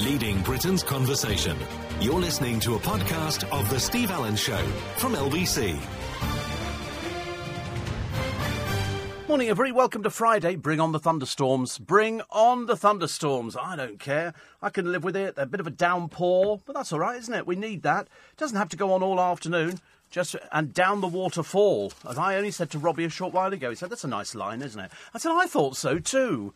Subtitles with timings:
[0.00, 1.56] leading Britain's conversation.
[2.00, 4.56] You're listening to a podcast of The Steve Allen Show
[4.96, 5.78] from LBC.
[9.28, 9.72] Morning, everybody.
[9.72, 10.56] Welcome to Friday.
[10.56, 11.76] Bring on the thunderstorms.
[11.76, 13.56] Bring on the thunderstorms.
[13.56, 14.32] I don't care.
[14.62, 15.34] I can live with it.
[15.36, 17.46] A bit of a downpour, but that's all right, isn't it?
[17.46, 18.06] We need that.
[18.32, 19.80] It doesn't have to go on all afternoon.
[20.10, 21.92] Just and down the waterfall.
[22.08, 24.34] As I only said to Robbie a short while ago, he said that's a nice
[24.34, 24.90] line, isn't it?
[25.14, 26.54] I said I thought so too.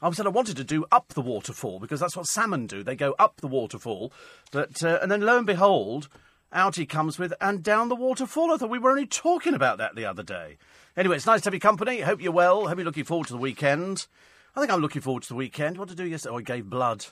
[0.00, 2.82] I said I wanted to do up the waterfall because that's what salmon do.
[2.82, 4.12] They go up the waterfall,
[4.52, 6.08] but uh, and then lo and behold,
[6.52, 8.52] out he comes with and down the waterfall.
[8.52, 10.58] I thought we were only talking about that the other day.
[10.96, 12.00] Anyway, it's nice to have your company.
[12.00, 12.68] Hope you're well.
[12.68, 14.06] Hope you're looking forward to the weekend.
[14.54, 15.78] I think I'm looking forward to the weekend.
[15.78, 16.34] What I do yesterday?
[16.34, 17.06] Oh, I gave blood.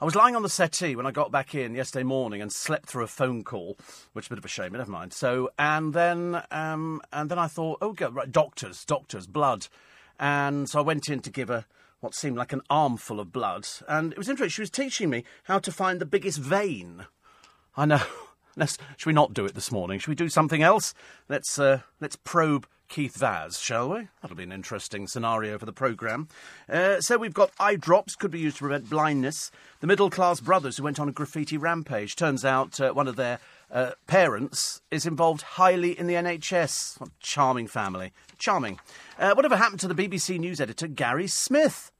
[0.00, 2.86] I was lying on the settee when I got back in yesterday morning and slept
[2.88, 3.76] through a phone call,
[4.12, 5.12] which is a bit of a shame, but never mind.
[5.12, 9.66] So, and then, um, and then I thought, oh, God, right, doctors, doctors, blood.
[10.20, 11.64] And so I went in to give her
[12.00, 13.66] what seemed like an armful of blood.
[13.88, 14.50] And it was interesting.
[14.50, 17.06] She was teaching me how to find the biggest vein.
[17.76, 18.02] I know.
[18.56, 20.00] Let's, should we not do it this morning?
[20.00, 20.92] Should we do something else?
[21.28, 24.08] Let's, uh, let's probe Keith Vaz, shall we?
[24.20, 26.26] That'll be an interesting scenario for the programme.
[26.68, 29.52] Uh, so we've got eye drops, could be used to prevent blindness.
[29.80, 32.16] The middle class brothers who went on a graffiti rampage.
[32.16, 33.38] Turns out uh, one of their
[33.70, 36.98] uh, parents is involved highly in the NHS.
[36.98, 38.12] What a charming family.
[38.38, 38.78] Charming.
[39.18, 41.90] Uh, whatever happened to the BBC News editor, Gary Smith?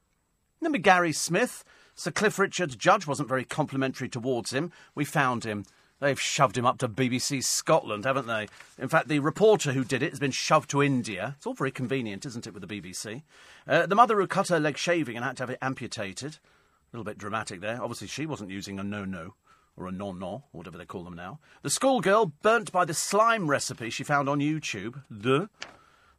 [0.60, 1.64] Remember Gary Smith?
[1.94, 4.72] Sir Cliff Richard's judge wasn't very complimentary towards him.
[4.94, 5.64] We found him.
[6.00, 8.46] They've shoved him up to BBC Scotland, haven't they?
[8.78, 11.34] In fact, the reporter who did it has been shoved to India.
[11.36, 13.22] It's all very convenient, isn't it, with the BBC?
[13.66, 16.36] Uh, the mother who cut her leg shaving and had to have it amputated.
[16.36, 17.82] A little bit dramatic there.
[17.82, 19.34] Obviously, she wasn't using a no-no
[19.76, 21.38] or a non-no, or whatever they call them now.
[21.62, 25.02] The schoolgirl burnt by the slime recipe she found on YouTube.
[25.08, 25.48] The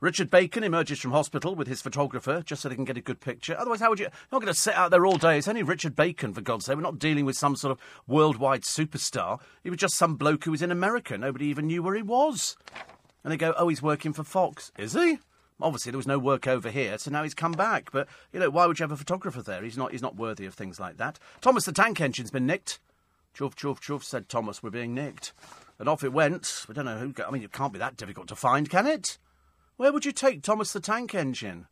[0.02, 3.19] Richard Bacon emerges from hospital with his photographer just so they can get a good
[3.19, 3.58] picture.
[3.58, 4.06] Otherwise, how would you?
[4.06, 5.38] You're not going to sit out there all day.
[5.38, 6.78] It's only Richard Bacon, for God's sake.
[6.78, 9.41] We're not dealing with some sort of worldwide superstar.
[9.61, 11.17] He was just some bloke who was in America.
[11.17, 12.56] Nobody even knew where he was.
[13.25, 14.72] And they go, oh, he's working for Fox.
[14.78, 15.19] Is he?
[15.62, 17.91] Obviously, there was no work over here, so now he's come back.
[17.91, 19.62] But, you know, why would you have a photographer there?
[19.62, 21.19] He's not, he's not worthy of things like that.
[21.41, 22.79] Thomas the tank engine's been nicked.
[23.34, 25.34] Chuff, chuff, chuff, said Thomas, we're being nicked.
[25.78, 26.66] And off it went.
[26.69, 27.13] We don't know who.
[27.22, 29.18] I mean, it can't be that difficult to find, can it?
[29.79, 31.67] Where would you take Thomas the Tank Engine?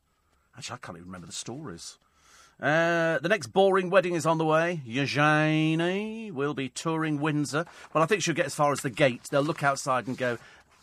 [0.58, 1.98] Actually, I can't even remember the stories.
[2.58, 4.80] Uh, the next boring wedding is on the way.
[4.86, 7.66] Eugenie will be touring Windsor.
[7.94, 9.24] Well, I think she'll get as far as the gate.
[9.30, 10.38] They'll look outside and go,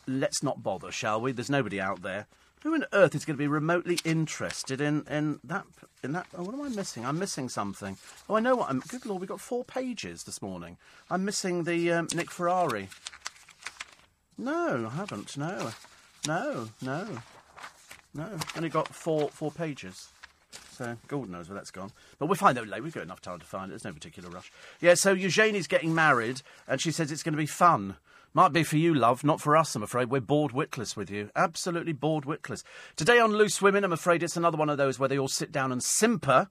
[0.07, 1.33] let's not bother, shall we?
[1.33, 2.27] There's nobody out there.
[2.63, 5.65] Who on earth is going to be remotely interested in, in that?
[6.03, 6.27] In that?
[6.37, 7.07] Oh, what am I missing?
[7.07, 7.97] I'm missing something.
[8.29, 8.81] Oh, I know what I'm.
[8.81, 10.77] Good lord, we've got four pages this morning.
[11.11, 12.91] I'm missing the um, Nick Ferrari.
[14.37, 15.39] No, I haven't.
[15.39, 15.71] No.
[16.27, 17.07] No, no,
[18.15, 18.29] no.
[18.57, 20.09] Only got four four pages.
[20.73, 21.93] So God knows where that's gone.
[22.19, 22.83] But we'll find out later.
[22.83, 23.71] We've got enough time to find it.
[23.71, 24.51] There's no particular rush.
[24.81, 27.97] Yeah, so Eugenie's getting married, and she says it's going to be fun.
[28.37, 30.11] Might be for you, love, not for us, I'm afraid.
[30.11, 31.31] We're bored witless with you.
[31.37, 32.65] Absolutely bored witless.
[32.97, 35.53] Today on Loose Women, I'm afraid it's another one of those where they all sit
[35.53, 36.49] down and simper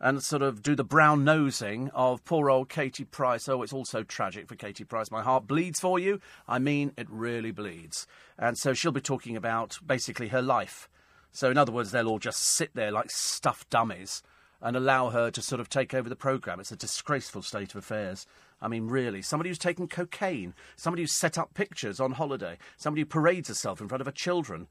[0.00, 3.48] and sort of do the brown nosing of poor old Katie Price.
[3.48, 5.10] Oh, it's all so tragic for Katie Price.
[5.10, 6.20] My heart bleeds for you.
[6.48, 8.06] I mean, it really bleeds.
[8.38, 10.88] And so she'll be talking about basically her life.
[11.32, 14.22] So, in other words, they'll all just sit there like stuffed dummies
[14.62, 16.60] and allow her to sort of take over the programme.
[16.60, 18.26] It's a disgraceful state of affairs.
[18.60, 19.22] I mean, really.
[19.22, 23.80] Somebody who's taken cocaine, somebody who's set up pictures on holiday, somebody who parades herself
[23.80, 24.66] in front of her children.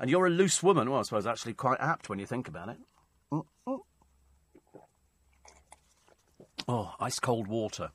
[0.00, 0.90] And you're a loose woman.
[0.90, 2.78] Well, I suppose actually quite apt when you think about it.
[3.32, 3.80] Mm-mm.
[6.68, 7.90] Oh, ice cold water.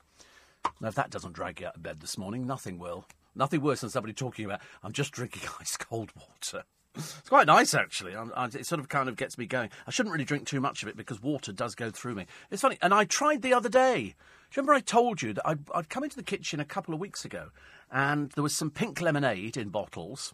[0.82, 3.06] Now, if that doesn't drag you out of bed this morning, nothing will.
[3.36, 6.64] Nothing worse than somebody talking about, I'm just drinking ice cold water.
[6.96, 8.16] It's quite nice, actually.
[8.16, 9.70] I, I, it sort of kind of gets me going.
[9.86, 12.26] I shouldn't really drink too much of it because water does go through me.
[12.50, 12.78] It's funny.
[12.82, 14.02] And I tried the other day.
[14.02, 14.16] Do you
[14.62, 17.26] remember I told you that I'd, I'd come into the kitchen a couple of weeks
[17.26, 17.50] ago
[17.92, 20.34] and there was some pink lemonade in bottles.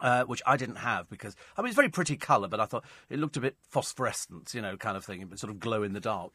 [0.00, 2.82] Uh, which I didn't have because I mean it's very pretty colour, but I thought
[3.10, 5.92] it looked a bit phosphorescent, you know, kind of thing, but sort of glow in
[5.92, 6.32] the dark.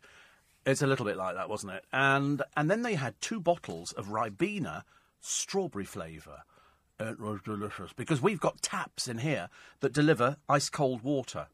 [0.68, 1.86] It's a little bit like that, wasn't it?
[1.94, 4.84] And and then they had two bottles of Ribena
[5.22, 6.44] strawberry flavour.
[7.00, 9.48] It was delicious because we've got taps in here
[9.80, 11.48] that deliver ice cold water.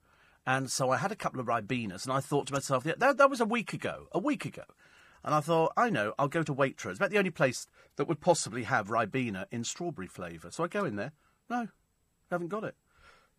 [0.48, 3.18] And so I had a couple of Ribenas, and I thought to myself, yeah, that,
[3.18, 4.63] that was a week ago, a week ago.
[5.24, 6.95] And I thought, I know, I'll go to Waitrose.
[6.95, 7.68] About the only place
[7.98, 10.50] that would possibly have Ribena in strawberry flavour.
[10.50, 11.12] So I go in there.
[11.51, 11.68] No, I
[12.31, 12.75] haven't got it.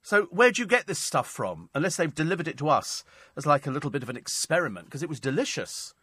[0.05, 1.71] So where do you get this stuff from?
[1.75, 3.05] Unless they've delivered it to us
[3.37, 5.95] as like a little bit of an experiment, because it was delicious.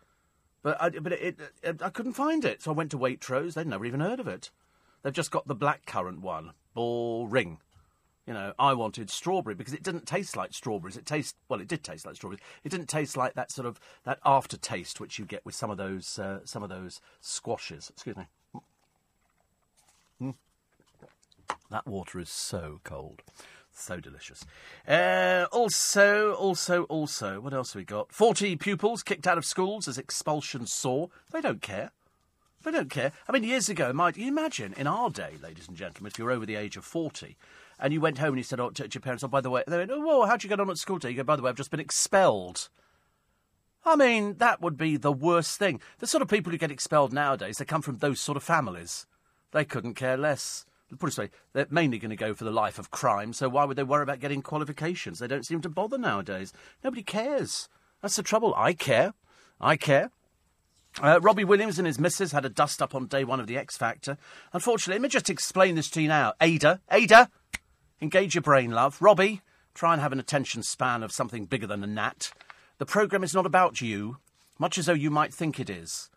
[0.63, 3.53] But I, but it, it, I couldn't find it, so I went to Waitrose.
[3.53, 4.49] They'd never even heard of it.
[5.03, 6.53] They've just got the blackcurrant one.
[6.73, 7.59] Boring.
[8.25, 10.97] You know, I wanted strawberry because it didn't taste like strawberries.
[10.97, 11.61] It tastes well.
[11.61, 12.41] It did taste like strawberries.
[12.63, 15.77] It didn't taste like that sort of that aftertaste which you get with some of
[15.77, 17.91] those uh, some of those squashes.
[17.91, 18.25] Excuse me.
[20.19, 20.33] Mm.
[21.69, 23.21] That water is so cold.
[23.73, 24.45] So delicious.
[24.87, 28.11] Uh, also, also, also, what else have we got?
[28.11, 31.09] 40 pupils kicked out of schools as expulsion soar.
[31.31, 31.91] They don't care.
[32.63, 33.11] They don't care.
[33.27, 36.31] I mean, years ago, might you imagine, in our day, ladies and gentlemen, if you're
[36.31, 37.35] over the age of 40,
[37.79, 39.63] and you went home and you said oh, to your parents, oh, by the way,
[39.65, 41.11] they went, oh, whoa, how'd you get on at school today?
[41.11, 42.69] You go, by the way, I've just been expelled.
[43.83, 45.81] I mean, that would be the worst thing.
[45.97, 49.07] The sort of people who get expelled nowadays, they come from those sort of families.
[49.51, 50.65] They couldn't care less.
[50.99, 53.47] Put it this way, they're mainly going to go for the life of crime, so
[53.47, 55.19] why would they worry about getting qualifications?
[55.19, 56.51] They don't seem to bother nowadays.
[56.83, 57.69] Nobody cares.
[58.01, 58.53] That's the trouble.
[58.57, 59.13] I care.
[59.59, 60.11] I care.
[61.01, 63.57] Uh, Robbie Williams and his missus had a dust up on day one of the
[63.57, 64.17] X Factor.
[64.51, 66.33] Unfortunately, let me just explain this to you now.
[66.41, 67.29] Ayda, Ayda,
[68.01, 69.01] engage your brain, love.
[69.01, 69.41] Robbie,
[69.73, 72.33] try and have an attention span of something bigger than a gnat.
[72.79, 74.17] The programme is not about you,
[74.59, 76.09] much as though you might think it is.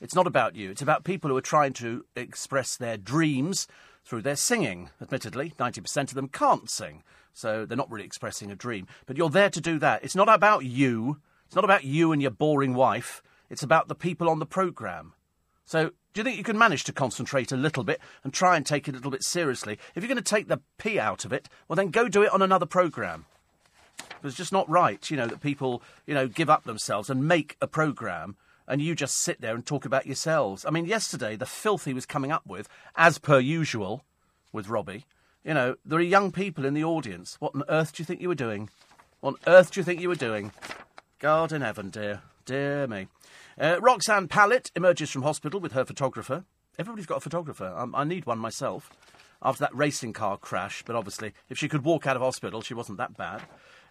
[0.00, 0.70] It's not about you.
[0.70, 3.66] It's about people who are trying to express their dreams
[4.04, 4.90] through their singing.
[5.00, 7.02] Admittedly, 90% of them can't sing,
[7.32, 8.86] so they're not really expressing a dream.
[9.06, 10.04] But you're there to do that.
[10.04, 11.18] It's not about you.
[11.46, 13.22] It's not about you and your boring wife.
[13.50, 15.12] It's about the people on the programme.
[15.64, 18.66] So, do you think you can manage to concentrate a little bit and try and
[18.66, 19.78] take it a little bit seriously?
[19.94, 22.32] If you're going to take the P out of it, well, then go do it
[22.32, 23.24] on another programme.
[24.22, 27.56] It's just not right, you know, that people, you know, give up themselves and make
[27.60, 28.36] a programme
[28.72, 30.64] and you just sit there and talk about yourselves.
[30.64, 34.02] I mean, yesterday, the filth he was coming up with, as per usual
[34.50, 35.04] with Robbie,
[35.44, 37.36] you know, there are young people in the audience.
[37.38, 38.70] What on earth do you think you were doing?
[39.20, 40.52] What on earth do you think you were doing?
[41.18, 42.22] God in heaven, dear.
[42.46, 43.08] Dear me.
[43.60, 46.44] Uh, Roxanne Pallett emerges from hospital with her photographer.
[46.78, 47.74] Everybody's got a photographer.
[47.92, 48.90] I need one myself
[49.42, 52.72] after that racing car crash, but obviously, if she could walk out of hospital, she
[52.72, 53.42] wasn't that bad.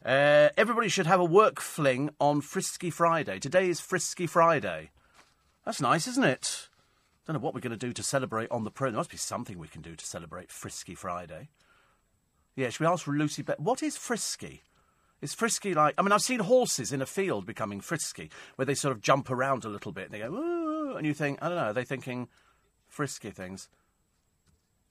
[0.04, 3.38] Uh, everybody should have a work fling on Frisky Friday.
[3.38, 4.90] Today is Frisky Friday.
[5.64, 6.70] That's nice, isn't it?
[7.28, 8.90] Don't know what we're going to do to celebrate on the pro.
[8.90, 11.50] There must be something we can do to celebrate Frisky Friday.
[12.56, 13.44] Yeah, should we ask Lucy?
[13.44, 14.64] Be- what is frisky?
[15.22, 15.94] Is frisky like?
[16.00, 19.30] I mean, I've seen horses in a field becoming frisky, where they sort of jump
[19.30, 21.74] around a little bit and they go, Ooh, and you think, I don't know, are
[21.74, 22.28] they thinking
[22.88, 23.70] frisky things?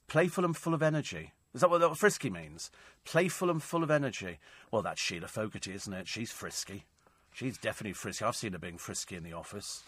[0.07, 1.33] Playful and full of energy.
[1.53, 2.71] Is that what, frisky means?
[3.03, 4.39] Playful and full of energy.
[4.71, 6.07] Well, that's Sheila Fogarty, isn't it?
[6.07, 6.85] She's frisky.
[7.33, 8.23] She's definitely frisky.
[8.23, 9.83] I've seen her being frisky in the office.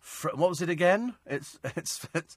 [0.00, 1.14] Fr- what was it again?
[1.26, 2.36] It's, it's, it's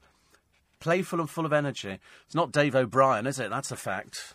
[0.79, 1.99] playful and full of energy.
[2.25, 3.49] It's not Dave O'Brien, is it?
[3.49, 4.33] That's a fact.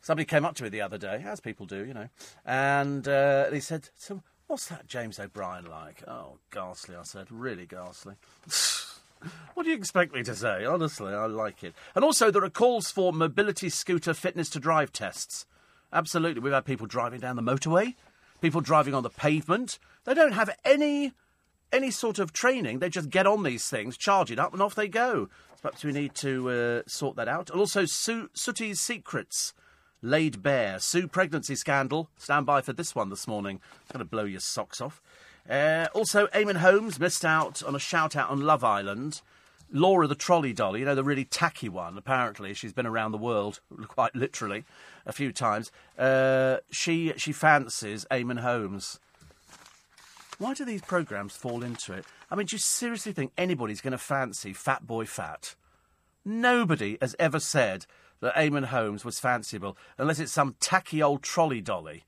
[0.00, 2.08] Somebody came up to me the other day, as people do, you know,
[2.46, 6.04] and uh, they said, so what's that James O'Brien like?
[6.06, 7.30] Oh, ghastly, I said.
[7.30, 8.14] Really ghastly.
[9.54, 10.64] What do you expect me to say?
[10.64, 11.74] Honestly, I like it.
[11.94, 15.46] And also, there are calls for mobility scooter fitness to drive tests.
[15.92, 16.40] Absolutely.
[16.40, 17.94] We've had people driving down the motorway,
[18.40, 19.78] people driving on the pavement.
[20.04, 21.12] They don't have any
[21.72, 22.78] any sort of training.
[22.78, 25.28] They just get on these things, charge it up, and off they go.
[25.60, 27.50] Perhaps we need to uh, sort that out.
[27.50, 29.52] And also, Sue, Sooty's secrets
[30.00, 30.78] laid bare.
[30.78, 32.10] Sue pregnancy scandal.
[32.16, 33.60] Stand by for this one this morning.
[33.82, 35.02] It's going to blow your socks off.
[35.48, 39.22] Uh, also, Eamonn Holmes missed out on a shout out on Love Island.
[39.70, 42.54] Laura the trolley dolly, you know, the really tacky one, apparently.
[42.54, 44.64] She's been around the world, quite literally,
[45.04, 45.70] a few times.
[45.98, 48.98] Uh, she, she fancies Eamonn Holmes.
[50.38, 52.04] Why do these programmes fall into it?
[52.30, 55.54] I mean, do you seriously think anybody's going to fancy Fat Boy Fat?
[56.24, 57.86] Nobody has ever said
[58.20, 62.04] that Eamonn Holmes was fanciable, unless it's some tacky old trolley dolly.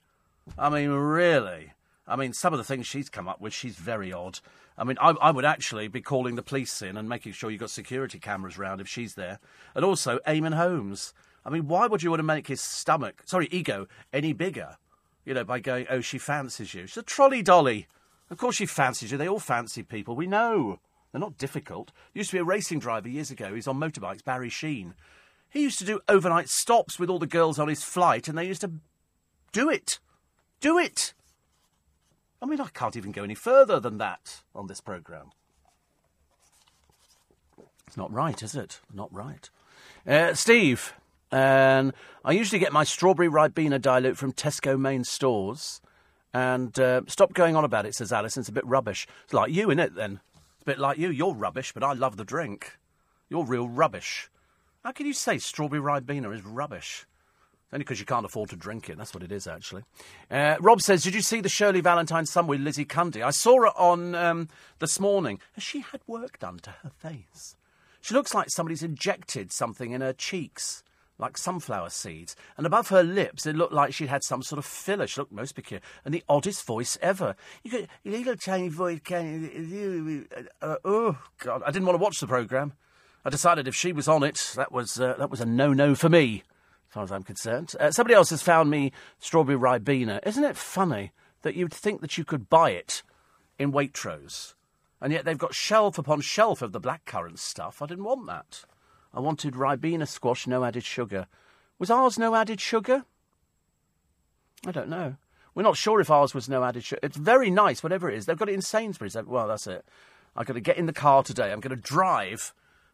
[0.59, 1.73] I mean, really?
[2.10, 4.40] I mean, some of the things she's come up with, she's very odd.
[4.76, 7.60] I mean, I, I would actually be calling the police in and making sure you've
[7.60, 9.38] got security cameras around if she's there.
[9.74, 11.14] And also, Eamonn Holmes.
[11.44, 14.76] I mean, why would you want to make his stomach, sorry, ego, any bigger?
[15.24, 16.86] You know, by going, oh, she fancies you.
[16.86, 17.86] She's a trolley dolly.
[18.30, 19.18] Of course she fancies you.
[19.18, 20.16] They all fancy people.
[20.16, 20.80] We know.
[21.12, 21.92] They're not difficult.
[22.14, 23.54] Used to be a racing driver years ago.
[23.54, 24.94] He's on motorbikes, Barry Sheene.
[25.48, 28.46] He used to do overnight stops with all the girls on his flight, and they
[28.46, 28.72] used to
[29.52, 29.98] do it.
[30.60, 31.12] Do it.
[32.42, 35.32] I mean, I can't even go any further than that on this programme.
[37.87, 38.80] It's not right, is it?
[38.92, 39.50] Not right.
[40.06, 40.94] Uh, Steve,
[41.32, 41.92] and
[42.25, 45.80] I usually get my strawberry ribena dilute from Tesco main stores.
[46.32, 48.42] And uh, stop going on about it, says Alison.
[48.42, 49.06] It's a bit rubbish.
[49.25, 50.20] It's like you, in it, then?
[50.54, 51.11] It's a bit like you.
[51.11, 52.78] You're rubbish, but I love the drink.
[53.28, 54.30] You're real rubbish.
[54.85, 57.06] How can you say strawberry ribena is rubbish?
[57.72, 58.98] Only because you can't afford to drink it.
[58.98, 59.84] That's what it is, actually.
[60.30, 63.22] Uh, Rob says, Did you see the Shirley Valentine song with Lizzie Cundy?
[63.22, 64.48] I saw her on um,
[64.80, 65.40] this morning.
[65.56, 67.54] She had work done to her face.
[68.00, 70.82] She looks like somebody's injected something in her cheeks.
[71.20, 72.34] like sunflower seeds.
[72.56, 75.06] And above her lips, it looked like she'd had some sort of filler.
[75.06, 75.82] She looked most peculiar.
[76.04, 77.36] And the oddest voice ever.
[77.62, 80.26] You got a little tiny voice, can you?
[80.62, 81.62] Uh, oh, God.
[81.64, 82.72] I didn't want to watch the programme.
[83.24, 85.94] I decided if she was on it, that was, uh, that was a no no
[85.94, 86.42] for me,
[86.90, 87.73] as far as I'm concerned.
[87.78, 90.18] Uh, somebody else has found me strawberry ribena.
[90.26, 93.04] Isn't it funny that you'd think that you could buy it
[93.61, 94.54] in Waitrose?
[95.00, 97.80] And yet they've got shelf upon shelf of the blackcurrant stuff.
[97.80, 98.64] I didn't want that.
[99.14, 101.28] I wanted Ribena squash, no added sugar.
[101.78, 103.04] Was ours no added sugar?
[104.66, 105.14] I don't know.
[105.54, 107.00] We're not sure if ours was no added sugar.
[107.04, 108.26] It's very nice, whatever it is.
[108.26, 109.16] They've got it in Sainsbury's.
[109.16, 109.85] Well, that's it.
[110.35, 111.52] I've got to get in the car today.
[111.52, 112.52] I'm going to drive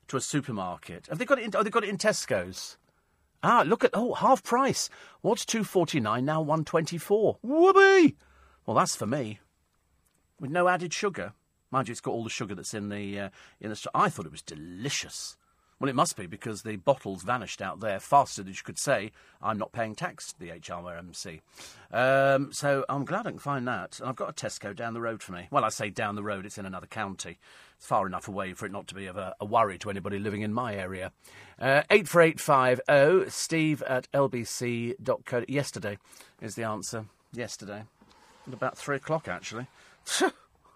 [0.09, 1.07] to a supermarket.
[1.07, 2.76] Have they got it in, oh, they've got it in Tesco's.
[3.49, 4.91] Ah, look at, oh, half price.
[5.21, 7.38] What's 2.49 now 124?
[7.43, 8.17] Whoopee!
[8.67, 9.38] Well, that's for me.
[10.41, 11.33] With no added sugar.
[11.71, 13.29] Mind you, it's got all the sugar that's in the, uh,
[13.61, 15.37] in the, I thought it was delicious.
[15.79, 19.12] Well, it must be because the bottles vanished out there faster than you could say,
[19.41, 21.41] I'm not paying tax to the HMRC.
[21.93, 24.00] Um, so I'm glad I can find that.
[24.00, 25.47] And I've got a Tesco down the road for me.
[25.53, 27.38] Well, I say down the road, it's in another county.
[27.76, 30.18] It's far enough away for it not to be of a, a worry to anybody
[30.18, 31.12] living in my area.
[31.59, 35.45] Uh, 84850 steve at lbc.co.
[35.47, 35.99] Yesterday
[36.40, 37.06] is the answer.
[37.33, 37.85] Yesterday.
[38.47, 39.66] At about three o'clock, actually.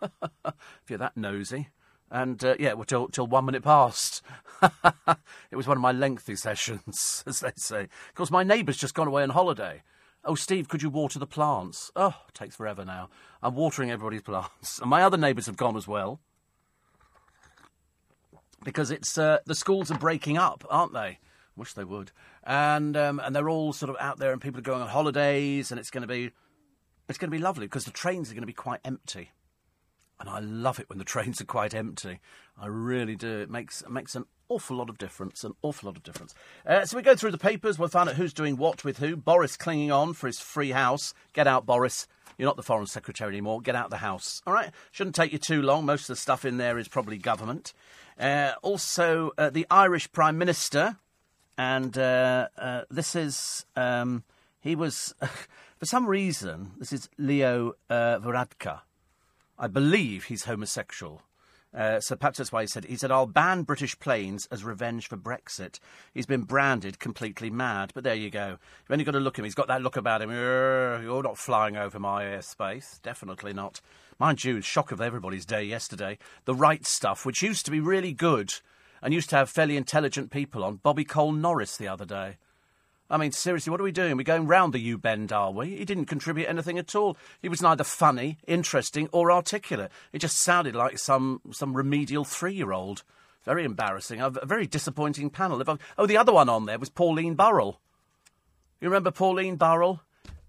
[0.02, 1.68] if you're that nosy.
[2.10, 4.22] And uh, yeah, well, till, till one minute past.
[4.62, 7.82] it was one of my lengthy sessions, as they say.
[7.84, 9.82] Of course, my neighbour's just gone away on holiday.
[10.24, 11.90] Oh, Steve, could you water the plants?
[11.96, 13.08] Oh, it takes forever now.
[13.42, 14.80] I'm watering everybody's plants.
[14.80, 16.20] And my other neighbours have gone as well.
[18.64, 21.18] Because it's uh, the schools are breaking up, aren't they?
[21.56, 22.12] Wish they would.
[22.44, 25.70] And um, and they're all sort of out there, and people are going on holidays,
[25.70, 26.30] and it's going to be
[27.08, 29.30] it's going to be lovely because the trains are going to be quite empty
[30.20, 32.20] and I love it when the trains are quite empty.
[32.60, 33.40] I really do.
[33.40, 35.42] It makes it makes an awful lot of difference.
[35.42, 36.34] An awful lot of difference.
[36.66, 37.78] Uh, so we go through the papers.
[37.78, 39.16] We'll find out who's doing what with who.
[39.16, 41.14] Boris clinging on for his free house.
[41.32, 42.06] Get out, Boris.
[42.36, 43.60] You're not the foreign secretary anymore.
[43.60, 44.40] Get out of the house.
[44.46, 44.70] All right.
[44.92, 45.84] Shouldn't take you too long.
[45.84, 47.72] Most of the stuff in there is probably government.
[48.20, 50.98] Uh, also, uh, the Irish Prime Minister,
[51.56, 54.24] and uh, uh, this is um,
[54.60, 55.14] he was
[55.78, 56.72] for some reason.
[56.78, 58.80] This is Leo uh, Varadkar
[59.58, 61.22] I believe he's homosexual.
[61.72, 65.08] Uh, so perhaps that's why he said he said I'll ban British planes as revenge
[65.08, 65.78] for Brexit.
[66.12, 68.48] He's been branded completely mad, but there you go.
[68.48, 69.44] You've only got to look at him.
[69.44, 70.30] He's got that look about him.
[70.30, 73.00] You're not flying over my airspace.
[73.02, 73.80] Definitely not.
[74.18, 76.18] Mind you, shock of everybody's day yesterday.
[76.44, 78.52] The Wright Stuff, which used to be really good
[79.00, 80.76] and used to have fairly intelligent people on.
[80.76, 82.36] Bobby Cole Norris the other day.
[83.10, 84.16] I mean, seriously, what are we doing?
[84.16, 85.76] We're going round the U bend, are we?
[85.76, 87.16] He didn't contribute anything at all.
[87.42, 89.90] He was neither funny, interesting, or articulate.
[90.12, 93.02] It just sounded like some, some remedial three year old.
[93.44, 94.20] Very embarrassing.
[94.20, 95.62] A very disappointing panel.
[95.98, 97.80] Oh, the other one on there was Pauline Burrell.
[98.80, 100.02] You remember Pauline Burrell?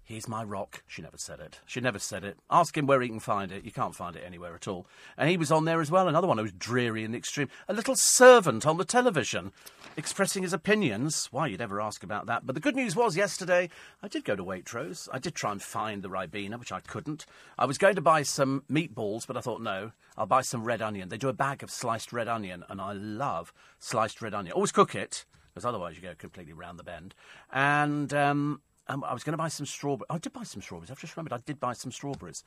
[0.04, 0.82] He's my rock.
[0.86, 1.60] She never said it.
[1.64, 2.36] She never said it.
[2.50, 3.64] Ask him where he can find it.
[3.64, 4.86] You can't find it anywhere at all.
[5.16, 6.08] And he was on there as well.
[6.08, 7.48] Another one who was dreary in the extreme.
[7.68, 9.52] A little servant on the television
[9.96, 11.28] expressing his opinions.
[11.30, 12.44] Why, you'd ever ask about that.
[12.44, 13.70] But the good news was yesterday
[14.02, 15.08] I did go to Waitrose.
[15.12, 17.24] I did try and find the Ribena, which I couldn't.
[17.56, 20.82] I was going to buy some meatballs, but I thought, no, I'll buy some red
[20.82, 21.08] onion.
[21.08, 24.52] They do a bag of sliced red onion, and I love sliced red onion.
[24.52, 27.14] Always cook it, because otherwise you go completely round the bend.
[27.52, 30.06] And um, um, I was going to buy some strawberries.
[30.10, 30.90] I did buy some strawberries.
[30.90, 32.42] I've just remembered I did buy some strawberries.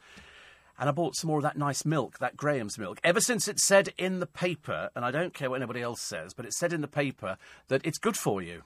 [0.77, 2.99] And I bought some more of that nice milk, that Graham's milk.
[3.03, 6.33] Ever since it said in the paper, and I don't care what anybody else says,
[6.33, 7.37] but it said in the paper
[7.69, 8.63] that it's good for you,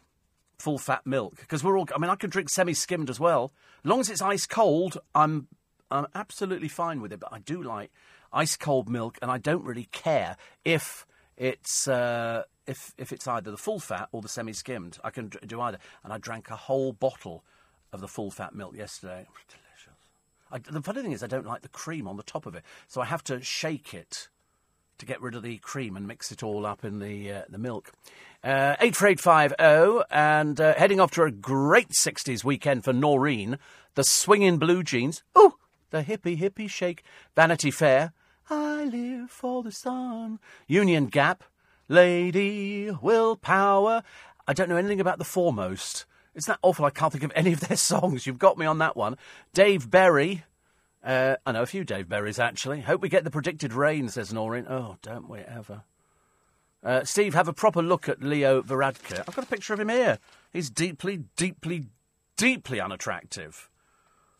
[0.57, 1.37] full fat milk.
[1.39, 3.53] Because we're all, I mean, I can drink semi skimmed as well.
[3.83, 5.47] As long as it's ice cold, I'm,
[5.91, 7.19] I'm absolutely fine with it.
[7.19, 7.91] But I do like
[8.33, 10.35] ice cold milk, and I don't really care
[10.65, 11.05] if
[11.37, 11.87] it's.
[11.87, 15.59] Uh, if, if it's either the full fat or the semi skimmed, I can do
[15.59, 15.79] either.
[16.03, 17.43] And I drank a whole bottle
[17.91, 19.25] of the full fat milk yesterday.
[19.47, 19.99] Delicious.
[20.51, 22.63] I, the funny thing is, I don't like the cream on the top of it,
[22.87, 24.29] so I have to shake it
[24.99, 27.57] to get rid of the cream and mix it all up in the uh, the
[27.57, 27.91] milk.
[28.43, 33.57] Uh, 84850 and uh, heading off to a great 60s weekend for Noreen.
[33.95, 35.23] The swinging blue jeans.
[35.35, 35.55] Oh,
[35.89, 37.03] the hippie hippie shake.
[37.35, 38.13] Vanity Fair.
[38.49, 40.39] I live for the sun.
[40.67, 41.43] Union Gap.
[41.87, 44.03] Lady Willpower.
[44.47, 46.05] I don't know anything about the Fourmost.
[46.35, 46.85] Isn't that awful?
[46.85, 48.25] I can't think of any of their songs.
[48.27, 49.17] You've got me on that one.
[49.53, 50.43] Dave Berry.
[51.03, 52.81] Uh, I know a few Dave Berries, actually.
[52.81, 54.65] Hope we get the predicted rain, says Noreen.
[54.69, 55.83] Oh, don't we ever.
[56.83, 59.19] Uh, Steve, have a proper look at Leo Varadkar.
[59.19, 60.19] I've got a picture of him here.
[60.51, 61.87] He's deeply, deeply,
[62.37, 63.69] deeply unattractive.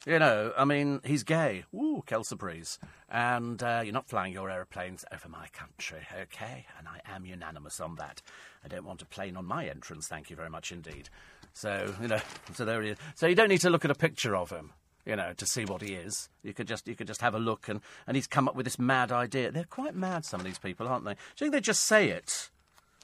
[0.06, 1.66] You know, I mean, he's gay.
[1.76, 2.80] Ooh, quelle surprise.
[3.10, 6.66] And uh, you're not flying your aeroplanes over my country, okay?
[6.78, 8.22] And I am unanimous on that.
[8.64, 11.10] I don't want a plane on my entrance, thank you very much indeed.
[11.54, 12.20] So, you know,
[12.54, 12.98] so there he is.
[13.16, 14.72] So you don't need to look at a picture of him,
[15.06, 16.30] you know, to see what he is.
[16.44, 18.66] You could just you could just have a look and, and he's come up with
[18.66, 19.52] this mad idea.
[19.52, 21.14] They're quite mad, some of these people, aren't they?
[21.14, 22.50] Do you think they just say it?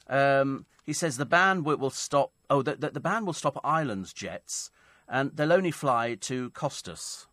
[0.07, 2.31] Um, he says the ban will, stop.
[2.49, 4.69] Oh, the, the, the ban will stop islands jets,
[5.09, 7.27] and they'll only fly to Costas.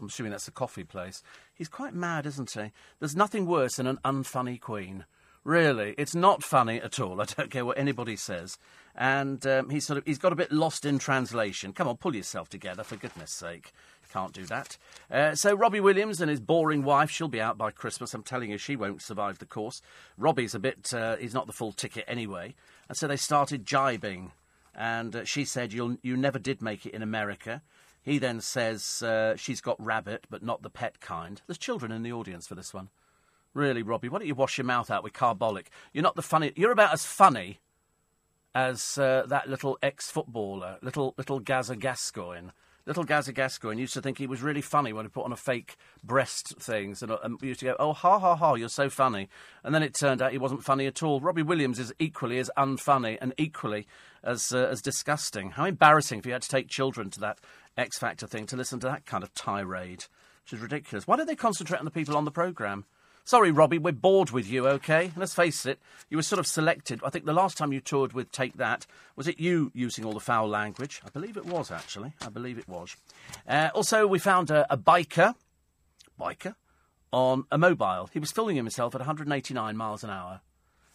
[0.00, 1.22] I'm assuming that's a coffee place.
[1.54, 2.72] He's quite mad, isn't he?
[2.98, 5.04] There's nothing worse than an unfunny queen.
[5.44, 7.20] Really, it's not funny at all.
[7.20, 8.56] I don't care what anybody says.
[8.96, 11.72] And um, he's sort of he's got a bit lost in translation.
[11.72, 13.72] Come on, pull yourself together, for goodness sake.
[14.14, 14.78] Can't do that.
[15.10, 18.14] Uh, so Robbie Williams and his boring wife, she'll be out by Christmas.
[18.14, 19.82] I'm telling you, she won't survive the course.
[20.16, 22.54] Robbie's a bit, uh, he's not the full ticket anyway.
[22.88, 24.30] And so they started jibing.
[24.72, 27.60] And uh, she said, You'll, you never did make it in America.
[28.02, 31.42] He then says uh, she's got rabbit, but not the pet kind.
[31.48, 32.90] There's children in the audience for this one.
[33.52, 35.70] Really, Robbie, why don't you wash your mouth out with carbolic?
[35.92, 36.52] You're not the funny.
[36.54, 37.58] You're about as funny
[38.54, 42.50] as uh, that little ex-footballer, little little Gazza Gascoigne.
[42.86, 45.36] Little Gazza Gascoigne used to think he was really funny when he put on a
[45.36, 49.28] fake breast things, and, and used to go, "Oh, ha ha ha, you're so funny,"
[49.62, 51.18] and then it turned out he wasn't funny at all.
[51.18, 53.86] Robbie Williams is equally as unfunny and equally
[54.22, 55.52] as uh, as disgusting.
[55.52, 57.38] How embarrassing if you had to take children to that
[57.76, 60.04] X Factor thing to listen to that kind of tirade,
[60.44, 61.06] which is ridiculous.
[61.06, 62.84] Why don't they concentrate on the people on the programme?
[63.26, 65.10] Sorry, Robbie, we're bored with you, okay?
[65.16, 65.78] Let's face it,
[66.10, 67.00] you were sort of selected.
[67.02, 70.12] I think the last time you toured with Take That, was it you using all
[70.12, 71.00] the foul language?
[71.06, 72.12] I believe it was, actually.
[72.20, 72.94] I believe it was.
[73.48, 75.34] Uh, also, we found a, a biker,
[76.20, 76.54] biker,
[77.14, 78.10] on a mobile.
[78.12, 80.42] He was filming himself at 189 miles an hour.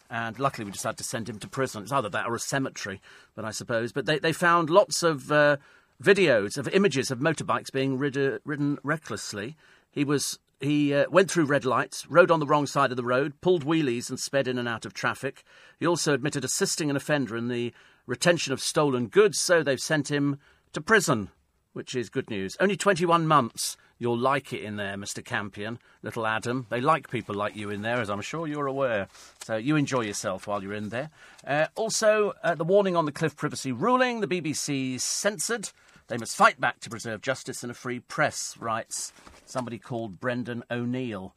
[0.08, 1.82] And luckily, we just had to send him to prison.
[1.82, 3.00] It's either that or a cemetery,
[3.34, 3.90] but I suppose.
[3.92, 5.56] But they, they found lots of uh,
[6.00, 9.56] videos of images of motorbikes being rid- ridden recklessly.
[9.90, 13.04] He was he uh, went through red lights, rode on the wrong side of the
[13.04, 15.42] road, pulled wheelies, and sped in and out of traffic.
[15.78, 17.72] He also admitted assisting an offender in the
[18.06, 20.38] retention of stolen goods, so they've sent him
[20.72, 21.30] to prison,
[21.72, 22.56] which is good news.
[22.60, 23.76] Only 21 months.
[23.98, 25.22] You'll like it in there, Mr.
[25.22, 26.66] Campion, little Adam.
[26.70, 29.08] They like people like you in there, as I'm sure you're aware.
[29.44, 31.10] So you enjoy yourself while you're in there.
[31.46, 34.20] Uh, also, uh, the warning on the Cliff privacy ruling.
[34.20, 35.70] The BBC censored.
[36.10, 39.12] They must fight back to preserve justice and a free press, writes
[39.44, 41.36] somebody called Brendan O'Neill.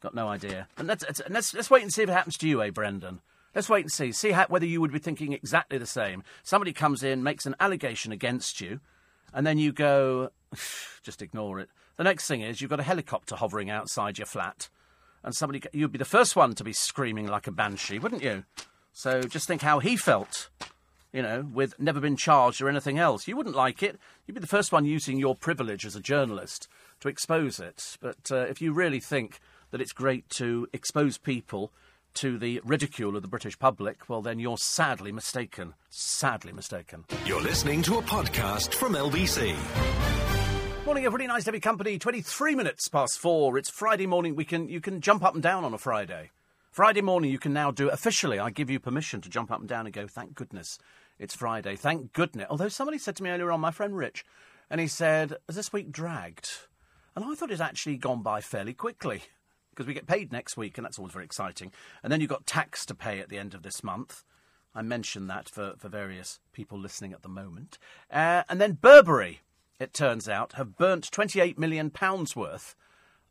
[0.00, 0.68] Got no idea.
[0.78, 3.20] And let's, let's, let's wait and see if it happens to you, eh, Brendan?
[3.52, 4.12] Let's wait and see.
[4.12, 6.22] See how, whether you would be thinking exactly the same.
[6.44, 8.78] Somebody comes in, makes an allegation against you,
[9.34, 10.30] and then you go,
[11.02, 11.68] just ignore it.
[11.96, 14.68] The next thing is you've got a helicopter hovering outside your flat,
[15.24, 18.44] and somebody, you'd be the first one to be screaming like a banshee, wouldn't you?
[18.92, 20.48] So just think how he felt,
[21.12, 23.26] you know, with never been charged or anything else.
[23.26, 23.98] You wouldn't like it.
[24.26, 26.68] You'd be the first one using your privilege as a journalist
[27.00, 27.96] to expose it.
[28.00, 29.40] But uh, if you really think
[29.70, 31.72] that it's great to expose people
[32.14, 35.74] to the ridicule of the British public, well, then you're sadly mistaken.
[35.90, 37.04] Sadly mistaken.
[37.26, 39.54] You're listening to a podcast from LBC.
[40.86, 41.26] Morning, everybody.
[41.26, 41.98] Nice to have company.
[41.98, 43.58] 23 minutes past four.
[43.58, 44.36] It's Friday morning.
[44.36, 46.30] We can, you can jump up and down on a Friday.
[46.76, 48.38] Friday morning, you can now do officially.
[48.38, 50.78] I give you permission to jump up and down and go, thank goodness
[51.18, 51.74] it's Friday.
[51.74, 52.48] Thank goodness.
[52.50, 54.26] Although somebody said to me earlier on, my friend Rich,
[54.68, 56.50] and he said, Has this week dragged?
[57.14, 59.22] And I thought it's actually gone by fairly quickly
[59.70, 61.72] because we get paid next week, and that's always very exciting.
[62.02, 64.22] And then you've got tax to pay at the end of this month.
[64.74, 67.78] I mentioned that for, for various people listening at the moment.
[68.10, 69.40] Uh, and then Burberry,
[69.80, 71.90] it turns out, have burnt £28 million
[72.36, 72.76] worth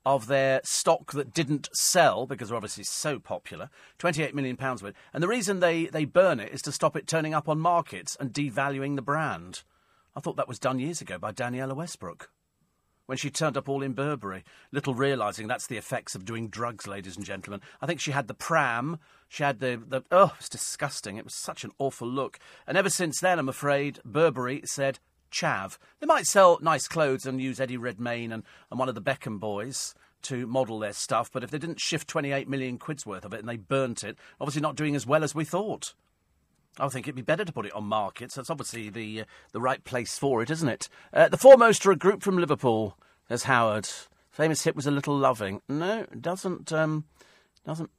[0.05, 3.69] of their stock that didn't sell because they're obviously so popular.
[3.99, 4.93] £28 million worth.
[5.13, 8.15] And the reason they, they burn it is to stop it turning up on markets
[8.19, 9.63] and devaluing the brand.
[10.15, 12.29] I thought that was done years ago by Danniella Westbrook
[13.05, 16.87] when she turned up all in Burberry, little realising that's the effects of doing drugs,
[16.87, 17.61] ladies and gentlemen.
[17.81, 21.17] I think she had the pram, she had the, the oh, it was disgusting.
[21.17, 22.39] It was such an awful look.
[22.67, 24.99] And ever since then, I'm afraid, Burberry said,
[25.31, 25.77] chav.
[25.99, 29.39] They might sell nice clothes and use Eddie Redmayne and, and one of the Beckham
[29.39, 33.33] boys to model their stuff, but if they didn't shift 28 million quid's worth of
[33.33, 35.93] it and they burnt it, obviously not doing as well as we thought.
[36.79, 38.35] I think it'd be better to put it on markets.
[38.35, 40.89] That's obviously the uh, the right place for it, isn't it?
[41.13, 42.97] Uh, the Fourmost are a group from Liverpool,
[43.29, 43.87] as Howard.
[44.29, 45.61] Famous hit was a little loving.
[45.69, 47.05] No, doesn't um,
[47.65, 47.91] doesn't.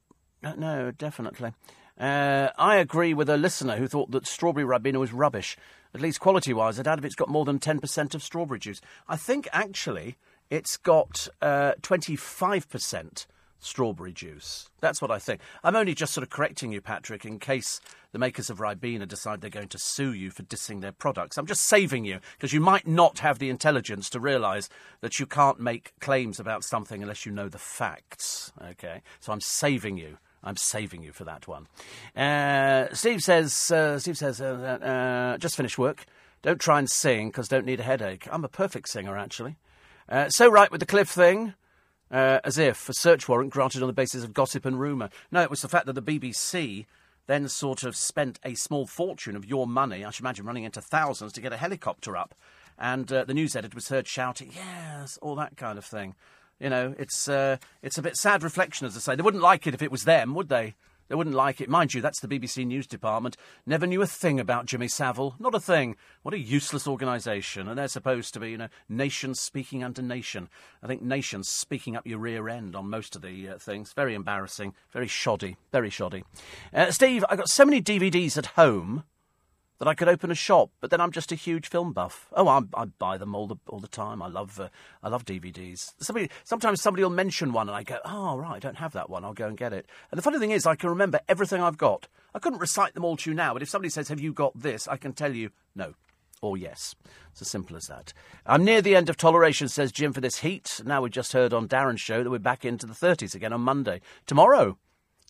[0.42, 1.52] No, definitely.
[1.98, 5.56] Uh, I agree with a listener who thought that strawberry Ribena was rubbish.
[5.96, 8.82] At least quality wise, if it's got more than 10% of strawberry juice.
[9.08, 10.18] I think actually
[10.50, 13.26] it's got uh, 25%
[13.60, 14.68] strawberry juice.
[14.82, 15.40] That's what I think.
[15.64, 17.80] I'm only just sort of correcting you, Patrick, in case
[18.12, 21.38] the makers of Ribena decide they're going to sue you for dissing their products.
[21.38, 24.68] I'm just saving you because you might not have the intelligence to realise
[25.00, 28.52] that you can't make claims about something unless you know the facts.
[28.62, 30.18] Okay, so I'm saving you.
[30.46, 31.66] I'm saving you for that one.
[32.16, 33.70] Uh, Steve says.
[33.70, 34.40] Uh, Steve says.
[34.40, 36.06] Uh, uh just finished work.
[36.42, 38.28] Don't try and sing because don't need a headache.
[38.30, 39.56] I'm a perfect singer, actually.
[40.08, 41.54] Uh, so right with the Cliff thing.
[42.08, 45.10] Uh, as if a search warrant granted on the basis of gossip and rumour.
[45.32, 46.86] No, it was the fact that the BBC
[47.26, 50.80] then sort of spent a small fortune of your money, I should imagine running into
[50.80, 52.34] thousands, to get a helicopter up.
[52.78, 56.14] And uh, the news editor was heard shouting, yes, all that kind of thing.
[56.60, 59.14] You know, it's, uh, it's a bit sad reflection, as I say.
[59.14, 60.74] They wouldn't like it if it was them, would they?
[61.08, 61.68] They wouldn't like it.
[61.68, 63.36] Mind you, that's the BBC News Department.
[63.64, 65.36] Never knew a thing about Jimmy Savile.
[65.38, 65.96] Not a thing.
[66.22, 67.68] What a useless organisation.
[67.68, 70.48] And they're supposed to be, you know, nations speaking under nation.
[70.82, 73.92] I think nations speaking up your rear end on most of the uh, things.
[73.92, 74.74] Very embarrassing.
[74.92, 75.56] Very shoddy.
[75.70, 76.24] Very shoddy.
[76.74, 79.04] Uh, Steve, I've got so many DVDs at home
[79.78, 82.28] that I could open a shop, but then I'm just a huge film buff.
[82.32, 84.22] Oh, I, I buy them all the all the time.
[84.22, 84.68] I love uh,
[85.02, 85.92] I love DVDs.
[85.98, 89.10] Somebody sometimes somebody will mention one, and I go, oh right, I don't have that
[89.10, 89.24] one.
[89.24, 89.86] I'll go and get it.
[90.10, 92.08] And the funny thing is, I can remember everything I've got.
[92.34, 94.58] I couldn't recite them all to you now, but if somebody says, "Have you got
[94.58, 95.94] this?" I can tell you no
[96.42, 96.94] or yes.
[97.32, 98.12] It's as simple as that.
[98.44, 100.80] I'm near the end of toleration, says Jim, for this heat.
[100.84, 103.62] Now we just heard on Darren's show that we're back into the 30s again on
[103.62, 104.00] Monday.
[104.26, 104.78] Tomorrow,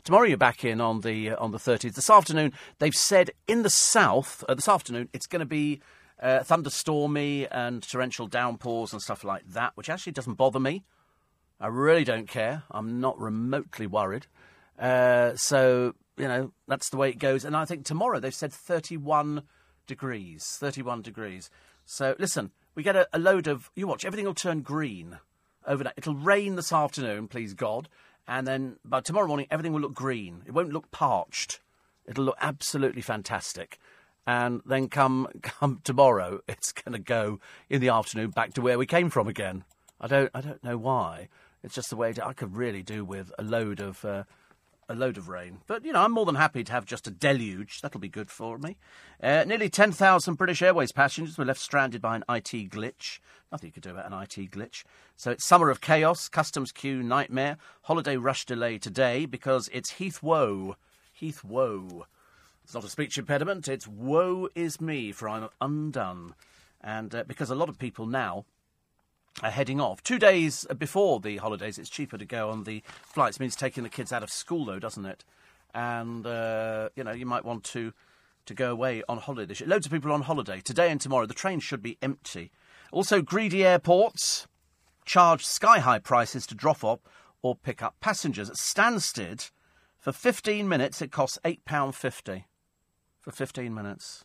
[0.06, 1.94] Tomorrow you're back in on the uh, on the 30th.
[1.94, 5.80] This afternoon they've said in the south uh, this afternoon it's going to be
[6.22, 10.84] uh, thunderstormy and torrential downpours and stuff like that, which actually doesn't bother me.
[11.58, 12.62] I really don't care.
[12.70, 14.28] I'm not remotely worried.
[14.78, 17.44] Uh, so you know that's the way it goes.
[17.44, 19.42] And I think tomorrow they've said 31
[19.88, 20.56] degrees.
[20.60, 21.50] 31 degrees.
[21.84, 25.18] So listen, we get a, a load of you watch everything will turn green
[25.66, 25.94] overnight.
[25.96, 27.88] It'll rain this afternoon, please God
[28.28, 30.42] and then by tomorrow morning everything will look green.
[30.46, 31.60] It won't look parched.
[32.06, 33.78] It'll look absolutely fantastic.
[34.26, 38.78] And then come come tomorrow, it's going to go in the afternoon back to where
[38.78, 39.64] we came from again.
[40.00, 41.28] I don't I don't know why.
[41.62, 44.24] It's just the way to, I could really do with a load of uh,
[44.88, 45.58] a load of rain.
[45.66, 47.80] But, you know, I'm more than happy to have just a deluge.
[47.80, 48.76] That'll be good for me.
[49.22, 53.18] Uh, nearly 10,000 British Airways passengers were left stranded by an IT glitch.
[53.50, 54.84] Nothing you could do about an IT glitch.
[55.16, 60.22] So it's summer of chaos, customs queue nightmare, holiday rush delay today because it's Heath
[60.22, 60.76] Woe.
[61.12, 62.06] Heath Woe.
[62.64, 66.34] It's not a speech impediment, it's woe is me, for I'm undone.
[66.80, 68.44] And uh, because a lot of people now
[69.42, 70.02] are heading off.
[70.02, 73.36] Two days before the holidays, it's cheaper to go on the flights.
[73.36, 75.24] It means taking the kids out of school, though, doesn't it?
[75.74, 77.92] And, uh, you know, you might want to,
[78.46, 79.54] to go away on holiday.
[79.64, 80.60] Loads of people on holiday.
[80.60, 82.50] Today and tomorrow, the trains should be empty.
[82.92, 84.46] Also, greedy airports
[85.04, 87.00] charge sky high prices to drop off
[87.42, 88.50] or pick up passengers.
[88.50, 89.50] At Stansted,
[89.98, 92.44] for 15 minutes, it costs £8.50
[93.20, 94.24] for 15 minutes.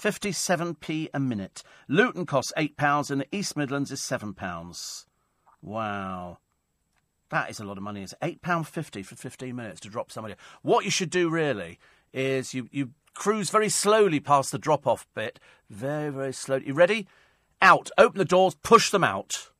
[0.00, 1.62] 57p a minute.
[1.88, 5.04] Luton costs £8 and the East Midlands is £7.
[5.62, 6.38] Wow.
[7.30, 8.02] That is a lot of money.
[8.02, 10.34] It's £8.50 for 15 minutes to drop somebody.
[10.62, 11.78] What you should do really
[12.12, 15.40] is you, you cruise very slowly past the drop off bit.
[15.68, 16.68] Very, very slowly.
[16.68, 17.08] You ready?
[17.60, 17.90] Out.
[17.98, 19.50] Open the doors, push them out.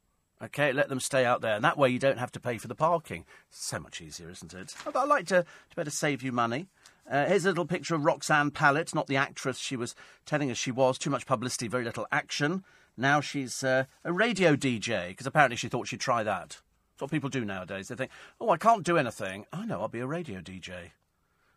[0.43, 1.55] Okay, let them stay out there.
[1.55, 3.25] And that way you don't have to pay for the parking.
[3.51, 4.75] So much easier, isn't it?
[4.95, 6.69] I like to, to better save you money.
[7.09, 10.57] Uh, here's a little picture of Roxanne Pallett, not the actress she was telling us
[10.57, 10.99] she was.
[10.99, 12.65] Too much publicity, very little action.
[12.97, 16.49] Now she's uh, a radio DJ, because apparently she thought she'd try that.
[16.49, 17.89] That's what people do nowadays.
[17.89, 19.45] They think, oh, I can't do anything.
[19.53, 20.93] I know, I'll be a radio DJ.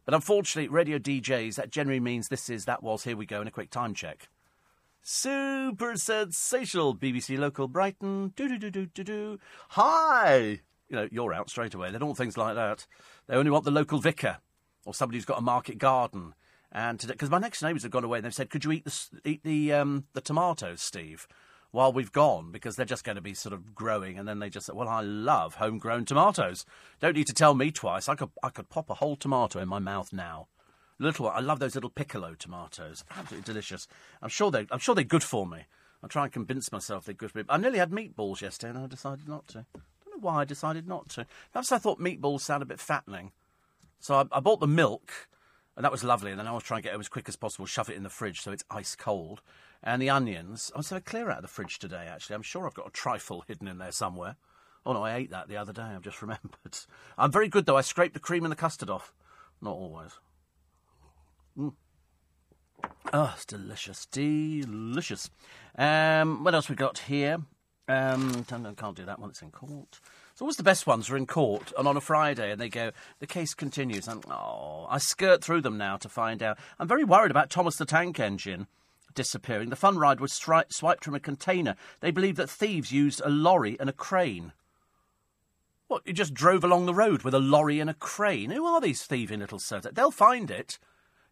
[0.06, 3.48] But unfortunately, radio DJs, that generally means this is, that was, here we go, in
[3.48, 4.30] a quick time check.
[5.02, 8.34] Super sensational, BBC Local Brighton.
[8.36, 9.40] Do do do do do do.
[9.70, 10.60] Hi!
[10.90, 11.90] You know, you're out straight away.
[11.90, 12.86] They don't want things like that.
[13.28, 14.40] They only want the local vicar
[14.86, 16.34] or somebody who's got a market garden.
[16.72, 19.10] And because my next neighbours have gone away, and they've said, "Could you eat the
[19.26, 21.28] eat the um, the tomatoes, Steve?"
[21.72, 24.50] While we've gone, because they're just going to be sort of growing, and then they
[24.50, 26.66] just said, "Well, I love homegrown tomatoes.
[27.00, 28.10] Don't need to tell me twice.
[28.10, 30.48] I could I could pop a whole tomato in my mouth now.
[31.00, 31.30] Little.
[31.30, 33.04] I love those little piccolo tomatoes.
[33.16, 33.88] Absolutely delicious.
[34.22, 35.66] I'm sure they I'm sure they're good for me.
[36.04, 37.44] I'll try and convince myself they're good for me.
[37.50, 39.60] I nearly had meatballs yesterday, and I decided not to.
[39.76, 41.26] I don't know why I decided not to.
[41.52, 43.32] Perhaps I thought meatballs sound a bit fattening.
[44.00, 45.28] So I, I bought the milk,
[45.76, 46.32] and that was lovely.
[46.32, 48.04] And then I was trying to get it as quick as possible, shove it in
[48.04, 49.42] the fridge so it's ice cold.
[49.84, 52.36] And the onions, I was going to clear out of the fridge today, actually.
[52.36, 54.36] I'm sure I've got a trifle hidden in there somewhere.
[54.86, 55.82] Oh, no, I ate that the other day.
[55.82, 56.78] I've just remembered.
[57.18, 57.78] I'm very good, though.
[57.78, 59.14] I scraped the cream and the custard off.
[59.62, 60.12] Not always.
[61.58, 61.74] Mm.
[63.14, 64.06] Oh, it's delicious.
[64.06, 65.30] Delicious.
[65.78, 67.40] Um, what else we got here?
[67.88, 69.32] Um, can't do that one.
[69.32, 70.00] It's in court.
[70.40, 72.92] It's always the best ones are in court and on a Friday, and they go,
[73.20, 74.08] the case continues.
[74.08, 76.58] And oh, I skirt through them now to find out.
[76.80, 78.68] I'm very worried about Thomas the Tank Engine
[79.14, 79.70] disappearing.
[79.70, 81.76] The fun ride was stri- swiped from a container.
[82.00, 84.54] They believe that thieves used a lorry and a crane.
[85.90, 88.52] What, you just drove along the road with a lorry and a crane?
[88.52, 89.88] Who are these thieving little sods?
[89.92, 90.80] They'll find it.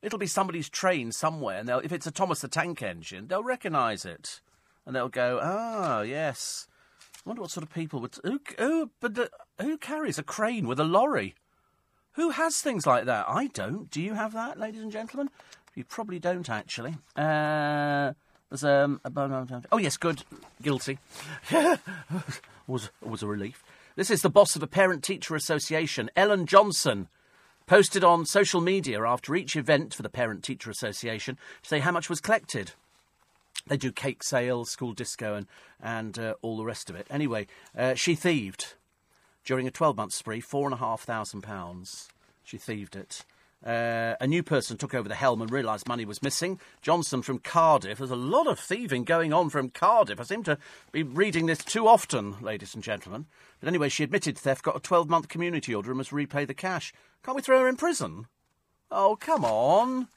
[0.02, 4.04] It'll be somebody's train somewhere, and if it's a Thomas the Tank Engine, they'll recognise
[4.04, 4.42] it.
[4.86, 6.68] And they'll go, ah, yes.
[7.28, 8.16] Wonder what sort of people would.
[8.24, 11.36] Who, who, but, who carries a crane with a lorry?
[12.14, 13.26] Who has things like that?
[13.28, 13.92] I don't.
[13.92, 15.30] Do you have that, ladies and gentlemen?
[15.76, 16.96] You probably don't, actually.
[17.18, 18.14] Uh,
[18.50, 19.62] there's um, a.
[19.74, 20.24] Oh, yes, good.
[20.62, 21.00] Guilty.
[22.68, 23.62] was, was a relief.
[23.98, 27.10] This is the boss of the Parent Teacher Association, Ellen Johnson,
[27.66, 31.92] posted on social media after each event for the Parent Teacher Association to say how
[31.92, 32.72] much was collected.
[33.68, 35.48] They do cake sales, school disco, and,
[35.82, 37.08] and uh, all the rest of it.
[37.10, 38.74] Anyway, uh, she thieved
[39.46, 42.08] during a 12 month spree £4,500.
[42.44, 43.26] She thieved it.
[43.66, 46.60] Uh, a new person took over the helm and realised money was missing.
[46.82, 47.98] Johnson from Cardiff.
[47.98, 50.20] There's a lot of thieving going on from Cardiff.
[50.20, 50.58] I seem to
[50.92, 53.26] be reading this too often, ladies and gentlemen.
[53.60, 56.54] But anyway, she admitted theft, got a 12 month community order, and must repay the
[56.54, 56.94] cash.
[57.24, 58.28] Can't we throw her in prison?
[58.92, 60.08] Oh, come on.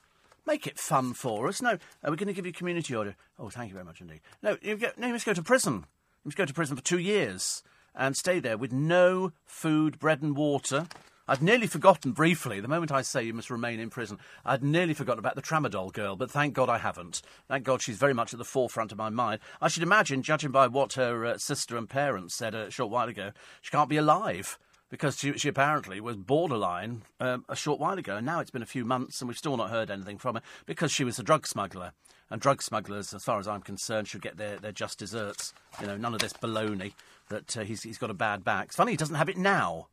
[0.47, 1.63] Make it fun for us.
[1.63, 3.17] No, we're going to give you community order.
[3.39, 4.21] Oh, thank you very much indeed.
[4.43, 5.75] No, you, get, no, you must go to prison.
[5.75, 7.63] You must go to prison for two years
[7.95, 10.87] and stay there with no food, bread, and water.
[11.29, 14.95] I'd nearly forgotten briefly, the moment I say you must remain in prison, I'd nearly
[14.95, 17.23] forgotten about the tramadol girl, but thank God I haven't.
[17.47, 19.39] Thank God she's very much at the forefront of my mind.
[19.61, 23.09] I should imagine, judging by what her uh, sister and parents said a short while
[23.09, 23.31] ago,
[23.63, 24.59] she can't be alive
[24.91, 28.63] because she, she apparently was borderline um, a short while ago, and now it's been
[28.63, 31.23] a few months, and we've still not heard anything from her because she was a
[31.23, 31.93] drug smuggler.
[32.33, 35.53] And drug smugglers, as far as I'm concerned, should get their, their just desserts.
[35.81, 36.93] You know, none of this baloney
[37.29, 38.67] that uh, he's, he's got a bad back.
[38.67, 39.89] It's funny he doesn't have it now.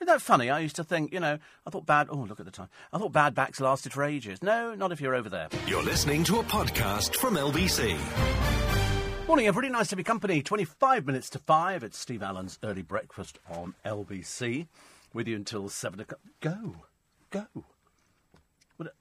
[0.00, 0.50] Isn't that funny?
[0.50, 2.08] I used to think, you know, I thought bad.
[2.10, 2.68] Oh, look at the time.
[2.92, 4.42] I thought bad backs lasted for ages.
[4.42, 5.48] No, not if you're over there.
[5.66, 8.85] You're listening to a podcast from LBC.
[9.26, 9.72] Morning, everybody.
[9.72, 10.40] Nice to be company.
[10.40, 11.82] 25 minutes to 5.
[11.82, 14.68] It's Steve Allen's early breakfast on LBC.
[15.12, 16.20] With you until 7 o'clock.
[16.40, 16.76] Go.
[17.30, 17.46] Go.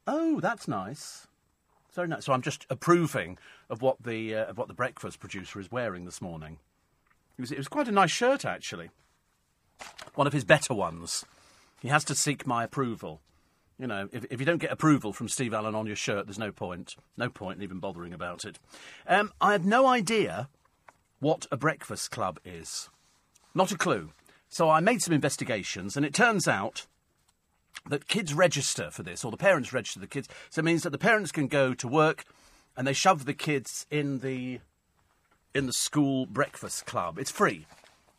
[0.08, 1.28] oh, that's nice.
[1.94, 2.26] Very nice.
[2.26, 3.38] So I'm just approving
[3.70, 6.58] of what the, uh, of what the breakfast producer is wearing this morning.
[7.38, 8.90] It was, it was quite a nice shirt, actually.
[10.16, 11.24] One of his better ones.
[11.84, 13.22] He has to seek my approval.
[13.78, 16.40] You know, if, if you don't get approval from Steve Allen on your shirt, there's
[16.40, 16.96] no point.
[17.18, 18.58] No point in even bothering about it.
[19.08, 20.50] Um, I had no idea
[21.20, 22.90] what a breakfast club is.
[23.54, 24.12] Not a clue.
[24.48, 26.86] So I made some investigations, and it turns out
[27.90, 30.30] that kids register for this, or the parents register the kids.
[30.50, 32.24] So it means that the parents can go to work
[32.78, 34.60] and they shove the kids in the
[35.54, 37.18] in the school breakfast club.
[37.18, 37.66] It's free.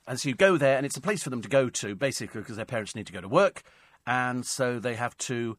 [0.07, 2.41] And so you go there, and it's a place for them to go to, basically
[2.41, 3.63] because their parents need to go to work
[4.07, 5.57] and so they have to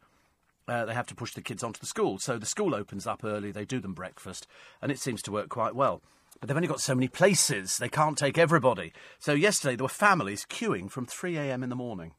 [0.68, 2.20] uh, they have to push the kids onto the school.
[2.20, 4.48] So the school opens up early, they do them breakfast,
[4.82, 6.02] and it seems to work quite well.
[6.40, 8.94] But they've only got so many places, they can't take everybody.
[9.20, 11.64] So yesterday there were families queuing from 3 a.m.
[11.64, 12.12] in the morning.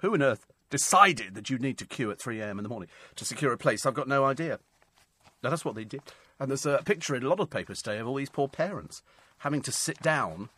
[0.00, 2.58] Who on earth decided that you need to queue at 3 a.m.
[2.58, 3.84] in the morning to secure a place?
[3.86, 4.58] I've got no idea.
[5.42, 6.02] Now, that's what they did.
[6.38, 9.02] And there's a picture in a lot of papers today of all these poor parents
[9.38, 10.50] having to sit down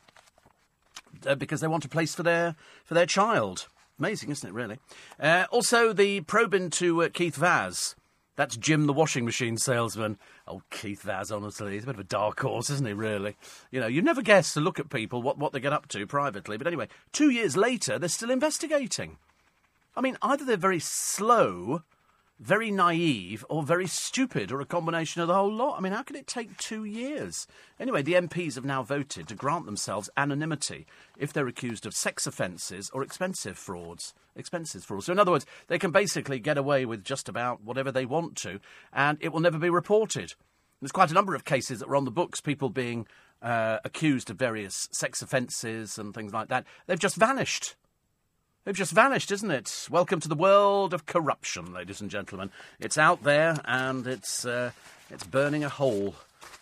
[1.26, 2.54] uh, because they want a place for their,
[2.84, 3.68] for their child.
[3.98, 4.78] Amazing, isn't it, really?
[5.20, 7.94] Uh, also, the probe into uh, Keith Vaz.
[8.36, 10.18] That's Jim the washing machine salesman.
[10.48, 13.36] Oh, Keith Vaz, honestly, he's a bit of a dark horse, isn't he, really?
[13.70, 16.06] You know, you never guess to look at people what, what they get up to
[16.06, 16.56] privately.
[16.56, 19.18] But anyway, two years later, they're still investigating.
[19.96, 21.82] I mean, either they're very slow
[22.40, 25.78] very naive or very stupid or a combination of the whole lot.
[25.78, 27.46] I mean, how can it take two years?
[27.78, 32.26] Anyway, the MPs have now voted to grant themselves anonymity if they're accused of sex
[32.26, 34.14] offences or expensive frauds.
[34.36, 35.06] Expenses frauds.
[35.06, 38.36] So, in other words, they can basically get away with just about whatever they want
[38.38, 38.58] to,
[38.92, 40.34] and it will never be reported.
[40.80, 43.06] There's quite a number of cases that were on the books, people being
[43.40, 46.66] uh, accused of various sex offences and things like that.
[46.86, 47.76] They've just vanished.
[48.64, 49.88] They've just vanished, isn't it?
[49.90, 52.50] Welcome to the world of corruption, ladies and gentlemen.
[52.80, 54.70] It's out there and it's, uh,
[55.10, 56.14] it's burning a hole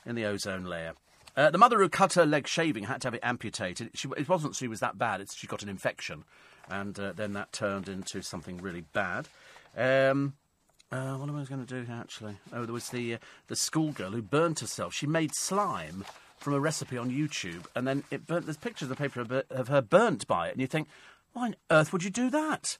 [0.04, 0.94] in the ozone layer.
[1.36, 3.90] Uh, the mother who cut her leg shaving had to have it amputated.
[3.94, 6.24] She, it wasn't she was that bad, it's she got an infection.
[6.68, 9.28] And uh, then that turned into something really bad.
[9.76, 10.34] Um,
[10.90, 12.34] uh, what am I going to do here, actually?
[12.52, 14.92] Oh, there was the uh, the schoolgirl who burnt herself.
[14.92, 16.04] She made slime
[16.36, 18.46] from a recipe on YouTube, and then it burnt.
[18.46, 20.88] There's pictures of the paper of her burnt by it, and you think,
[21.32, 22.78] why on earth would you do that?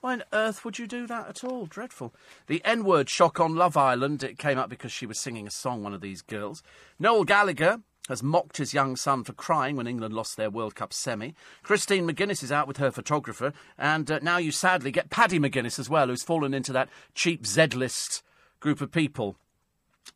[0.00, 1.66] Why on earth would you do that at all?
[1.66, 2.14] Dreadful.
[2.46, 4.22] The N word shock on Love Island.
[4.22, 6.62] It came up because she was singing a song, one of these girls.
[6.98, 10.92] Noel Gallagher has mocked his young son for crying when England lost their World Cup
[10.92, 11.34] semi.
[11.62, 15.78] Christine McGuinness is out with her photographer, and uh, now you sadly get Paddy McGuinness
[15.78, 18.22] as well, who's fallen into that cheap Z list
[18.58, 19.36] group of people.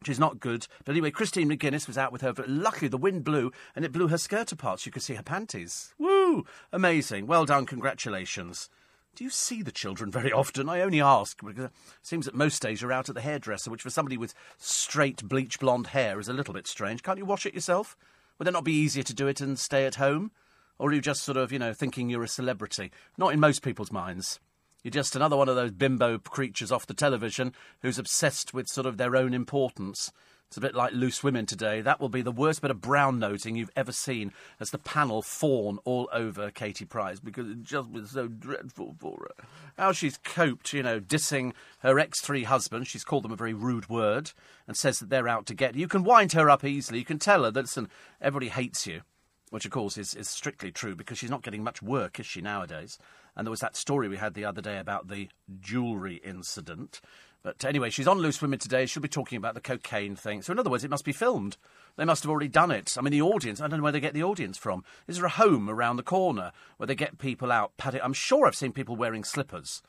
[0.01, 0.66] Which is not good.
[0.85, 2.33] But anyway, Christine McGuinness was out with her.
[2.33, 5.14] But luckily, the wind blew and it blew her skirt apart so you could see
[5.14, 5.94] her panties.
[5.99, 6.44] Woo!
[6.73, 7.27] Amazing.
[7.27, 7.66] Well done.
[7.66, 8.68] Congratulations.
[9.14, 10.68] Do you see the children very often?
[10.68, 13.83] I only ask because it seems that most days you're out at the hairdresser, which
[13.83, 17.03] for somebody with straight bleach blonde hair is a little bit strange.
[17.03, 17.97] Can't you wash it yourself?
[18.38, 20.33] Would it not be easier to do it and stay at home?
[20.79, 22.90] Or are you just sort of, you know, thinking you're a celebrity?
[23.16, 24.40] Not in most people's minds.
[24.85, 28.87] You're just another one of those bimbo creatures off the television who's obsessed with sort
[28.87, 30.12] of their own importance.
[30.49, 31.81] It's a bit like loose women today.
[31.81, 35.23] That will be the worst bit of brown nosing you've ever seen as the panel
[35.23, 39.47] fawn all over Katie Price because it just was so dreadful for her.
[39.79, 42.87] How she's coped, you know, dissing her ex three husbands.
[42.87, 44.33] She's called them a very rude word
[44.68, 45.81] and says that they're out to get you.
[45.81, 46.99] You can wind her up easily.
[46.99, 47.88] You can tell her that, listen,
[48.20, 49.01] everybody hates you,
[49.49, 52.42] which of course is, is strictly true because she's not getting much work, is she,
[52.42, 52.99] nowadays?
[53.37, 55.29] And there was that story we had the other day about the
[55.61, 57.01] jewellery incident.
[57.42, 58.87] But anyway, she's on Loose Women today.
[58.87, 60.40] She'll be talking about the cocaine thing.
[60.40, 61.59] So, in other words, it must be filmed.
[61.97, 62.97] They must have already done it.
[62.97, 64.83] I mean, the audience, I don't know where they get the audience from.
[65.07, 68.01] Is there a home around the corner where they get people out patting?
[68.03, 69.83] I'm sure I've seen people wearing slippers.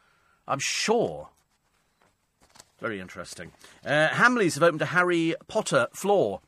[0.47, 1.29] I'm sure.
[2.79, 3.53] Very interesting.
[3.85, 6.41] Uh, Hamleys have opened a Harry Potter floor.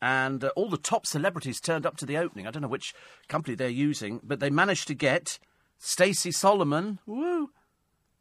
[0.00, 2.46] And uh, all the top celebrities turned up to the opening.
[2.46, 2.94] I don't know which
[3.28, 5.38] company they're using, but they managed to get
[5.84, 7.50] Stacey Solomon, woo,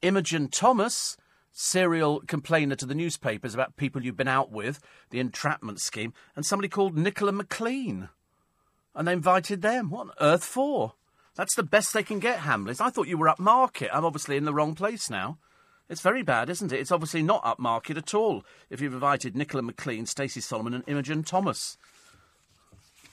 [0.02, 1.15] Imogen Thomas,
[1.52, 4.80] serial complainer to the newspapers about people you've been out with,
[5.12, 8.10] the entrapment scheme, and somebody called Nicola McLean.
[8.95, 9.91] And they invited them.
[9.91, 10.93] What on earth for?
[11.36, 12.82] That's the best they can get, Hamleys.
[12.82, 13.89] I thought you were upmarket.
[13.93, 15.38] I'm obviously in the wrong place now.
[15.88, 16.80] It's very bad, isn't it?
[16.80, 21.21] It's obviously not upmarket at all if you've invited Nicola McLean, Stacey Solomon, and Imogen
[21.21, 21.78] Thomas.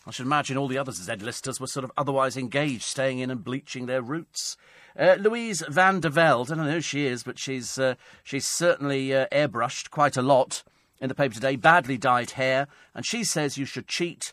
[0.09, 3.45] I should imagine all the other Z-listers were sort of otherwise engaged, staying in and
[3.45, 4.57] bleaching their roots.
[4.99, 7.95] Uh, Louise van der Velde, I don't know who she is, but she's, uh,
[8.25, 10.63] she's certainly uh, airbrushed quite a lot
[10.99, 11.57] in the paper today.
[11.57, 14.33] Badly dyed hair, and she says you should cheat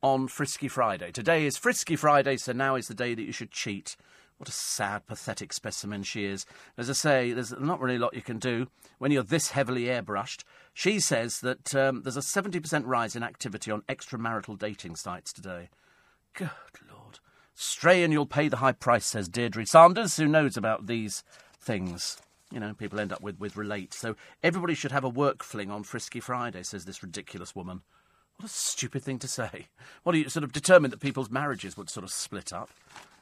[0.00, 1.10] on Frisky Friday.
[1.10, 3.96] Today is Frisky Friday, so now is the day that you should cheat.
[4.38, 6.46] What a sad, pathetic specimen she is.
[6.78, 9.86] As I say, there's not really a lot you can do when you're this heavily
[9.86, 10.44] airbrushed.
[10.76, 15.70] She says that um, there's a 70% rise in activity on extramarital dating sites today.
[16.34, 16.50] Good
[16.92, 17.18] Lord.
[17.54, 21.24] Stray and you'll pay the high price, says Deirdre Sanders, who knows about these
[21.58, 22.18] things.
[22.52, 23.94] You know, people end up with, with relate.
[23.94, 27.80] So everybody should have a work fling on Frisky Friday, says this ridiculous woman.
[28.36, 29.68] What a stupid thing to say.
[30.02, 32.68] What are you sort of determined that people's marriages would sort of split up?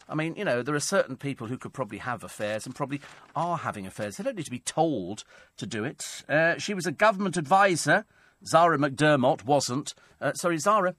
[0.09, 3.01] I mean, you know, there are certain people who could probably have affairs and probably
[3.35, 4.17] are having affairs.
[4.17, 5.25] They don't need to be told
[5.57, 6.25] to do it.
[6.29, 8.05] Uh, she was a government advisor.
[8.47, 9.95] Zara McDermott wasn't.
[10.21, 10.95] Uh, sorry, Zara.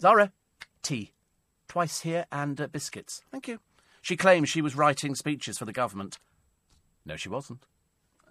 [0.00, 0.32] Zara.
[0.82, 1.12] Tea
[1.68, 3.22] twice here, and uh, biscuits.
[3.30, 3.60] Thank you.
[4.00, 6.18] She claims she was writing speeches for the government.
[7.04, 7.64] No, she wasn't.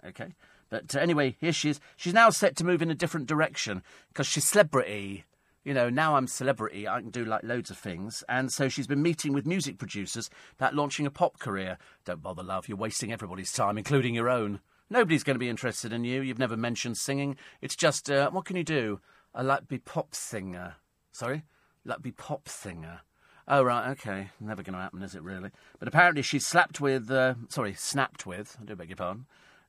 [0.06, 0.34] Okay.
[0.70, 1.80] But uh, anyway, here she is.
[1.96, 5.24] She's now set to move in a different direction because she's celebrity.
[5.68, 8.24] You know, now I'm celebrity, I can do like loads of things.
[8.30, 11.78] And so she's been meeting with music producers about launching a pop career.
[12.06, 12.70] Don't bother, love.
[12.70, 14.62] You're wasting everybody's time, including your own.
[14.90, 16.22] Nobody's going to be interested in you.
[16.22, 17.36] You've never mentioned singing.
[17.60, 19.02] It's just, uh, what can you do?
[19.36, 20.76] I like be pop singer.
[21.12, 21.44] Sorry?
[21.84, 23.02] Like be pop singer.
[23.46, 24.30] Oh, right, okay.
[24.40, 25.50] Never going to happen, is it, really?
[25.80, 29.26] But apparently she slapped with, uh, sorry, snapped with, I do beg your pardon,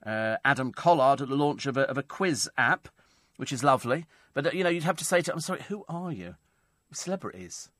[0.06, 2.88] uh, Adam Collard at the launch of a, of a quiz app,
[3.38, 4.04] which is lovely.
[4.34, 6.34] But, uh, you know, you'd have to say to I'm sorry, who are you?
[6.92, 7.70] Celebrities.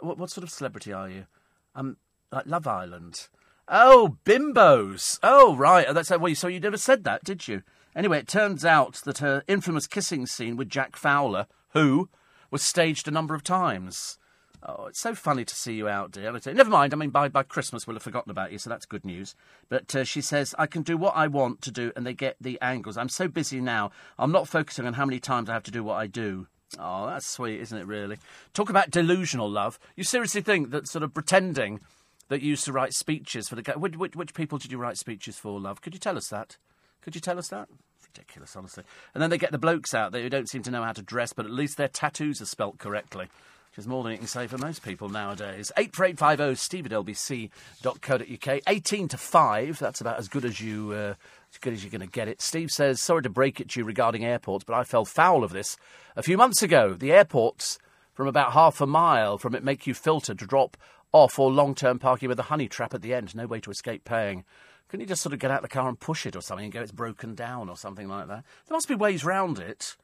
[0.00, 1.26] What, what sort of celebrity are you?
[1.74, 1.98] Um,
[2.30, 3.28] like Love Island.
[3.68, 5.18] Oh, bimbos.
[5.22, 5.86] Oh, right.
[5.92, 6.34] That's how, well.
[6.34, 7.62] So you never said that, did you?
[7.94, 12.08] Anyway, it turns out that her infamous kissing scene with Jack Fowler, who
[12.50, 14.18] was staged a number of times.
[14.64, 16.32] Oh, it's so funny to see you out, dear.
[16.32, 16.92] Never mind.
[16.92, 19.34] I mean, by, by Christmas we'll have forgotten about you, so that's good news.
[19.68, 22.36] But uh, she says, I can do what I want to do, and they get
[22.40, 22.96] the angles.
[22.96, 23.90] I'm so busy now.
[24.20, 26.46] I'm not focusing on how many times I have to do what I do.
[26.78, 28.18] Oh, that's sweet, isn't it, really?
[28.54, 29.80] Talk about delusional love.
[29.96, 31.80] You seriously think that sort of pretending
[32.28, 33.72] that you used to write speeches for the...
[33.72, 35.82] Which, which, which people did you write speeches for, love?
[35.82, 36.56] Could you tell us that?
[37.02, 37.68] Could you tell us that?
[38.06, 38.84] Ridiculous, honestly.
[39.12, 41.02] And then they get the blokes out there who don't seem to know how to
[41.02, 43.26] dress, but at least their tattoos are spelt correctly
[43.72, 45.72] which is more than you can say for most people nowadays.
[45.78, 48.60] 84850 steve at lbc.co.uk.
[48.68, 50.92] 18 to 5, that's about as good as you...
[50.92, 51.14] Uh,
[51.52, 52.40] as good as you're going to get it.
[52.40, 55.52] Steve says, sorry to break it to you regarding airports, but I fell foul of
[55.52, 55.76] this
[56.16, 56.94] a few months ago.
[56.94, 57.78] The airports,
[58.14, 60.78] from about half a mile from it, make you filter to drop
[61.12, 63.34] off or long term parking with a honey trap at the end.
[63.34, 64.44] No way to escape paying.
[64.88, 66.64] Couldn't you just sort of get out of the car and push it or something
[66.64, 68.44] and go, it's broken down or something like that?
[68.66, 69.96] There must be ways round it.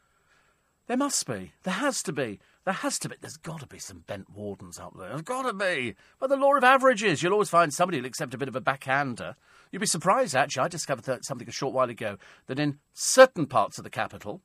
[0.86, 1.52] There must be.
[1.62, 2.40] There has to be.
[2.68, 3.16] There has to be.
[3.18, 5.08] There's got to be some bent wardens out there.
[5.08, 5.94] There's got to be.
[6.18, 8.60] By the law of averages, you'll always find somebody who'll accept a bit of a
[8.60, 9.36] backhander.
[9.72, 10.64] You'd be surprised, actually.
[10.64, 14.42] I discovered something a short while ago that in certain parts of the capital,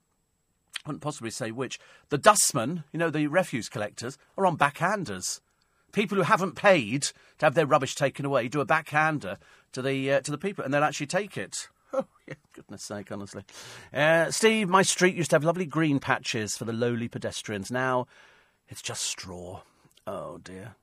[0.78, 5.42] I couldn't possibly say which, the dustmen, you know, the refuse collectors, are on backhanders.
[5.92, 7.02] People who haven't paid
[7.40, 9.38] to have their rubbish taken away do a backhander
[9.74, 11.68] to the uh, to the people, and they'll actually take it.
[11.96, 13.44] Oh, yeah, goodness sake, honestly.
[13.94, 17.70] Uh, Steve, my street used to have lovely green patches for the lowly pedestrians.
[17.70, 18.08] Now
[18.68, 19.62] it's just straw.
[20.08, 20.76] Oh, dear.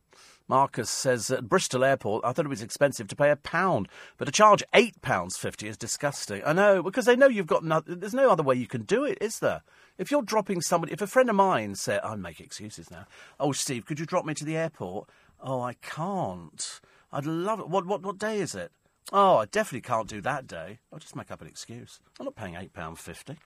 [0.47, 3.89] Marcus says at Bristol Airport, I thought it was expensive to pay a pound,
[4.19, 6.43] but to charge £8.50 is disgusting.
[6.45, 9.19] I know, because they know you've got there's no other way you can do it,
[9.21, 9.63] is there?
[9.97, 13.07] If you're dropping somebody, if a friend of mine said, I'll make excuses now.
[13.39, 15.09] Oh, Steve, could you drop me to the airport?
[15.41, 16.81] Oh, I can't.
[17.13, 17.69] I'd love it.
[17.69, 18.73] What, what, what day is it?
[19.13, 20.79] Oh, I definitely can't do that day.
[20.93, 21.99] I'll just make up an excuse.
[22.19, 23.37] I'm not paying £8.50.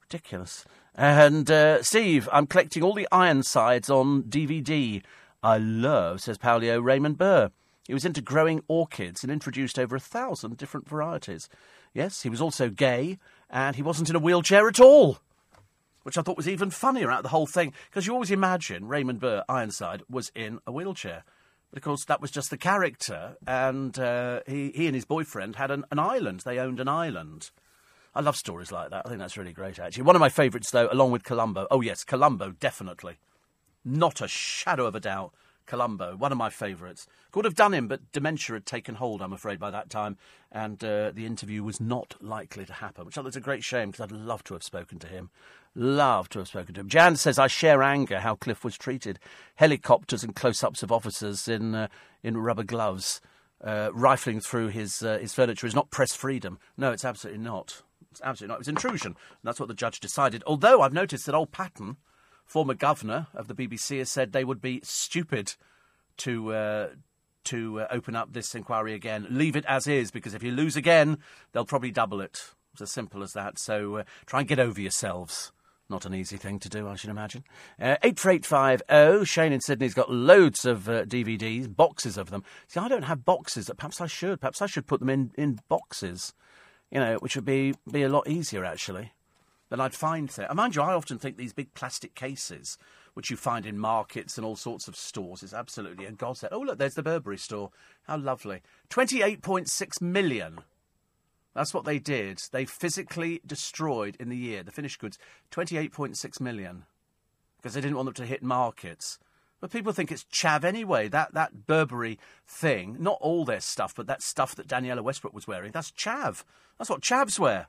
[0.00, 0.64] Ridiculous.
[0.94, 5.02] And uh, Steve, I'm collecting all the Ironsides on DVD.
[5.42, 7.50] I love, says Paulio Raymond Burr.
[7.86, 11.48] He was into growing orchids and introduced over a thousand different varieties.
[11.92, 13.18] Yes, he was also gay,
[13.50, 15.18] and he wasn't in a wheelchair at all,
[16.02, 18.86] which I thought was even funnier out of the whole thing, because you always imagine
[18.86, 21.24] Raymond Burr, Ironside, was in a wheelchair.
[21.70, 25.56] But of course, that was just the character, and uh, he, he and his boyfriend
[25.56, 26.40] had an, an island.
[26.40, 27.50] They owned an island.
[28.12, 29.06] I love stories like that.
[29.06, 30.02] I think that's really great, actually.
[30.02, 31.68] One of my favourites, though, along with Columbo.
[31.70, 33.18] Oh, yes, Columbo, definitely.
[33.84, 35.32] Not a shadow of a doubt.
[35.70, 37.06] Columbo, one of my favourites.
[37.30, 40.16] Could have done him, but dementia had taken hold, I'm afraid, by that time,
[40.50, 43.62] and uh, the interview was not likely to happen, which I thought was a great
[43.62, 45.30] shame because I'd love to have spoken to him.
[45.76, 46.88] Love to have spoken to him.
[46.88, 49.20] Jan says, I share anger how Cliff was treated.
[49.54, 51.86] Helicopters and close ups of officers in, uh,
[52.24, 53.20] in rubber gloves.
[53.62, 56.58] Uh, rifling through his uh, his furniture is not press freedom.
[56.78, 57.82] No, it's absolutely not.
[58.10, 58.56] It's absolutely not.
[58.56, 59.12] It was intrusion.
[59.12, 60.42] And that's what the judge decided.
[60.46, 61.98] Although I've noticed that old Patten,
[62.50, 65.54] former governor of the BBC, has said they would be stupid
[66.16, 66.88] to uh,
[67.44, 69.24] to uh, open up this inquiry again.
[69.30, 71.18] Leave it as is, because if you lose again,
[71.52, 72.50] they'll probably double it.
[72.72, 73.58] It's as simple as that.
[73.58, 75.52] So uh, try and get over yourselves.
[75.88, 77.44] Not an easy thing to do, I should imagine.
[77.80, 82.42] Uh, 84850, Shane in Sydney's got loads of uh, DVDs, boxes of them.
[82.66, 83.70] See, I don't have boxes.
[83.76, 84.40] Perhaps I should.
[84.40, 86.34] Perhaps I should put them in, in boxes,
[86.90, 89.12] you know, which would be, be a lot easier, actually.
[89.70, 90.48] Then I'd find things.
[90.48, 92.76] And mind you, I often think these big plastic cases,
[93.14, 96.52] which you find in markets and all sorts of stores, is absolutely a godsend.
[96.52, 97.70] Oh, look, there's the Burberry store.
[98.02, 98.62] How lovely.
[98.90, 100.60] 28.6 million
[101.54, 102.40] that's what they did.
[102.52, 105.18] They physically destroyed in the year, the finished goods,
[105.50, 106.84] 28.6 million
[107.56, 109.18] because they didn't want them to hit markets.
[109.60, 111.08] But people think it's chav anyway.
[111.08, 115.46] That that Burberry thing, not all their stuff, but that stuff that Danniella Westbrook was
[115.46, 116.44] wearing, that's chav.
[116.78, 117.66] That's what chavs wear.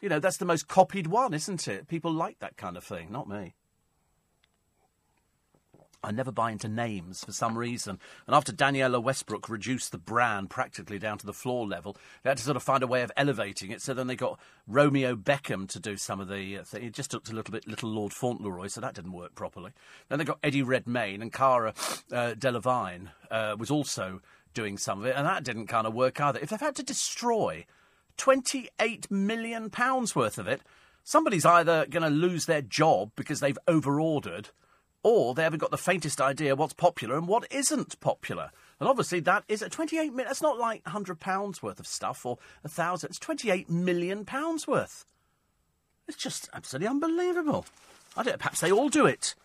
[0.00, 1.88] You know, that's the most copied one, isn't it?
[1.88, 3.54] People like that kind of thing, not me.
[6.06, 7.98] I never buy into names for some reason.
[8.26, 12.36] And after Danniella Westbrook reduced the brand practically down to the floor level, they had
[12.38, 13.82] to sort of find a way of elevating it.
[13.82, 14.38] So then they got
[14.68, 16.84] Romeo Beckham to do some of the uh, thing.
[16.84, 19.72] It just looked a little bit little Lord Fauntleroy, so that didn't work properly.
[20.08, 21.70] Then they got Eddie Redmayne and Cara
[22.12, 24.20] uh, Delevingne uh, was also
[24.54, 26.38] doing some of it, and that didn't kind of work either.
[26.38, 27.66] If they've had to destroy
[28.16, 30.62] twenty-eight million pounds worth of it,
[31.04, 34.50] somebody's either going to lose their job because they've overordered
[35.02, 38.50] or they haven't got the faintest idea what's popular and what isn't popular.
[38.80, 40.26] And obviously, that is a 28 million.
[40.26, 43.10] That's not like 100 pounds worth of stuff or a thousand.
[43.10, 45.04] It's 28 million pounds worth.
[46.08, 47.66] It's just absolutely unbelievable.
[48.16, 48.38] I don't.
[48.38, 49.36] Perhaps they all do it.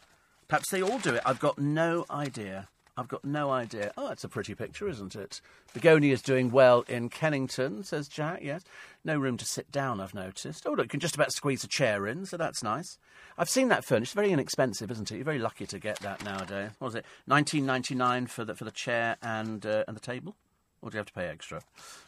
[0.47, 1.21] Perhaps they all do it.
[1.27, 2.67] I've got no idea.
[3.01, 3.91] I've got no idea.
[3.97, 5.41] Oh, it's a pretty picture, isn't it?
[5.73, 8.63] Begonia Begonia's doing well in Kennington, says Jack, yes.
[9.03, 10.67] No room to sit down, I've noticed.
[10.67, 12.99] Oh, look, you can just about squeeze a chair in, so that's nice.
[13.39, 14.13] I've seen that furnished.
[14.13, 15.15] Very inexpensive, isn't it?
[15.15, 16.73] You're very lucky to get that nowadays.
[16.77, 17.05] What was it?
[17.27, 20.35] 19.99 for the, for the chair and, uh, and the table?
[20.83, 21.63] Or do you have to pay extra?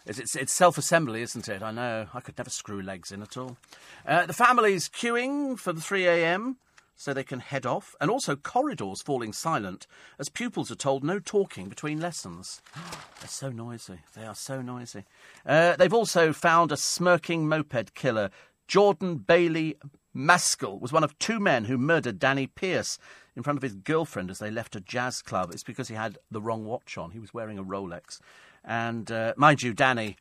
[0.05, 1.63] It's, it's, it's self assembly, isn't it?
[1.63, 2.05] I know.
[2.13, 3.57] I could never screw legs in at all.
[4.05, 6.57] Uh, the family's queuing for the 3 a.m
[6.95, 9.87] so they can head off, and also corridors falling silent
[10.19, 12.61] as pupils are told no talking between lessons.
[13.19, 13.99] They're so noisy.
[14.15, 15.05] They are so noisy.
[15.45, 18.29] Uh, they've also found a smirking moped killer.
[18.67, 19.77] Jordan Bailey
[20.13, 22.99] Maskell was one of two men who murdered Danny Pierce
[23.35, 25.51] in front of his girlfriend as they left a jazz club.
[25.51, 27.11] It's because he had the wrong watch on.
[27.11, 28.19] He was wearing a Rolex.
[28.63, 30.17] And uh, mind you, Danny,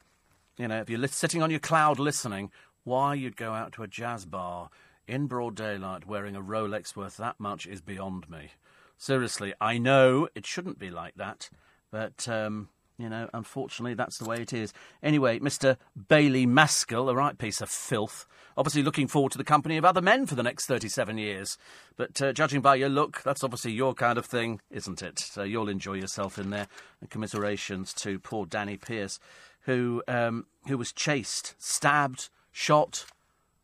[0.57, 2.51] you know, if you're sitting on your cloud listening,
[2.85, 4.71] why you'd go out to a jazz bar
[5.07, 8.51] in broad daylight wearing a Rolex worth that much is beyond me.
[8.97, 11.51] Seriously, I know it shouldn't be like that,
[11.91, 14.73] but, um, You know, unfortunately, that's the way it is.
[15.03, 15.77] Anyway, Mr.
[16.09, 18.27] Bailey Maskell, a right piece of filth,
[18.57, 21.59] obviously looking forward to the company of other men for the next 37 years.
[21.97, 25.19] But uh, judging by your look, that's obviously your kind of thing, isn't it?
[25.19, 26.69] So you'll enjoy yourself in there.
[27.01, 29.19] And commiserations to poor Danny Pierce,
[29.63, 33.07] who, um, who was chased, stabbed, shot,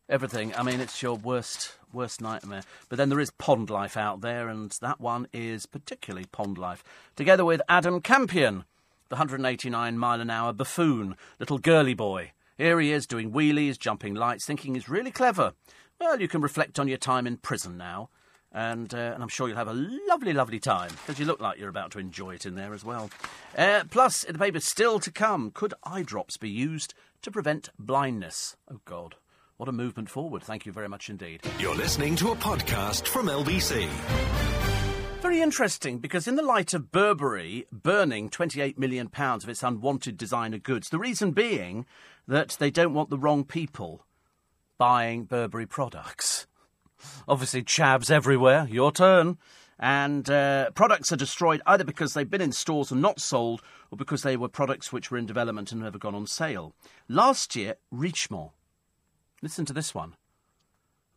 [0.09, 0.53] everything.
[0.55, 2.63] I mean, it's your worst worst nightmare.
[2.87, 6.83] But then there is pond life out there, and that one is particularly pond life.
[7.15, 8.65] Together with Adam Campion,
[9.09, 12.31] the 189 mile an hour buffoon, little girly boy.
[12.57, 15.53] Here he is doing wheelies, jumping lights, thinking he's really clever.
[15.99, 18.09] Well, you can reflect on your time in prison now.
[18.51, 19.73] And, uh, and I'm sure you'll have a
[20.07, 22.83] lovely, lovely time because you look like you're about to enjoy it in there as
[22.83, 23.11] well.
[23.55, 27.69] Uh, plus, in the paper, still to come, could eye drops be used to prevent
[27.77, 28.57] blindness?
[28.71, 29.15] Oh, God.
[29.59, 30.41] What a movement forward.
[30.41, 31.41] Thank you very much indeed.
[31.59, 33.89] You're listening to a podcast from LBC.
[35.21, 40.59] Very interesting because, in the light of Burberry burning £28 million of its unwanted designer
[40.59, 41.85] goods, the reason being
[42.25, 44.05] that they don't want the wrong people
[44.77, 46.47] buying Burberry products.
[47.27, 48.65] Obviously, chavs everywhere.
[48.71, 49.37] Your turn.
[49.77, 53.97] And uh, products are destroyed either because they've been in stores and not sold, or
[53.97, 56.73] because they were products which were in development and never gone on sale.
[57.09, 58.51] Last year, Richemont
[59.41, 60.15] Listen to this one.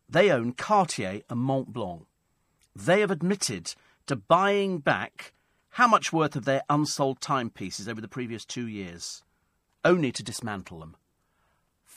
[0.09, 2.05] They own Cartier and Montblanc.
[2.75, 3.75] They have admitted
[4.07, 5.33] to buying back
[5.71, 9.23] how much worth of their unsold timepieces over the previous two years,
[9.83, 10.95] only to dismantle them.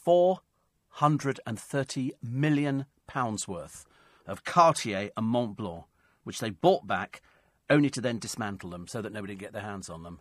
[0.07, 2.87] £430 million
[3.47, 3.87] worth
[4.27, 5.85] of Cartier and Montblanc,
[6.25, 7.23] which they bought back
[7.69, 10.21] only to then dismantle them so that nobody can get their hands on them.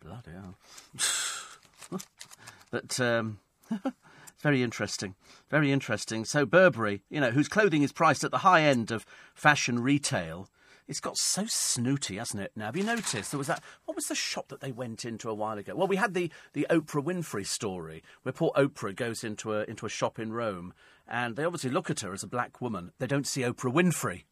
[0.00, 0.56] Bloody hell.
[2.70, 3.38] but um,
[4.38, 5.14] very interesting.
[5.48, 6.24] Very interesting.
[6.24, 10.48] So Burberry, you know, whose clothing is priced at the high end of fashion retail,
[10.88, 12.52] it's got so snooty, hasn't it?
[12.54, 13.62] Now, have you noticed there was that?
[13.84, 15.74] What was the shop that they went into a while ago?
[15.74, 19.86] Well, we had the, the Oprah Winfrey story, where poor Oprah goes into a into
[19.86, 20.74] a shop in Rome,
[21.08, 22.92] and they obviously look at her as a black woman.
[22.98, 24.24] They don't see Oprah Winfrey,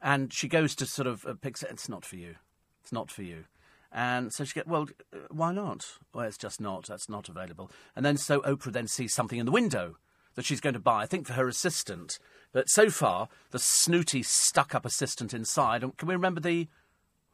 [0.00, 1.70] and she goes to sort of uh, picks it.
[1.70, 2.36] It's not for you.
[2.82, 3.44] It's not for you.
[3.90, 5.86] And so she get well, uh, why not?
[6.12, 6.86] Well, it's just not.
[6.86, 7.70] That's not available.
[7.96, 9.96] And then so Oprah then sees something in the window
[10.34, 11.02] that she's going to buy.
[11.02, 12.18] I think for her assistant.
[12.52, 15.82] But so far, the snooty, stuck-up assistant inside.
[15.96, 16.68] Can we remember the?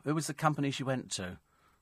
[0.05, 1.39] Who was the company she went to?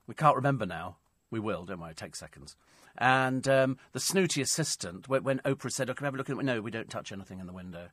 [0.07, 0.97] We can't remember now.
[1.31, 1.95] We will, don't worry.
[1.95, 2.57] Take seconds.
[2.97, 6.37] And um, the snooty assistant, when, when Oprah said, "Oh, can have a look at
[6.37, 7.89] it?" No, we don't touch anything in the window,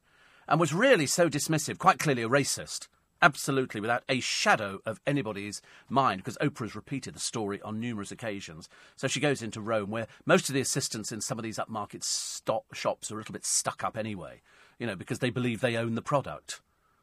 [0.47, 2.87] and was really so dismissive, quite clearly a racist.
[3.25, 5.59] Absolutely, without a shadow of anybody's
[5.89, 8.69] mind, because Oprah's repeated the story on numerous occasions.
[8.95, 12.03] So she goes into Rome, where most of the assistants in some of these upmarket
[12.03, 14.43] stop shops are a little bit stuck up anyway,
[14.77, 16.61] you know, because they believe they own the product.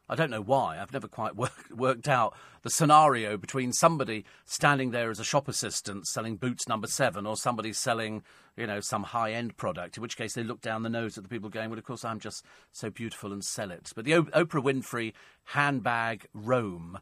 [0.09, 0.79] I don't know why.
[0.79, 5.47] I've never quite worked, worked out the scenario between somebody standing there as a shop
[5.47, 8.23] assistant selling boots number seven or somebody selling,
[8.55, 11.23] you know, some high end product, in which case they look down the nose at
[11.23, 13.91] the people going, well, of course, I'm just so beautiful and sell it.
[13.95, 15.13] But the Oprah Winfrey
[15.45, 16.99] handbag Rome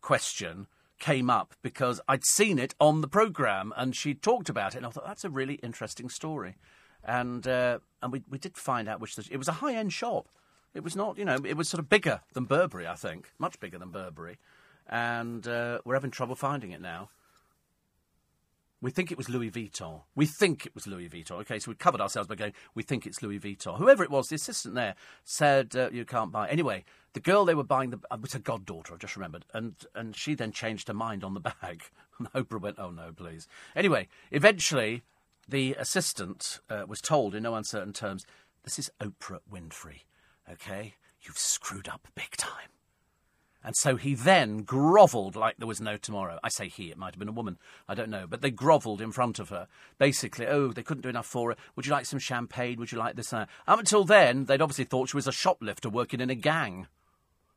[0.00, 0.66] question
[1.00, 4.86] came up because I'd seen it on the programme and she talked about it, and
[4.86, 6.56] I thought, that's a really interesting story.
[7.02, 9.92] And, uh, and we, we did find out which the, it was a high end
[9.92, 10.28] shop.
[10.74, 13.60] It was not, you know, it was sort of bigger than Burberry, I think, much
[13.60, 14.38] bigger than Burberry,
[14.88, 17.10] and uh, we're having trouble finding it now.
[18.80, 20.02] We think it was Louis Vuitton.
[20.14, 21.40] We think it was Louis Vuitton.
[21.40, 23.78] Okay, so we covered ourselves by going, we think it's Louis Vuitton.
[23.78, 24.94] Whoever it was, the assistant there
[25.24, 26.50] said, uh, you can't buy.
[26.50, 29.46] Anyway, the girl they were buying the, uh, was her goddaughter, I just remembered.
[29.54, 31.84] And, and she then changed her mind on the bag.
[32.18, 33.48] And Oprah went, oh no, please.
[33.74, 35.02] Anyway, eventually,
[35.48, 38.24] the assistant uh, was told in no uncertain terms,
[38.62, 40.02] this is Oprah Winfrey.
[40.50, 40.94] Okay?
[41.22, 42.68] You've screwed up big time.
[43.66, 46.38] And so he then grovelled like there was no tomorrow.
[46.44, 47.56] I say he, it might have been a woman.
[47.88, 48.26] I don't know.
[48.28, 49.68] But they grovelled in front of her.
[49.96, 51.56] Basically, oh, they couldn't do enough for her.
[51.74, 52.78] Would you like some champagne?
[52.78, 53.32] Would you like this?
[53.32, 56.88] Up until then, they'd obviously thought she was a shoplifter working in a gang.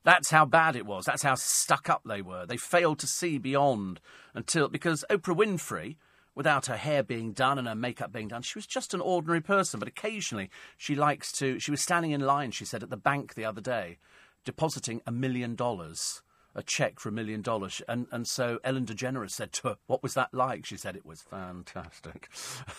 [0.05, 1.03] That's how bad it was.
[1.03, 2.45] That's how stuck up they were.
[2.45, 3.99] They failed to see beyond
[4.33, 4.69] until.
[4.69, 5.97] Because Oprah Winfrey
[6.37, 8.43] without her hair being done and her makeup being done.
[8.43, 11.59] She was just an ordinary person, but occasionally she likes to.
[11.59, 13.97] She was standing in line, she said, at the bank the other day,
[14.45, 16.21] depositing a million dollars.
[16.55, 17.83] A check for a million dollars.
[17.87, 20.65] And, and so Ellen DeGeneres said to her, What was that like?
[20.65, 22.29] She said, It was fantastic.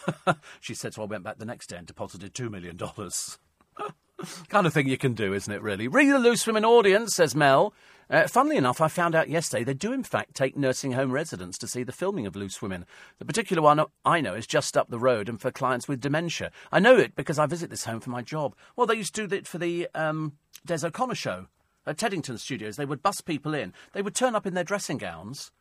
[0.60, 2.76] she said, So I went back the next day and deposited $2 million.
[4.48, 5.86] kind of thing you can do, isn't it, really?
[5.86, 7.72] Ring the Loose Women audience, says Mel.
[8.10, 11.58] Uh, funnily enough, I found out yesterday they do, in fact, take nursing home residents
[11.58, 12.86] to see the filming of Loose Women.
[13.18, 16.50] The particular one I know is just up the road and for clients with dementia.
[16.72, 18.56] I know it because I visit this home for my job.
[18.76, 20.32] Well, they used to do it for the um,
[20.64, 21.48] Des O'Connor show
[21.86, 22.76] at Teddington Studios.
[22.76, 23.74] They would bus people in.
[23.92, 25.52] They would turn up in their dressing gowns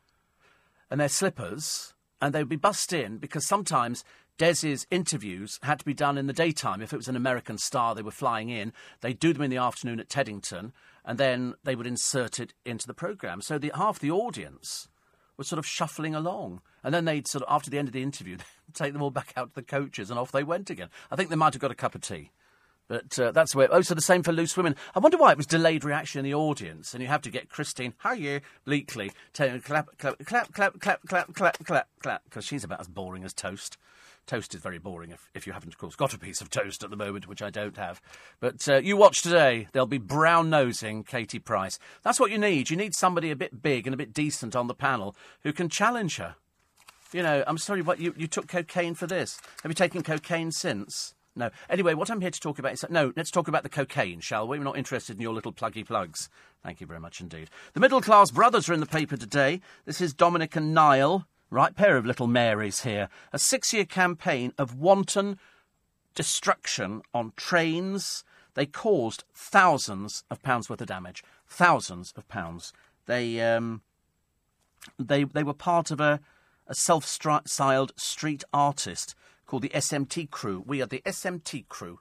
[0.90, 4.06] and their slippers and they would be bussed in because sometimes
[4.38, 6.82] Des's interviews had to be done in the daytime.
[6.82, 9.58] If it was an American star they were flying in, they'd do them in the
[9.58, 10.74] afternoon at Teddington,
[11.04, 13.42] and then they would insert it into the programme.
[13.42, 14.88] So the, half the audience
[15.38, 16.62] was sort of shuffling along.
[16.84, 18.38] And then they'd sort of, after the end of the interview,
[18.74, 20.90] take them all back out to the coaches and off they went again.
[21.12, 22.32] I think they might have got a cup of tea.
[22.88, 23.68] But uh, that's where.
[23.70, 24.76] Oh, so the same for Loose Women.
[24.96, 27.50] I wonder why it was delayed reaction in the audience, and you have to get
[27.50, 32.46] Christine, how you, Bleakley, telling clap, clap, clap, clap, clap, clap, clap, clap, clap, because
[32.46, 33.78] she's about as boring as toast.
[34.28, 36.84] Toast is very boring if, if you haven't, of course, got a piece of toast
[36.84, 38.02] at the moment, which I don't have.
[38.42, 41.80] But uh, you watch today, they'll be brown nosing Katie Price.
[42.04, 42.70] That's what you need.
[42.70, 45.70] You need somebody a bit big and a bit decent on the panel who can
[45.70, 46.36] challenge her.
[47.14, 49.40] You know, I'm sorry, what you, you took cocaine for this?
[49.64, 51.16] Have you taken cocaine since?
[51.38, 51.52] No.
[51.70, 53.14] Anyway, what I'm here to talk about is no.
[53.16, 54.58] Let's talk about the cocaine, shall we?
[54.58, 56.30] We're not interested in your little pluggy plugs.
[56.64, 57.50] Thank you very much indeed.
[57.74, 59.62] The middle class brothers are in the paper today.
[59.86, 61.28] This is Dominic and Niall.
[61.50, 63.08] Right pair of little Marys here.
[63.32, 65.40] A six year campaign of wanton
[66.14, 68.24] destruction on trains.
[68.56, 71.24] They caused thousands of pounds worth of damage.
[71.48, 72.74] Thousands of pounds.
[73.06, 73.82] They, um,
[75.00, 76.20] they, they were part of a,
[76.68, 80.64] a self styled street artist called the SMT crew.
[80.66, 82.00] We are the SMT crew.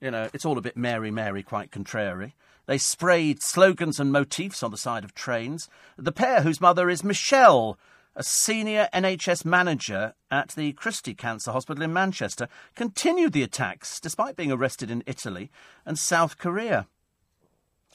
[0.00, 2.34] You know, it's all a bit Mary Mary, quite contrary.
[2.66, 5.68] They sprayed slogans and motifs on the side of trains.
[5.96, 7.78] The pair, whose mother is Michelle,
[8.18, 14.34] a senior NHS manager at the Christie Cancer Hospital in Manchester, continued the attacks despite
[14.34, 15.52] being arrested in Italy
[15.86, 16.88] and South Korea.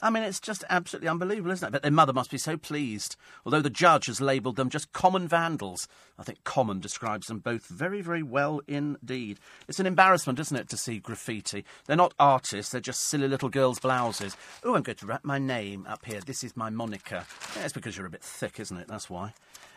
[0.00, 1.72] I mean, it's just absolutely unbelievable, isn't it?
[1.72, 3.16] But their mother must be so pleased.
[3.44, 5.88] Although the judge has labelled them just common vandals.
[6.18, 9.38] I think common describes them both very, very well indeed.
[9.68, 11.66] It's an embarrassment, isn't it, to see graffiti?
[11.86, 14.38] They're not artists, they're just silly little girls' blouses.
[14.64, 16.20] Oh, I'm going to wrap my name up here.
[16.20, 17.26] This is my moniker.
[17.56, 18.88] Yeah, it's because you're a bit thick, isn't it?
[18.88, 19.34] That's why.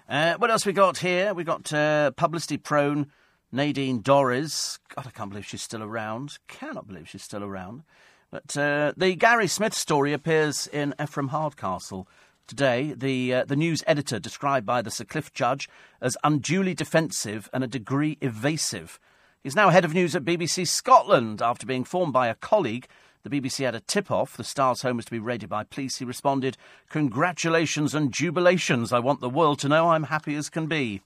[0.10, 1.34] Uh, what else we got here?
[1.34, 3.08] We got uh, publicity prone
[3.52, 4.80] Nadine Dorries.
[4.96, 6.38] God, I can't believe she's still around.
[6.48, 7.84] Cannot believe she's still around.
[8.32, 12.08] But uh, the Gary Smith story appears in Ephraim Hardcastle
[12.48, 12.94] today.
[12.96, 15.68] The uh, the news editor described by the Sir Cliff judge
[16.00, 19.02] as unduly defensive and a degree evasive.
[19.44, 22.88] He's now head of news at BBC Scotland after being formed by a colleague
[23.28, 24.38] the BBC had a tip off.
[24.38, 25.98] The Star's home was to be raided by police.
[25.98, 26.58] He responded,
[26.90, 28.94] Congratulations and jubilations.
[28.94, 31.02] I want the world to know I'm happy as can be.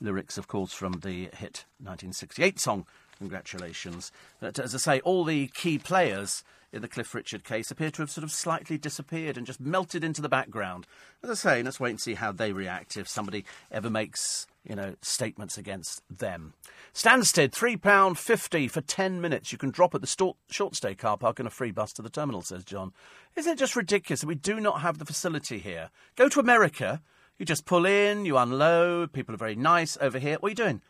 [0.00, 2.86] Lyrics, of course, from the hit 1968 song,
[3.18, 4.10] Congratulations.
[4.40, 6.42] But as I say, all the key players
[6.72, 10.04] in the Cliff Richard case appear to have sort of slightly disappeared and just melted
[10.04, 10.86] into the background.
[11.22, 14.76] As I say, let's wait and see how they react if somebody ever makes, you
[14.76, 16.54] know, statements against them.
[16.92, 19.52] Stansted, £3.50 for 10 minutes.
[19.52, 22.10] You can drop at the short stay car park and a free bus to the
[22.10, 22.92] terminal, says John.
[23.36, 25.90] Isn't it just ridiculous that we do not have the facility here?
[26.16, 27.00] Go to America,
[27.38, 30.36] you just pull in, you unload, people are very nice over here.
[30.40, 30.82] What are you doing?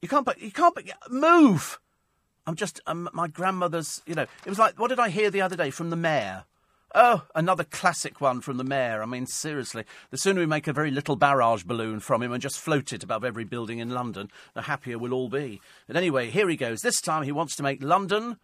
[0.00, 0.76] You can't, you can't,
[1.10, 1.80] move!
[2.46, 5.40] I'm just, um, my grandmother's, you know, it was like, what did I hear the
[5.40, 6.44] other day from the mayor?
[6.94, 9.02] Oh, another classic one from the mayor.
[9.02, 12.42] I mean, seriously, the sooner we make a very little barrage balloon from him and
[12.42, 15.60] just float it above every building in London, the happier we'll all be.
[15.86, 16.80] But anyway, here he goes.
[16.80, 18.36] This time he wants to make London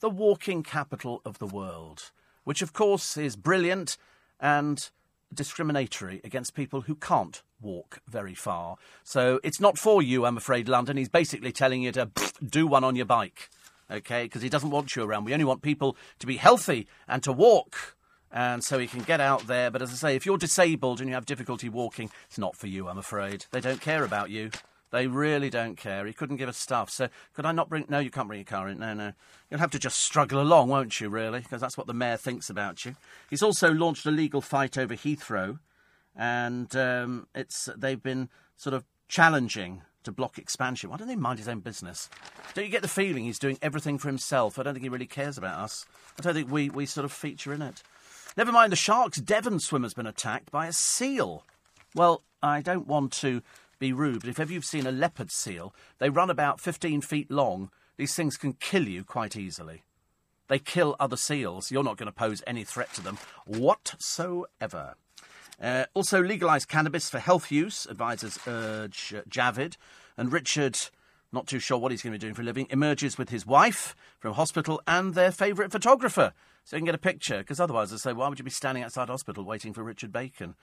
[0.00, 2.12] the walking capital of the world,
[2.44, 3.96] which of course is brilliant
[4.38, 4.90] and
[5.34, 8.76] discriminatory against people who can't walk very far.
[9.02, 10.96] So it's not for you, I'm afraid, London.
[10.96, 12.10] He's basically telling you to
[12.44, 13.50] do one on your bike,
[13.90, 14.24] okay?
[14.24, 15.24] Because he doesn't want you around.
[15.24, 17.95] We only want people to be healthy and to walk.
[18.36, 19.70] And so he can get out there.
[19.70, 22.66] But as I say, if you're disabled and you have difficulty walking, it's not for
[22.66, 23.46] you, I'm afraid.
[23.50, 24.50] They don't care about you.
[24.90, 26.04] They really don't care.
[26.04, 26.90] He couldn't give us stuff.
[26.90, 27.86] So could I not bring?
[27.88, 28.78] No, you can't bring your car in.
[28.78, 29.14] No, no.
[29.50, 31.08] You'll have to just struggle along, won't you?
[31.08, 32.94] Really, because that's what the mayor thinks about you.
[33.30, 35.58] He's also launched a legal fight over Heathrow,
[36.14, 40.90] and um, it's they've been sort of challenging to block expansion.
[40.90, 42.10] Why don't they mind his own business?
[42.52, 44.58] Don't you get the feeling he's doing everything for himself?
[44.58, 45.86] I don't think he really cares about us.
[46.18, 47.82] I don't think we, we sort of feature in it.
[48.36, 49.18] Never mind the sharks.
[49.18, 51.46] Devon swimmer's been attacked by a seal.
[51.94, 53.40] Well, I don't want to
[53.78, 57.30] be rude, but if ever you've seen a leopard seal, they run about 15 feet
[57.30, 57.70] long.
[57.96, 59.84] These things can kill you quite easily.
[60.48, 61.70] They kill other seals.
[61.70, 63.16] You're not going to pose any threat to them
[63.46, 64.96] whatsoever.
[65.60, 69.78] Uh, also, legalise cannabis for health use, advisors urge uh, Javid.
[70.18, 70.78] And Richard,
[71.32, 73.46] not too sure what he's going to be doing for a living, emerges with his
[73.46, 76.34] wife from hospital and their favourite photographer.
[76.66, 78.84] So you can get a picture, because otherwise they say, why would you be standing
[78.84, 80.54] outside hospital waiting for Richard Bacon?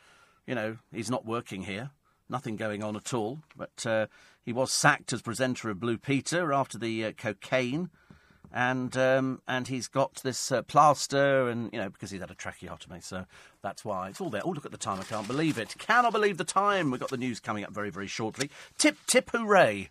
[0.45, 1.89] You know, he's not working here
[2.30, 3.39] nothing going on at all.
[3.56, 4.08] But uh,
[4.43, 7.89] he was sacked as presenter of Blue Peter after the uh, cocaine.
[8.51, 12.36] and um, and he's got this uh, plaster, and you know because he's had a
[12.36, 13.26] tracheotomy, so
[13.62, 14.41] that's why it's all there.
[14.43, 14.99] Oh, look at the time!
[14.99, 15.76] I can't believe it.
[15.78, 16.91] Cannot believe the time.
[16.91, 18.49] We've got the news coming up very very shortly.
[18.78, 19.89] Tip tip hooray!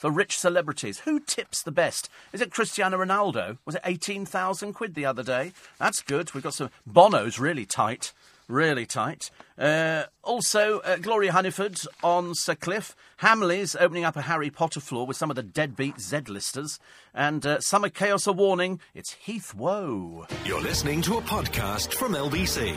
[0.00, 2.08] For rich celebrities, who tips the best?
[2.32, 3.58] Is it Cristiano Ronaldo?
[3.66, 5.52] Was it eighteen thousand quid the other day?
[5.78, 6.32] That's good.
[6.32, 8.14] We've got some Bono's really tight
[8.48, 9.30] really tight.
[9.56, 12.96] Uh, also, uh, Gloria Hunniford on Sir Cliff.
[13.20, 16.80] Hamleys opening up a Harry Potter floor with some of the deadbeat Z-listers.
[17.14, 20.26] And uh, Summer Chaos a warning, it's Heath Woe.
[20.44, 22.74] You're listening to a podcast from LBC.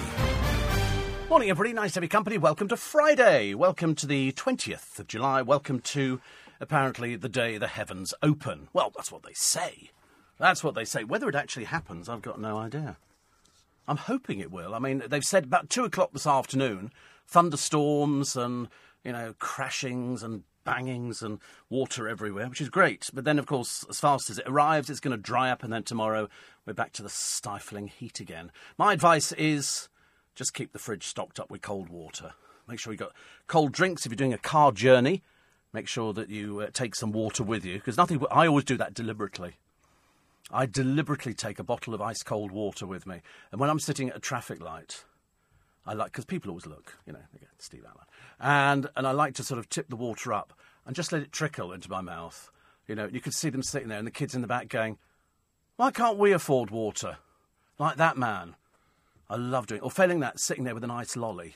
[1.34, 1.74] Morning, everybody.
[1.74, 2.38] Nice to have your company.
[2.38, 3.56] Welcome to Friday.
[3.56, 5.42] Welcome to the 20th of July.
[5.42, 6.22] Welcome to,
[6.64, 8.70] apparently, the day the heavens open.
[8.74, 9.92] Well, that's what they say.
[10.40, 11.04] That's what they say.
[11.04, 12.98] Whether it actually happens, I've got no idea.
[13.88, 14.74] I'm hoping it will.
[14.74, 16.92] I mean, they've said about two o'clock this afternoon,
[17.28, 18.70] thunderstorms and
[19.04, 21.40] you know crashings and bangings and
[21.70, 23.10] water everywhere, which is great.
[23.14, 25.72] But then, of course, as fast as it arrives, it's going to dry up, and
[25.72, 26.30] then tomorrow
[26.66, 28.52] we're back to the stifling heat again.
[28.78, 29.90] My advice is
[30.36, 32.34] just keep the fridge stocked up with cold water.
[32.68, 33.14] Make sure you've got
[33.48, 35.22] cold drinks if you're doing a car journey.
[35.74, 38.24] Make sure that you uh, take some water with you because nothing.
[38.32, 39.58] I always do that deliberately.
[40.52, 43.22] I deliberately take a bottle of ice cold water with me.
[43.52, 45.04] And when I'm sitting at a traffic light,
[45.86, 47.20] I like, because people always look, you know,
[47.58, 48.06] Steve Allen.
[48.40, 50.54] And, and I like to sort of tip the water up
[50.86, 52.52] and just let it trickle into my mouth.
[52.88, 54.98] You know, you could see them sitting there and the kids in the back going,
[55.78, 57.18] why can't we afford water?
[57.80, 58.56] Like that man.
[59.30, 61.56] I love doing Or failing that, sitting there with an ice lolly.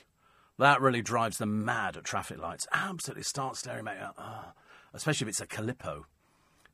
[0.58, 2.66] That really drives them mad at traffic lights.
[2.72, 4.06] Absolutely start staring at me.
[4.18, 4.52] Oh,
[4.92, 6.04] especially if it's a Calippo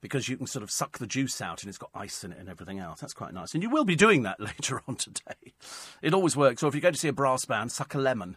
[0.01, 2.39] because you can sort of suck the juice out and it's got ice in it
[2.39, 3.01] and everything else.
[3.01, 3.55] That's quite nice.
[3.55, 5.55] And you will be doing that later on today.
[6.03, 6.63] It always works.
[6.63, 8.37] Or if you go to see a brass band, suck a lemon.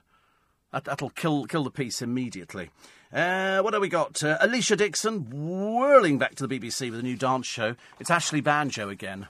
[0.71, 2.69] That, will kill kill the piece immediately.
[3.11, 4.21] Uh, what have we got?
[4.23, 7.75] Uh, Alesha Dixon whirling back to the BBC with a new dance show.
[7.99, 9.27] It's Ashley Banjo again.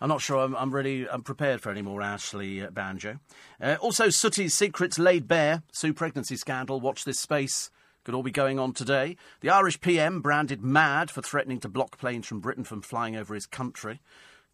[0.00, 3.18] I'm not sure I'm, I'm really I'm prepared for any more Ashley uh, Banjo.
[3.60, 5.62] Uh, also, Sooty's secrets laid bare.
[5.72, 6.80] Sue pregnancy scandal.
[6.80, 7.70] Watch this space
[8.08, 9.18] could all be going on today.
[9.40, 13.34] The Irish PM branded mad for threatening to block planes from Britain from flying over
[13.34, 14.00] his country.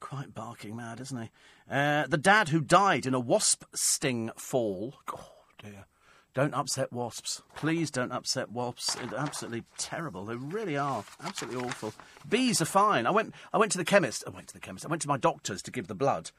[0.01, 1.31] Quite barking mad, isn't he?
[1.71, 4.95] Uh, the dad who died in a wasp sting fall.
[5.13, 5.31] Oh,
[5.63, 5.87] dear.
[6.35, 7.43] Don't upset wasps.
[7.55, 8.97] Please don't upset wasps.
[9.01, 10.25] It's absolutely terrible.
[10.25, 11.05] They really are.
[11.23, 11.95] Absolutely awful.
[12.29, 13.07] Bees are fine.
[13.07, 14.25] I went, I went to the chemist.
[14.27, 14.85] I went to the chemist.
[14.85, 16.33] I went to my doctor's to give the blood.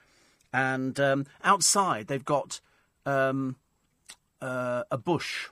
[0.52, 2.60] And um, outside, they've got
[3.06, 3.56] um,
[4.42, 5.48] uh, a bush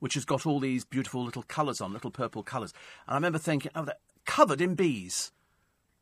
[0.00, 2.72] which has got all these beautiful little colours on, little purple colours.
[3.06, 5.30] And I remember thinking, oh, they're covered in bees.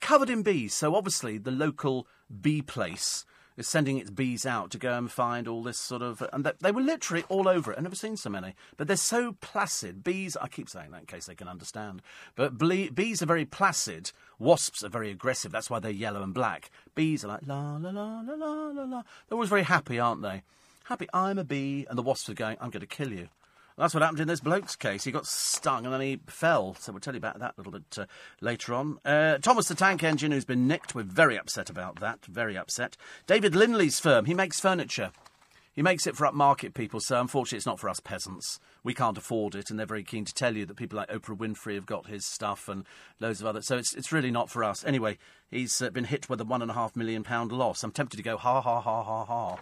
[0.01, 0.73] Covered in bees.
[0.73, 2.07] So obviously the local
[2.41, 3.25] bee place
[3.59, 6.23] is sending its bees out to go and find all this sort of.
[6.33, 7.77] And they were literally all over it.
[7.77, 8.55] I've never seen so many.
[8.77, 10.05] But they're so placid.
[10.05, 12.01] Bees, I keep saying that in case they can understand.
[12.37, 14.13] But ble- bees are very placid.
[14.39, 15.51] Wasps are very aggressive.
[15.51, 16.71] That's why they're yellow and black.
[16.95, 19.03] Bees are like la la la la la la la.
[19.29, 20.43] They're always very happy, aren't they?
[20.85, 21.85] Happy, I'm a bee.
[21.91, 23.29] And the wasps are going, I'm going to kill you.
[23.79, 25.05] That's what happened in this bloke's case.
[25.05, 26.75] He got stung and then he fell.
[26.81, 28.07] So we'll tell you about that a little bit uh,
[28.41, 28.99] later on.
[29.05, 30.97] Uh, Thomas the Tank Engine, who's been nicked.
[30.97, 32.27] We're very upset about that.
[32.27, 32.97] Very upset.
[33.29, 34.25] David Linley's firm.
[34.25, 35.13] He makes furniture.
[35.77, 38.59] He makes it for upmarket people, so unfortunately it's not for us peasants.
[38.83, 41.39] We can't afford it, and they're very keen to tell you that people like Oprah
[41.39, 42.85] Winfrey have got his stuff and
[43.21, 43.69] loads of others.
[43.69, 44.85] So it's, it's really not for us.
[44.85, 45.19] Anyway,
[45.53, 47.85] he's uh, been hit with a one and a half million pound loss.
[47.85, 49.59] I'm tempted to go ha ha ha ha ha.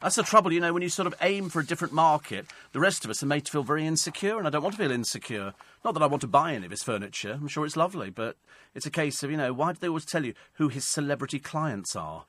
[0.00, 2.80] That's the trouble, you know, when you sort of aim for a different market, the
[2.80, 4.90] rest of us are made to feel very insecure, and I don't want to feel
[4.90, 5.52] insecure.
[5.84, 8.36] Not that I want to buy any of his furniture, I'm sure it's lovely, but
[8.74, 11.38] it's a case of, you know, why do they always tell you who his celebrity
[11.38, 12.24] clients are?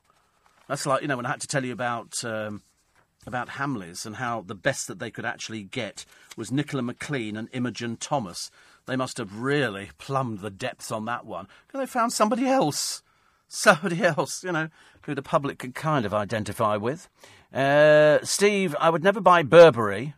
[0.68, 2.24] That's like, you know, when I had to tell you about.
[2.26, 2.62] Um,
[3.28, 6.06] about Hamleys and how the best that they could actually get
[6.36, 8.50] was Nicola McLean and Imogen Thomas.
[8.88, 13.04] They must have really plumbed the depths on that one because they found somebody else.
[13.48, 14.70] Somebody else, you know,
[15.04, 17.10] who the public could kind of identify with.
[17.54, 20.16] Uh, Steve, I would never buy Burberry.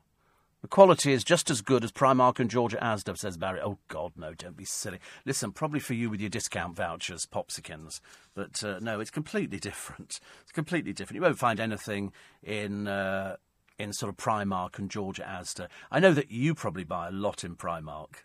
[0.61, 3.59] The quality is just as good as Primark and George at Asda, says Barry.
[3.59, 4.99] Oh, God, no, don't be silly.
[5.25, 7.99] Listen, probably for you with your discount vouchers, Popsikins.
[8.34, 10.21] But uh, no, it's completely different.
[10.41, 11.15] It's completely different.
[11.15, 13.36] You won't find anything in, uh,
[13.77, 15.67] in sort of Primark and George at Asda.
[15.91, 18.23] I know that you probably buy a lot in Primark.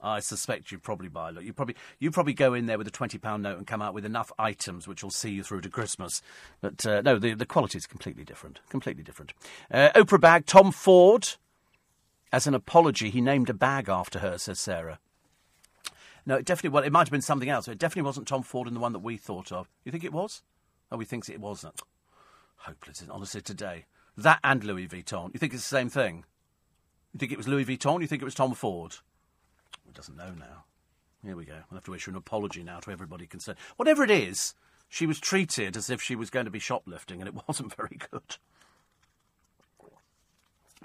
[0.00, 1.44] I suspect you probably buy lot.
[1.44, 3.94] You probably you probably go in there with a twenty pound note and come out
[3.94, 6.22] with enough items which will see you through to Christmas.
[6.60, 8.60] But uh, no, the the quality is completely different.
[8.68, 9.32] Completely different.
[9.70, 10.46] Uh, Oprah bag.
[10.46, 11.34] Tom Ford,
[12.32, 14.36] as an apology, he named a bag after her.
[14.38, 14.98] Says Sarah.
[16.26, 16.74] No, it definitely.
[16.74, 17.68] Well, it might have been something else.
[17.68, 19.68] It definitely wasn't Tom Ford and the one that we thought of.
[19.84, 20.42] You think it was?
[20.90, 21.80] Oh, we think it wasn't.
[22.58, 23.86] Hopeless, honestly, today.
[24.16, 25.32] That and Louis Vuitton.
[25.32, 26.24] You think it's the same thing?
[27.12, 28.00] You think it was Louis Vuitton?
[28.00, 28.96] You think it was Tom Ford?
[29.96, 30.64] Doesn't know now.
[31.24, 31.54] Here we go.
[31.54, 33.58] I'll have to issue an apology now to everybody concerned.
[33.76, 34.54] Whatever it is,
[34.88, 37.98] she was treated as if she was going to be shoplifting, and it wasn't very
[38.10, 38.36] good.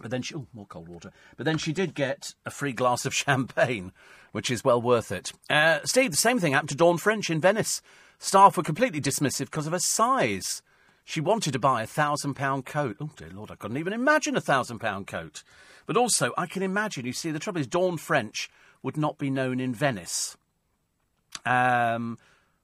[0.02, 1.12] But then she, oh, more cold water.
[1.38, 3.92] But then she did get a free glass of champagne,
[4.32, 5.32] which is well worth it.
[5.50, 7.82] Uh, Steve, the same thing happened to Dawn French in Venice.
[8.18, 10.62] Staff were completely dismissive because of her size.
[11.04, 12.98] She wanted to buy a thousand pound coat.
[13.02, 15.44] Oh dear Lord, I couldn't even imagine a thousand pound coat.
[15.86, 17.06] But also, I can imagine.
[17.06, 18.50] You see, the trouble is, Dawn French
[18.84, 20.38] would not be known in Venice.
[21.46, 22.18] Um,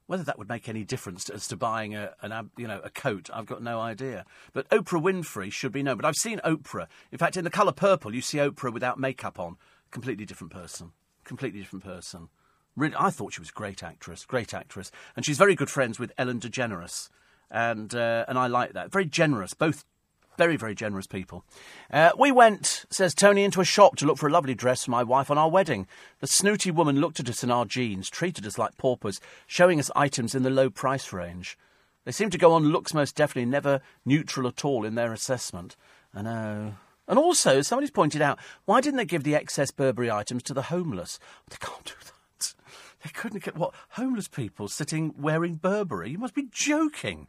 [0.06, 3.28] whether that would make any difference as to buying a, an, you know, a coat,
[3.32, 4.24] I've got no idea.
[4.52, 5.96] But Oprah Winfrey should be known.
[5.96, 6.86] But I've seen Oprah.
[7.12, 9.56] In fact, in the colour purple, you see Oprah without makeup on.
[9.90, 10.92] Completely different person.
[11.24, 12.28] Completely different person.
[12.74, 15.98] Really, I thought she was a great actress, great actress, and she's very good friends
[15.98, 17.08] with Ellen DeGeneres,
[17.50, 18.92] and uh, and I like that.
[18.92, 19.84] Very generous, both
[20.38, 21.44] very, very generous people.
[21.92, 24.92] Uh, we went, says Tony, into a shop to look for a lovely dress for
[24.92, 25.86] my wife on our wedding.
[26.20, 29.90] The snooty woman looked at us in our jeans, treated us like paupers, showing us
[29.94, 31.58] items in the low price range.
[32.04, 35.76] They seem to go on looks most definitely, never neutral at all in their assessment.
[36.14, 36.74] I know.
[37.06, 40.62] And also, somebody's pointed out, why didn't they give the excess Burberry items to the
[40.62, 41.18] homeless?
[41.50, 42.54] They can't do that.
[43.04, 46.10] They couldn't get what homeless people sitting wearing Burberry.
[46.10, 47.28] You must be joking.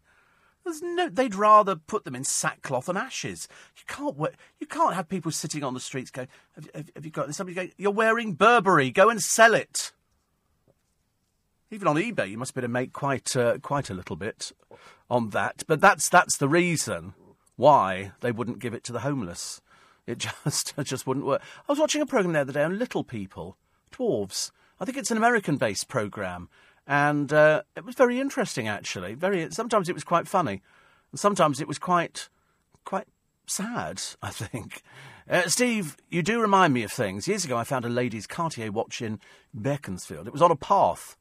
[0.69, 3.47] There's no, they'd rather put them in sackcloth and ashes.
[3.75, 4.15] You can't,
[4.59, 7.55] you can't have people sitting on the streets going, have, have, have you got somebody
[7.55, 9.91] going, you're wearing Burberry, go and sell it.
[11.71, 14.51] Even on eBay, you must be able to make quite, uh, quite a little bit
[15.09, 15.63] on that.
[15.65, 17.15] But that's, that's the reason
[17.55, 19.61] why they wouldn't give it to the homeless.
[20.05, 21.41] It just, it just wouldn't work.
[21.67, 23.57] I was watching a programme the other day on little people,
[23.91, 24.51] dwarves.
[24.79, 26.47] I think it's an American based programme
[26.89, 29.13] and uh, it was very interesting actually.
[29.13, 30.61] Very sometimes it was quite funny,
[31.11, 32.27] and sometimes it was quite
[32.83, 33.07] quite
[33.45, 34.01] sad.
[34.21, 34.81] I think.
[35.29, 37.27] Uh, Steve, you do remind me of things.
[37.27, 39.19] Years ago, I found a lady's Cartier watch in
[39.59, 40.25] Beaconsfield.
[40.25, 41.15] It was on a path.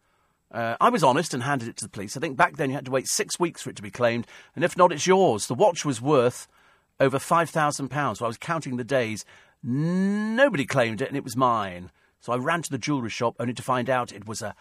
[0.50, 2.16] Uh, I was honest and handed it to the police.
[2.16, 4.26] I think back then you had to wait six weeks for it to be claimed,
[4.56, 5.46] and if not, it's yours.
[5.46, 6.48] The watch was worth
[6.98, 8.20] over five thousand pounds.
[8.20, 9.26] So I was counting the days.
[9.62, 11.90] Nobody claimed it, and it was mine.
[12.20, 14.54] So I ran to the jewellery shop only to find out it was a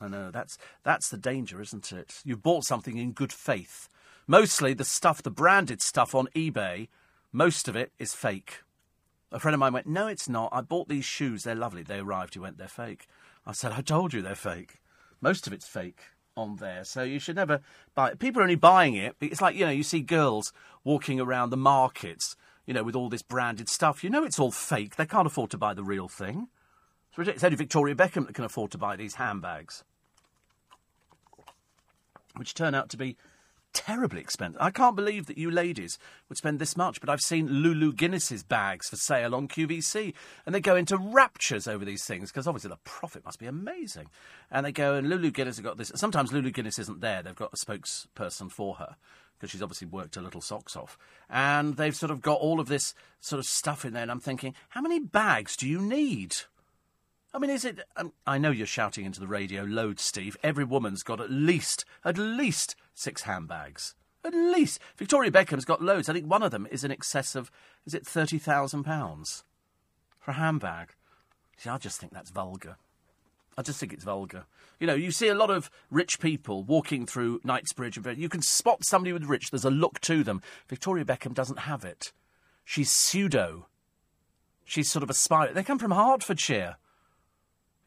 [0.00, 2.20] I know that's that's the danger, isn't it?
[2.24, 3.88] You've bought something in good faith.
[4.26, 6.88] Mostly the stuff, the branded stuff on eBay,
[7.32, 8.62] most of it is fake.
[9.32, 10.50] A friend of mine went, "No, it's not.
[10.52, 11.42] I bought these shoes.
[11.42, 11.82] They're lovely.
[11.82, 12.34] They arrived.
[12.34, 13.06] He went, they're fake."
[13.46, 14.80] I said, "I told you they're fake.
[15.20, 16.02] Most of it's fake."
[16.38, 16.84] on there.
[16.84, 17.60] So you should never
[17.94, 18.18] buy it.
[18.18, 19.16] People are only buying it.
[19.20, 20.52] It's like, you know, you see girls
[20.84, 24.04] walking around the markets, you know, with all this branded stuff.
[24.04, 24.96] You know it's all fake.
[24.96, 26.48] They can't afford to buy the real thing.
[27.18, 29.82] It's only Victoria Beckham that can afford to buy these handbags,
[32.36, 33.16] which turn out to be
[33.72, 34.60] terribly expensive.
[34.60, 35.98] I can't believe that you ladies
[36.28, 40.14] would spend this much, but I've seen Lulu Guinness's bags for sale on QVC,
[40.46, 44.08] and they go into raptures over these things because obviously the profit must be amazing.
[44.50, 45.92] And they go, and Lulu Guinness have got this.
[45.94, 48.96] Sometimes Lulu Guinness isn't there; they've got a spokesperson for her
[49.38, 50.98] because she's obviously worked her little socks off.
[51.30, 54.20] And they've sort of got all of this sort of stuff in there, and I'm
[54.20, 56.34] thinking, how many bags do you need?
[57.34, 57.80] I mean, is it?
[57.96, 60.36] Um, I know you're shouting into the radio loads, Steve.
[60.42, 63.94] Every woman's got at least, at least six handbags.
[64.24, 64.80] At least.
[64.96, 66.08] Victoria Beckham's got loads.
[66.08, 67.50] I think one of them is in excess of,
[67.86, 69.42] is it £30,000
[70.18, 70.94] for a handbag?
[71.56, 72.76] See, I just think that's vulgar.
[73.56, 74.46] I just think it's vulgar.
[74.80, 77.96] You know, you see a lot of rich people walking through Knightsbridge.
[77.96, 79.50] And you can spot somebody with rich.
[79.50, 80.40] There's a look to them.
[80.68, 82.12] Victoria Beckham doesn't have it.
[82.64, 83.66] She's pseudo.
[84.64, 85.52] She's sort of a spy.
[85.52, 86.76] They come from Hertfordshire.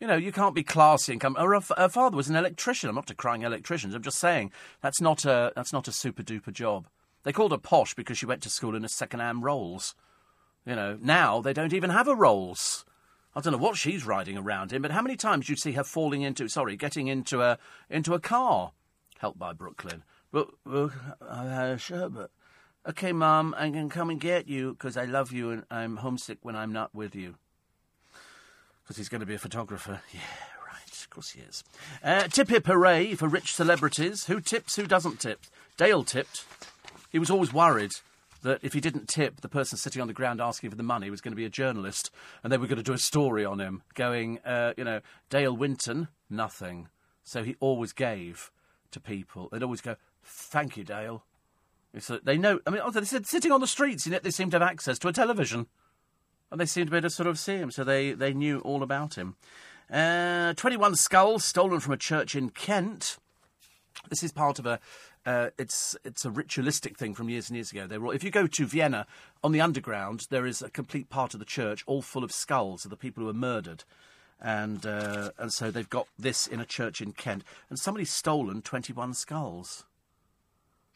[0.02, 1.36] You know, you can't be classy and come.
[1.36, 2.89] Her, her father was an electrician.
[2.89, 3.93] I'm not decrying electricians.
[3.93, 6.88] I'm just saying that's not a that's not a super duper job.
[7.22, 9.93] They called her posh because she went to school in a second-hand Rolls.
[10.66, 12.84] You know, now they don't even have a Rolls.
[13.36, 15.84] I don't know what she's riding around in, but how many times you see her
[15.84, 18.72] falling into, sorry, getting into a into a car,
[19.20, 20.04] helped by Brooklyn?
[20.32, 22.32] But uh, sure, but
[22.89, 26.39] okay, Mum, I can come and get you because I love you and I'm homesick
[26.41, 27.36] when I'm not with you
[28.91, 30.01] because he's going to be a photographer.
[30.13, 30.19] Yeah,
[30.67, 30.91] right.
[30.91, 31.63] Of course he is.
[32.03, 34.25] Uh, tip hip hooray for rich celebrities.
[34.25, 35.39] Who tips, who doesn't tip?
[35.77, 36.43] Dale tipped.
[37.09, 37.91] He was always worried
[38.43, 41.09] that if he didn't tip, the person sitting on the ground asking for the money
[41.09, 42.11] was going to be a journalist,
[42.43, 45.55] and they were going to do a story on him, going, uh, you know, Dale
[45.55, 46.89] Winton, nothing.
[47.23, 48.51] So he always gave
[48.91, 49.47] to people.
[49.49, 51.23] They'd always go, "Thank you, Dale."
[51.97, 52.59] So they know.
[52.67, 54.99] I mean, they said sitting on the streets, and yet they seem to have access
[54.99, 55.67] to a television
[56.52, 58.60] and they seemed to be able to sort of see him, so they, they knew
[58.60, 59.36] all about him.
[59.91, 63.18] Uh, 21 skulls stolen from a church in Kent.
[64.10, 64.80] This is part of a.
[65.24, 67.86] Uh, it's it's a ritualistic thing from years and years ago.
[67.86, 69.06] They were, if you go to Vienna
[69.43, 72.86] on the underground, there is a complete part of the church all full of skulls
[72.86, 73.84] of the people who were murdered.
[74.41, 78.62] and uh, and so they've got this in a church in Kent, and somebody's stolen
[78.62, 79.86] 21 skulls.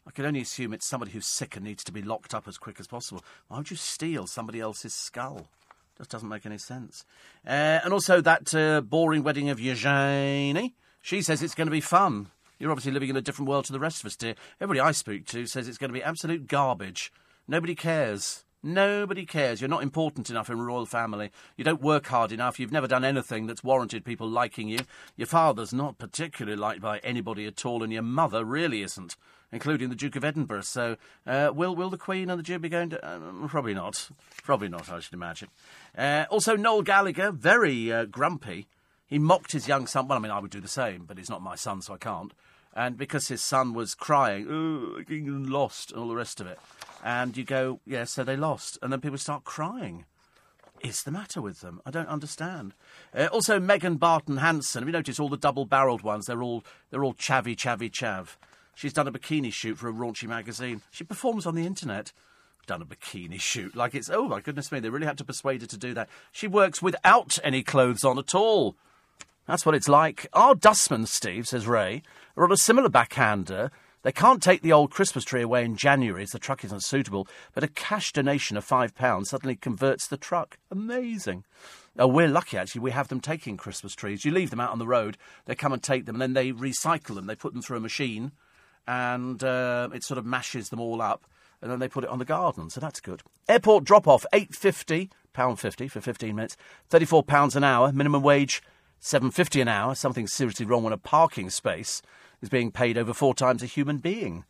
[0.06, 2.58] I can only assume it's somebody who's sick and needs to be locked up as
[2.58, 3.24] quick as possible.
[3.48, 5.48] Why would you steal somebody else's skull?
[5.98, 7.04] Just doesn't make any sense.
[7.46, 10.74] Uh, and also that uh, boring wedding of Eugenie.
[11.02, 12.28] She says it's going to be fun.
[12.58, 14.34] You're obviously living in a different world to the rest of us, dear.
[14.60, 17.12] Everybody I speak to says it's going to be absolute garbage.
[17.46, 18.45] Nobody cares.
[18.66, 19.60] Nobody cares.
[19.60, 21.30] You're not important enough in royal family.
[21.56, 22.58] You don't work hard enough.
[22.58, 24.80] You've never done anything that's warranted people liking you.
[25.16, 29.14] Your father's not particularly liked by anybody at all, and your mother really isn't,
[29.52, 30.62] including the Duke of Edinburgh.
[30.62, 30.96] So,
[31.28, 33.06] uh, will will the Queen and the Duke be going to?
[33.06, 34.10] Uh, probably not.
[34.42, 34.90] Probably not.
[34.90, 35.48] I should imagine.
[35.96, 38.66] Uh, also, Noel Gallagher, very uh, grumpy.
[39.06, 40.08] He mocked his young son.
[40.08, 41.98] Well, I mean, I would do the same, but he's not my son, so I
[41.98, 42.32] can't.
[42.76, 46.58] And because his son was crying, oh, England lost, and all the rest of it.
[47.02, 48.78] And you go, yeah, so they lost.
[48.82, 50.04] And then people start crying.
[50.82, 51.80] Is the matter with them?
[51.86, 52.74] I don't understand.
[53.16, 54.82] Uh, also, Megan Barton Hanson.
[54.82, 56.26] Have you noticed all the double-barrelled ones?
[56.26, 58.36] They're all they're all chavvy, chavvy, chav.
[58.74, 60.82] She's done a bikini shoot for a raunchy magazine.
[60.90, 62.12] She performs on the internet.
[62.66, 64.80] Done a bikini shoot like it's oh my goodness me!
[64.80, 66.10] They really had to persuade her to do that.
[66.30, 68.76] She works without any clothes on at all.
[69.46, 70.26] That's what it's like.
[70.32, 72.02] Our dustman, Steve says Ray,
[72.36, 73.70] are on a similar backhander
[74.06, 77.26] they can't take the old Christmas tree away in January as the truck isn't suitable,
[77.54, 80.58] but a cash donation of £5 suddenly converts the truck.
[80.70, 81.42] Amazing.
[81.98, 82.82] Oh, we're lucky, actually.
[82.82, 84.24] We have them taking Christmas trees.
[84.24, 86.52] You leave them out on the road, they come and take them, and then they
[86.52, 87.26] recycle them.
[87.26, 88.30] They put them through a machine,
[88.86, 91.26] and uh, it sort of mashes them all up,
[91.60, 92.70] and then they put it on the garden.
[92.70, 93.24] So that's good.
[93.48, 96.56] Airport drop off, eight fifty pound fifty for fifteen minutes,
[96.88, 97.90] thirty four pounds an hour.
[97.90, 98.62] Minimum wage,
[99.00, 99.96] seven fifty an hour.
[99.96, 102.02] Something seriously wrong with a parking space
[102.42, 104.44] is being paid over four times a human being.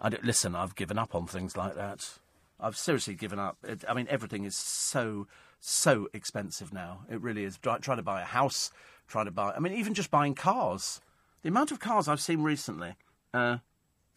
[0.00, 2.18] I don't, listen, I've given up on things like that.
[2.60, 3.58] I've seriously given up.
[3.64, 5.26] It, I mean, everything is so,
[5.60, 7.00] so expensive now.
[7.10, 7.58] It really is.
[7.58, 8.70] Try, trying to buy a house,
[9.08, 9.52] trying to buy.
[9.52, 11.00] I mean, even just buying cars.
[11.42, 12.94] The amount of cars I've seen recently,
[13.34, 13.58] uh,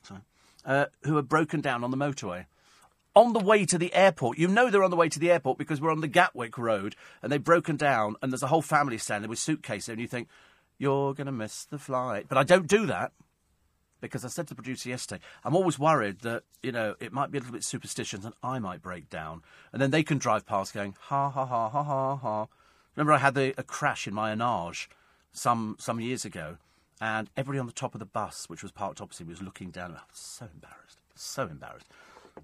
[0.04, 0.22] sorry,
[0.64, 2.46] uh, who are broken down on the motorway.
[3.16, 5.58] On the way to the airport, you know they're on the way to the airport
[5.58, 8.98] because we're on the Gatwick Road and they've broken down and there's a whole family
[8.98, 10.28] standing with suitcases and you think,
[10.78, 12.26] you're going to miss the flight.
[12.28, 13.12] But I don't do that
[14.02, 17.32] because I said to the producer yesterday, I'm always worried that, you know, it might
[17.32, 19.42] be a little bit superstitious and I might break down.
[19.72, 22.48] And then they can drive past going, ha, ha, ha, ha, ha, ha.
[22.96, 24.90] Remember I had a crash in my Enage
[25.32, 26.58] some, some years ago
[27.02, 29.92] and everybody on the top of the bus, which was parked opposite was looking down.
[29.92, 31.88] I was so embarrassed, so embarrassed.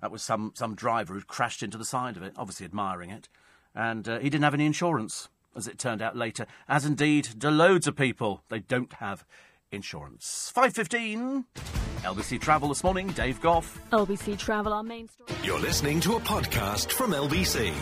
[0.01, 3.29] That was some, some driver who'd crashed into the side of it, obviously admiring it.
[3.73, 7.49] And uh, he didn't have any insurance as it turned out later, as indeed do
[7.49, 8.43] loads of people.
[8.49, 9.25] They don't have
[9.71, 10.51] insurance.
[10.55, 11.45] 5.15,
[12.03, 13.79] LBC Travel this morning, Dave Goff.
[13.91, 15.31] LBC Travel, our main story.
[15.43, 17.73] You're listening to a podcast from LBC.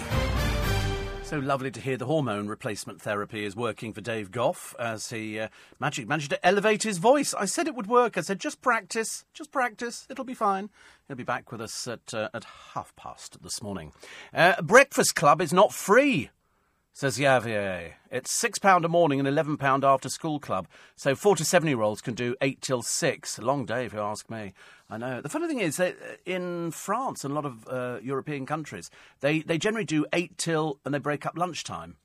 [1.30, 5.40] So lovely to hear the hormone replacement therapy is working for Dave Goff as he
[5.40, 5.50] uh,
[5.80, 7.36] magic managed to elevate his voice.
[7.36, 8.18] I said it would work.
[8.18, 10.08] I said just practice, just practice.
[10.10, 10.72] It'll be fine.
[11.08, 13.92] He'll be back with us at uh, at half past this morning.
[14.34, 16.32] Uh, Breakfast Club is not free
[17.00, 17.94] says Javier.
[18.12, 20.68] It's £6 a morning and £11 after school club.
[20.98, 23.38] So four to seven year olds can do 8 till 6.
[23.38, 24.52] A long day, if you ask me.
[24.90, 25.22] I know.
[25.22, 28.92] The funny thing is, that uh, in France and a lot of uh, European countries,
[29.22, 31.96] they, they generally do 8 till and they break up lunchtime.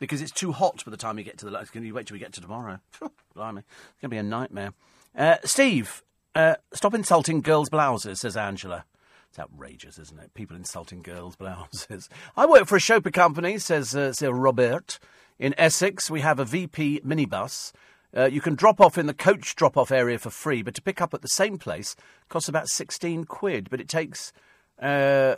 [0.00, 1.70] Because it's too hot by the time you get to the lunch.
[1.70, 2.80] Can you wait till we get to tomorrow?
[3.36, 3.60] Blimey.
[3.60, 4.72] It's going to be a nightmare.
[5.16, 6.02] Uh, Steve,
[6.34, 8.86] uh, stop insulting girls' blouses, says Angela.
[9.28, 10.34] It's outrageous, isn't it?
[10.34, 12.08] People insulting girls' blouses.
[12.36, 14.98] I work for a chauffeur company, says uh, Sir Robert.
[15.38, 17.72] In Essex, we have a VP minibus.
[18.16, 20.82] Uh, you can drop off in the coach drop off area for free, but to
[20.82, 21.94] pick up at the same place
[22.28, 23.68] costs about 16 quid.
[23.68, 24.32] But it takes
[24.80, 25.36] uh,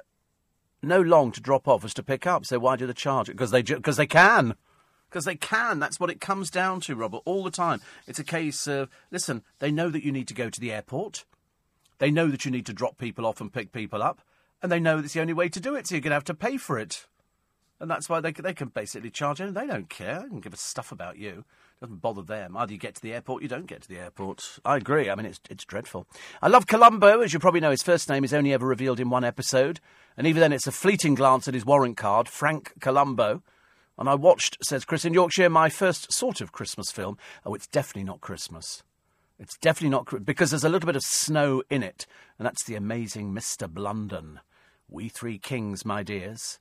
[0.82, 2.46] no long to drop off as to pick up.
[2.46, 3.26] So why do they charge?
[3.26, 4.54] Because they, because they can.
[5.08, 5.80] Because they can.
[5.80, 7.80] That's what it comes down to, Robert, all the time.
[8.06, 11.24] It's a case of, listen, they know that you need to go to the airport.
[11.98, 14.20] They know that you need to drop people off and pick people up,
[14.62, 16.24] and they know that's the only way to do it, so you're going to have
[16.24, 17.06] to pay for it.
[17.80, 19.50] And that's why they, they can basically charge you.
[19.50, 20.20] They don't care.
[20.20, 21.44] They don't give a stuff about you.
[21.76, 22.56] It doesn't bother them.
[22.56, 24.58] Either you get to the airport, you don't get to the airport.
[24.64, 25.08] I agree.
[25.08, 26.06] I mean, it's, it's dreadful.
[26.42, 27.20] I love Columbo.
[27.20, 29.78] As you probably know, his first name is only ever revealed in one episode.
[30.16, 33.44] And even then, it's a fleeting glance at his warrant card, Frank Columbo.
[33.96, 37.16] And I watched, says Chris in Yorkshire, my first sort of Christmas film.
[37.46, 38.82] Oh, it's definitely not Christmas.
[39.38, 42.06] It's definitely not because there's a little bit of snow in it,
[42.38, 43.68] and that's the amazing Mr.
[43.68, 44.40] Blunden.
[44.88, 46.58] We three kings, my dears.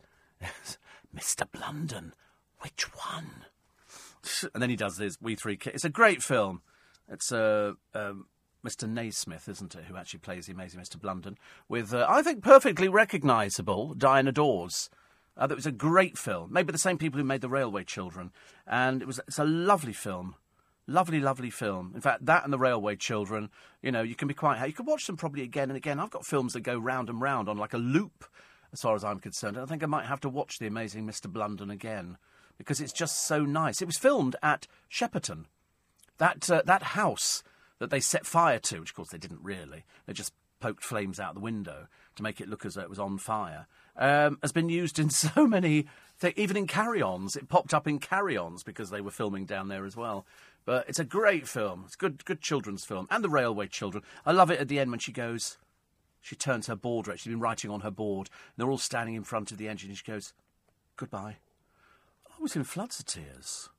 [1.15, 1.49] Mr.
[1.51, 2.13] Blunden,
[2.59, 3.45] which one?
[4.53, 5.17] And then he does this.
[5.21, 5.75] We three kings.
[5.75, 6.61] It's a great film.
[7.09, 8.25] It's uh, um,
[8.65, 8.89] Mr.
[8.89, 10.99] Naismith, isn't it, who actually plays the amazing Mr.
[10.99, 11.37] Blunden
[11.69, 14.89] with, uh, I think, perfectly recognisable Diana Dors.
[15.37, 17.83] Uh, that was a great film, made by the same people who made The Railway
[17.83, 18.31] Children,
[18.65, 20.35] and it was it's a lovely film.
[20.87, 21.91] Lovely, lovely film.
[21.93, 23.49] In fact, that and the Railway Children,
[23.81, 24.65] you know, you can be quite.
[24.65, 25.99] You can watch them probably again and again.
[25.99, 28.25] I've got films that go round and round on like a loop,
[28.71, 29.57] as far as I'm concerned.
[29.57, 31.31] And I think I might have to watch The Amazing Mr.
[31.31, 32.17] Blunden again
[32.57, 33.81] because it's just so nice.
[33.81, 35.45] It was filmed at Shepperton,
[36.17, 37.43] that uh, that house
[37.79, 39.83] that they set fire to, which of course they didn't really.
[40.05, 42.99] They just poked flames out the window to make it look as though it was
[42.99, 43.67] on fire.
[43.95, 45.85] Um, has been used in so many,
[46.35, 47.35] even in carry-ons.
[47.35, 50.25] It popped up in carry-ons because they were filming down there as well.
[50.67, 51.83] But it's a great film.
[51.85, 54.03] It's good, good children's film, and the Railway Children.
[54.25, 55.57] I love it at the end when she goes,
[56.19, 57.07] she turns her board.
[57.07, 58.27] Right, she's been writing on her board.
[58.27, 60.33] And they're all standing in front of the engine, and she goes,
[60.97, 61.37] "Goodbye."
[62.29, 63.69] I was in floods of tears.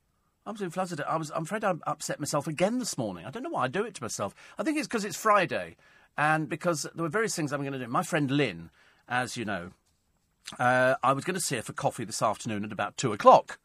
[0.47, 1.07] I was in floods of tears.
[1.07, 1.29] I was.
[1.29, 3.23] I'm afraid I upset myself again this morning.
[3.23, 4.33] I don't know why I do it to myself.
[4.57, 5.75] I think it's because it's Friday,
[6.17, 7.87] and because there were various things I'm going to do.
[7.87, 8.71] My friend Lynn,
[9.07, 9.73] as you know,
[10.57, 13.59] uh, I was going to see her for coffee this afternoon at about two o'clock.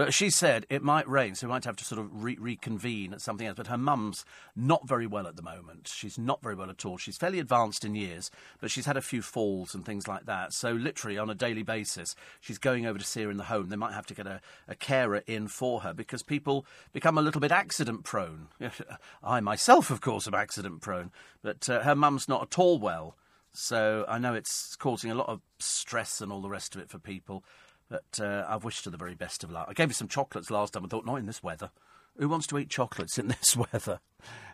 [0.00, 3.12] But she said it might rain, so we might have to sort of re- reconvene
[3.12, 3.58] at something else.
[3.58, 4.24] But her mum's
[4.56, 5.88] not very well at the moment.
[5.94, 6.96] She's not very well at all.
[6.96, 8.30] She's fairly advanced in years,
[8.62, 10.54] but she's had a few falls and things like that.
[10.54, 13.68] So, literally, on a daily basis, she's going over to see her in the home.
[13.68, 17.22] They might have to get a, a carer in for her because people become a
[17.22, 18.48] little bit accident prone.
[19.22, 21.10] I myself, of course, am accident prone,
[21.42, 23.18] but uh, her mum's not at all well.
[23.52, 26.88] So, I know it's causing a lot of stress and all the rest of it
[26.88, 27.44] for people.
[27.90, 29.66] But uh, I've wished her the very best of luck.
[29.68, 30.84] I gave her some chocolates last time.
[30.84, 31.70] I thought, not in this weather.
[32.16, 34.00] Who wants to eat chocolates in this weather?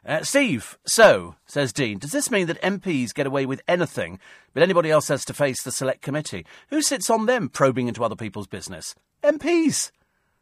[0.04, 4.18] Uh, Steve, so, says Dean, does this mean that MPs get away with anything,
[4.54, 6.46] but anybody else has to face the select committee?
[6.70, 8.94] Who sits on them probing into other people's business?
[9.22, 9.90] MPs!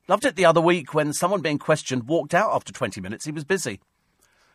[0.06, 3.24] Loved it the other week when someone being questioned walked out after 20 minutes.
[3.24, 3.80] He was busy.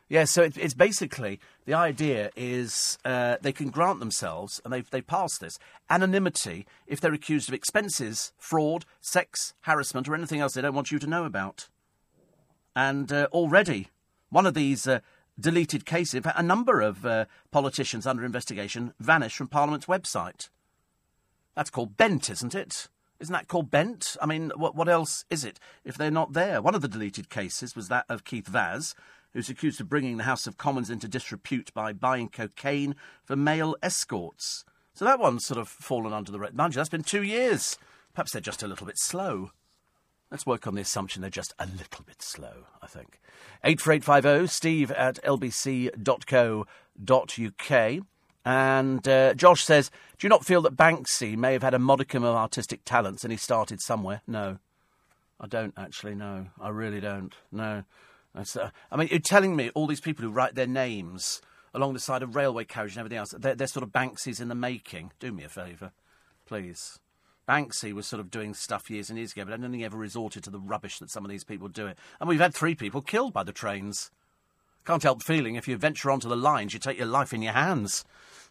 [0.09, 4.89] Yeah, so it, it's basically the idea is uh, they can grant themselves, and they've
[4.89, 10.53] they passed this anonymity if they're accused of expenses, fraud, sex, harassment, or anything else
[10.53, 11.69] they don't want you to know about.
[12.75, 13.89] And uh, already,
[14.29, 15.01] one of these uh,
[15.39, 20.49] deleted cases, in fact, a number of uh, politicians under investigation vanished from Parliament's website.
[21.55, 22.87] That's called bent, isn't it?
[23.19, 24.15] Isn't that called bent?
[24.21, 26.61] I mean, what, what else is it if they're not there?
[26.61, 28.95] One of the deleted cases was that of Keith Vaz,
[29.33, 33.75] who's accused of bringing the House of Commons into disrepute by buying cocaine for male
[33.81, 34.65] escorts.
[34.93, 36.55] So that one's sort of fallen under the red.
[36.55, 37.77] Mind you, that's been two years.
[38.13, 39.51] Perhaps they're just a little bit slow.
[40.31, 43.19] Let's work on the assumption they're just a little bit slow, I think.
[43.63, 45.95] 84850 steve at lbc.co.uk.
[48.45, 52.23] And uh, Josh says, Do you not feel that Banksy may have had a modicum
[52.23, 54.21] of artistic talents and he started somewhere?
[54.27, 54.59] No.
[55.39, 56.47] I don't actually, no.
[56.59, 57.33] I really don't.
[57.51, 57.83] No.
[58.35, 61.41] Uh, I mean, you're telling me all these people who write their names
[61.73, 64.47] along the side of railway carriage and everything else, they're, they're sort of Banksies in
[64.47, 65.11] the making.
[65.19, 65.91] Do me a favour,
[66.45, 66.99] please.
[67.47, 69.85] Banksy was sort of doing stuff years and years ago, but I don't think he
[69.85, 71.97] ever resorted to the rubbish that some of these people do it.
[72.19, 74.11] And we've had three people killed by the trains.
[74.85, 77.53] Can't help feeling if you venture onto the lines, you take your life in your
[77.53, 78.05] hands.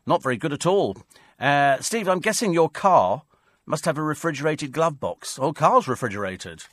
[0.05, 0.97] Not very good at all.
[1.39, 3.23] Uh, Steve, I'm guessing your car
[3.67, 5.39] must have a refrigerated glove box.
[5.39, 6.65] All car's refrigerated.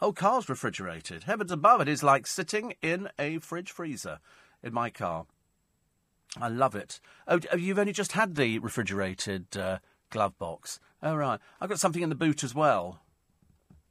[0.00, 1.24] Oh, car's refrigerated.
[1.24, 4.18] Heavens above, it is like sitting in a fridge freezer
[4.62, 5.26] in my car.
[6.38, 7.00] I love it.
[7.26, 9.78] Oh, you've only just had the refrigerated uh,
[10.10, 10.80] glove box.
[11.02, 11.40] Oh, right.
[11.60, 13.00] I've got something in the boot as well.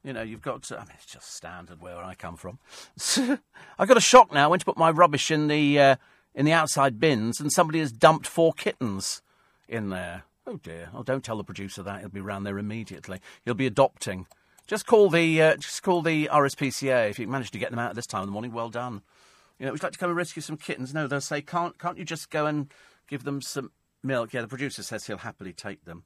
[0.04, 0.62] You know, you've got.
[0.64, 2.60] To, I mean, it's just standard where I come from.
[3.80, 4.46] I got a shock now.
[4.46, 5.96] I went to put my rubbish in the uh,
[6.36, 9.24] in the outside bins, and somebody has dumped four kittens
[9.68, 10.24] in there.
[10.46, 10.90] Oh dear!
[10.94, 12.02] Oh, don't tell the producer that.
[12.02, 13.20] He'll be round there immediately.
[13.46, 14.28] He'll be adopting.
[14.68, 17.92] Just call the uh, just call the RSPCA if you manage to get them out
[17.92, 18.52] at this time of the morning.
[18.52, 19.02] Well done.
[19.60, 20.94] You know, would like to come and rescue some kittens?
[20.94, 22.72] No, they'll say, can't can't you just go and
[23.08, 23.72] give them some
[24.04, 24.34] milk?
[24.34, 26.04] Yeah, the producer says he'll happily take them.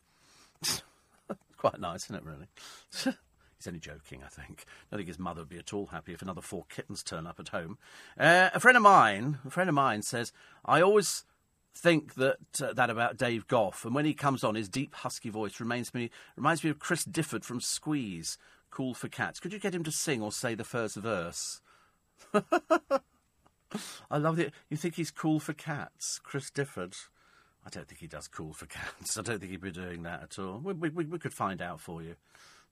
[1.57, 2.23] Quite nice, isn't it?
[2.23, 2.47] Really.
[3.59, 4.63] He's only joking, I think.
[4.89, 7.41] I think his mother would be at all happy if another four kittens turn up
[7.41, 7.77] at home.
[8.17, 10.31] Uh, a friend of mine, a friend of mine says,
[10.63, 11.25] I always
[11.75, 15.29] think that uh, that about Dave Goff, and when he comes on, his deep husky
[15.29, 18.37] voice reminds me reminds me of Chris Difford from Squeeze.
[18.71, 19.39] Cool for cats.
[19.39, 21.61] Could you get him to sing or say the first verse?
[24.11, 24.53] I love it.
[24.69, 26.95] You think he's cool for cats, Chris Difford?
[27.65, 29.17] I don't think he does cool for cats.
[29.17, 30.59] I don't think he'd be doing that at all.
[30.59, 32.15] We, we, we could find out for you.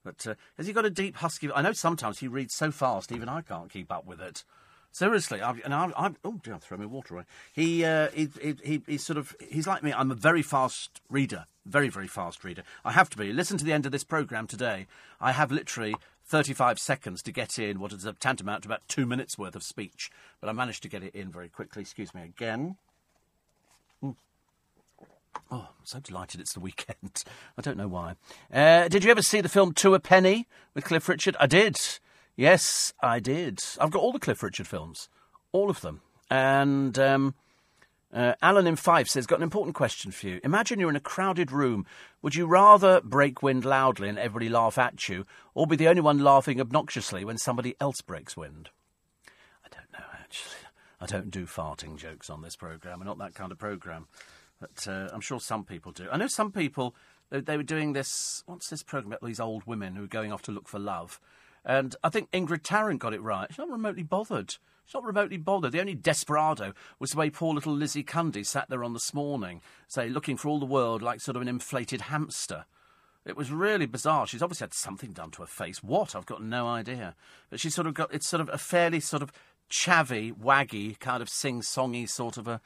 [0.04, 1.50] But uh, has he got a deep husky?
[1.52, 4.44] I know sometimes he reads so fast, even I can't keep up with it.
[4.90, 7.24] Seriously, I, and I, I oh dear, throw me water away.
[7.52, 9.92] He, uh, he, he, he, he's sort of, he's like me.
[9.92, 12.62] I'm a very fast reader, very, very fast reader.
[12.84, 13.32] I have to be.
[13.32, 14.86] Listen to the end of this program today.
[15.20, 15.94] I have literally
[16.28, 19.62] 35 seconds to get in what is a tantamount to about two minutes worth of
[19.62, 20.10] speech,
[20.40, 21.82] but I managed to get it in very quickly.
[21.82, 22.76] Excuse me again.
[24.04, 24.16] Mm.
[25.50, 27.24] Oh, I'm so delighted it's the weekend.
[27.58, 28.16] I don't know why.
[28.52, 31.36] Uh, did you ever see the film Two a Penny with Cliff Richard?
[31.40, 31.78] I did.
[32.38, 33.58] Yes, I did.
[33.80, 35.08] I've got all the Cliff Richard films,
[35.50, 36.02] all of them.
[36.30, 37.34] And um,
[38.14, 40.40] uh, Alan in Fife says, Got an important question for you.
[40.44, 41.84] Imagine you're in a crowded room.
[42.22, 46.00] Would you rather break wind loudly and everybody laugh at you, or be the only
[46.00, 48.70] one laughing obnoxiously when somebody else breaks wind?
[49.64, 50.68] I don't know, actually.
[51.00, 53.00] I don't do farting jokes on this programme.
[53.00, 54.06] We're not that kind of programme.
[54.60, 56.06] But uh, I'm sure some people do.
[56.12, 56.94] I know some people,
[57.30, 60.32] they, they were doing this, what's this programme about these old women who are going
[60.32, 61.18] off to look for love?
[61.64, 63.48] And I think Ingrid Tarrant got it right.
[63.50, 64.56] She's not remotely bothered.
[64.84, 65.72] She's not remotely bothered.
[65.72, 69.60] The only desperado was the way poor little Lizzie Cundy sat there on this morning,
[69.86, 72.64] say, looking for all the world like sort of an inflated hamster.
[73.26, 74.26] It was really bizarre.
[74.26, 75.82] She's obviously had something done to her face.
[75.82, 76.16] What?
[76.16, 77.14] I've got no idea.
[77.50, 79.30] But she's sort of got, it's sort of a fairly sort of
[79.68, 82.62] chavvy, waggy, kind of sing-songy sort of a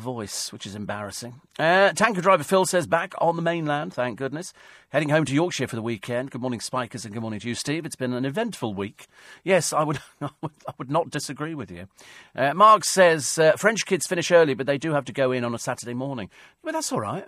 [0.00, 1.40] voice, which is embarrassing.
[1.58, 4.52] Uh, tanker driver Phil says back on the mainland, thank goodness.
[4.90, 6.30] Heading home to Yorkshire for the weekend.
[6.30, 7.86] Good morning, Spikers, and good morning to you, Steve.
[7.86, 9.06] It's been an eventful week.
[9.44, 10.30] Yes, I would, I
[10.78, 11.88] would, not disagree with you.
[12.34, 15.44] Uh, Mark says uh, French kids finish early, but they do have to go in
[15.44, 16.30] on a Saturday morning.
[16.62, 17.26] But that's all right.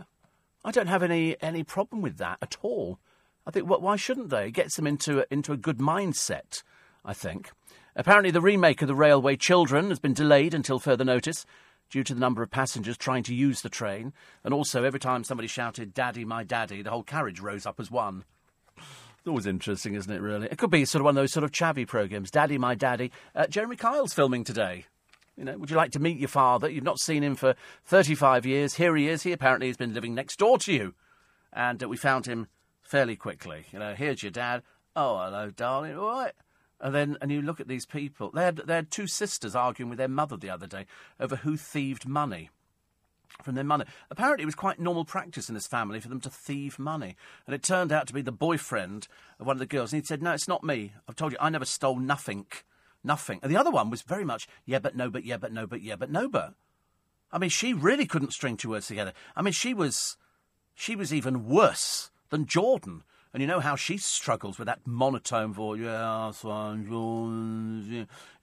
[0.65, 2.99] I don't have any any problem with that at all.
[3.47, 4.47] I think why shouldn't they?
[4.47, 6.63] It gets them into a, into a good mindset.
[7.05, 7.51] I think.
[7.97, 11.45] Apparently, the remake of the Railway Children has been delayed until further notice
[11.95, 14.13] due to the number of passengers trying to use the train,
[14.43, 17.89] and also every time somebody shouted, Daddy, my daddy, the whole carriage rose up as
[17.89, 18.25] one.
[18.77, 20.49] It's always interesting, isn't it, really?
[20.51, 22.33] It could be sort of one of those sort of chavvy programmes.
[22.33, 23.13] Daddy, my daddy.
[23.33, 24.87] Uh, Jeremy Kyle's filming today.
[25.37, 26.69] You know, would you like to meet your father?
[26.69, 27.55] You've not seen him for
[27.85, 28.75] 35 years.
[28.75, 29.23] Here he is.
[29.23, 30.95] He apparently has been living next door to you.
[31.53, 32.49] And uh, we found him
[32.83, 33.67] fairly quickly.
[33.73, 34.65] You know, here's your dad.
[34.97, 35.97] Oh, hello, darling.
[35.97, 36.33] All right.
[36.85, 38.31] And then, and you look at these people.
[38.31, 40.85] They had, they had two sisters arguing with their mother the other day
[41.19, 42.51] over who thieved money
[43.43, 43.87] from their money.
[44.11, 47.17] Apparently, it was quite normal practice in this family for them to thieve money.
[47.47, 49.09] And it turned out to be the boyfriend
[49.41, 49.95] of one of the girls.
[49.95, 50.93] And he said, No, it's not me.
[51.09, 52.45] I've told you, I never stole nothing.
[53.03, 53.41] Nothing.
[53.43, 55.81] And the other one was very much, Yeah, but no, but yeah, but no, but
[55.81, 56.53] yeah, but no, but.
[57.33, 59.15] I mean, she really couldn't string two words together.
[59.35, 60.19] I mean, she was.
[60.75, 63.05] She was even worse than Jordan.
[63.35, 65.81] And you know how she struggles with that monotone voice.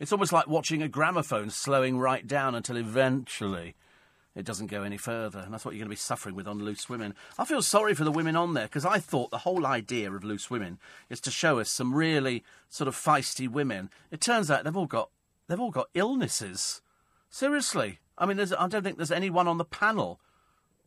[0.01, 3.75] It's almost like watching a gramophone slowing right down until eventually
[4.35, 5.39] it doesn't go any further.
[5.39, 7.15] And that's what you're going to be suffering with on Loose Women.
[7.39, 10.25] I feel sorry for the women on there because I thought the whole idea of
[10.25, 10.77] Loose Women
[11.09, 13.89] is to show us some really sort of feisty women.
[14.11, 15.09] It turns out they've all got
[15.47, 16.81] they've all got illnesses.
[17.29, 17.99] Seriously.
[18.17, 20.19] I mean, I don't think there's anyone on the panel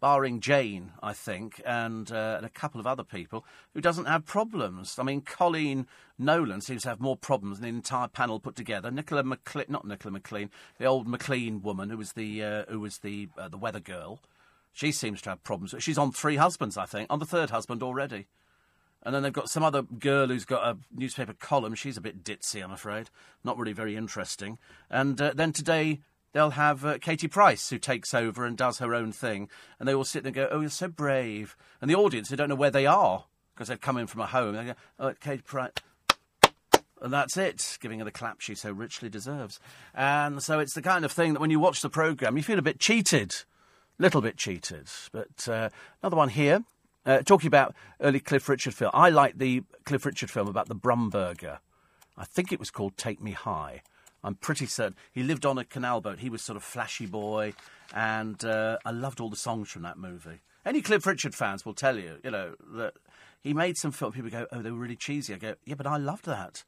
[0.04, 4.26] barring Jane, I think, and, uh, and a couple of other people, who doesn't have
[4.26, 4.98] problems.
[4.98, 5.86] I mean, Coleen
[6.18, 8.90] Nolan seems to have more problems than the entire panel put together.
[8.90, 12.98] Nicola McLean, not Nicola McLean, the old McLean woman who was the uh, who was
[12.98, 14.20] the uh, the weather girl.
[14.74, 15.74] She seems to have problems.
[15.78, 18.26] She's on three husbands, I think, on the third husband already.
[19.04, 21.74] And then they've got some other girl who's got a newspaper column.
[21.74, 23.08] She's a bit ditzy, I'm afraid.
[23.42, 24.58] Not really very interesting.
[24.90, 26.00] And uh, then today,
[26.34, 29.48] they'll have uh, Katie Price who takes over and does her own thing,
[29.80, 32.36] and they all sit there and go, "Oh, you're so brave," and the audience they
[32.36, 33.24] don't know where they are
[33.54, 34.54] because they've come in from a home.
[34.54, 35.72] They go, "Oh, Katie Price."
[37.00, 39.60] And that's it, giving her the clap she so richly deserves.
[39.94, 42.58] And so it's the kind of thing that when you watch the programme, you feel
[42.58, 43.34] a bit cheated.
[43.98, 44.88] a Little bit cheated.
[45.12, 45.68] But uh,
[46.02, 46.64] another one here,
[47.04, 48.90] uh, talking about early Cliff Richard film.
[48.94, 51.58] I like the Cliff Richard film about the Brumburger.
[52.16, 53.82] I think it was called Take Me High.
[54.24, 54.96] I'm pretty certain.
[55.12, 56.20] He lived on a canal boat.
[56.20, 57.52] He was sort of flashy boy,
[57.94, 60.40] and uh, I loved all the songs from that movie.
[60.64, 62.94] Any Cliff Richard fans will tell you, you know, that
[63.42, 64.12] he made some film.
[64.12, 66.64] People go, "Oh, they were really cheesy." I go, "Yeah, but I loved that."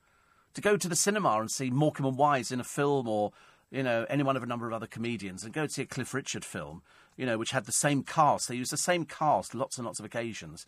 [0.54, 3.32] To go to the cinema and see Morecambe and Wise in a film, or
[3.70, 5.86] you know, any one of a number of other comedians, and go to see a
[5.86, 6.82] Cliff Richard film,
[7.16, 8.48] you know, which had the same cast.
[8.48, 10.66] They used the same cast, lots and lots of occasions.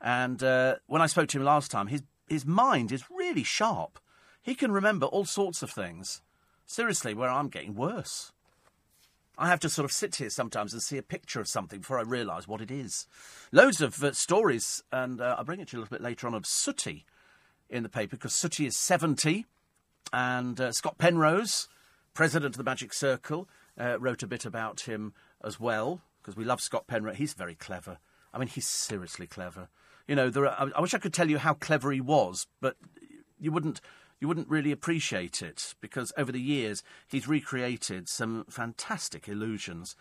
[0.00, 3.98] And uh, when I spoke to him last time, his his mind is really sharp.
[4.40, 6.22] He can remember all sorts of things.
[6.70, 8.30] Seriously, where I'm getting worse.
[9.36, 11.98] I have to sort of sit here sometimes and see a picture of something before
[11.98, 13.08] I realise what it is.
[13.50, 16.28] Loads of uh, stories, and uh, I'll bring it to you a little bit later
[16.28, 17.06] on, of Sooty
[17.68, 19.46] in the paper, because Sooty is 70,
[20.12, 21.66] and uh, Scott Penrose,
[22.14, 26.44] president of the Magic Circle, uh, wrote a bit about him as well, because we
[26.44, 27.16] love Scott Penrose.
[27.16, 27.98] He's very clever.
[28.32, 29.70] I mean, he's seriously clever.
[30.06, 32.76] You know, are, I wish I could tell you how clever he was, but
[33.40, 33.80] you wouldn't
[34.20, 39.96] you wouldn't really appreciate it because over the years he's recreated some fantastic illusions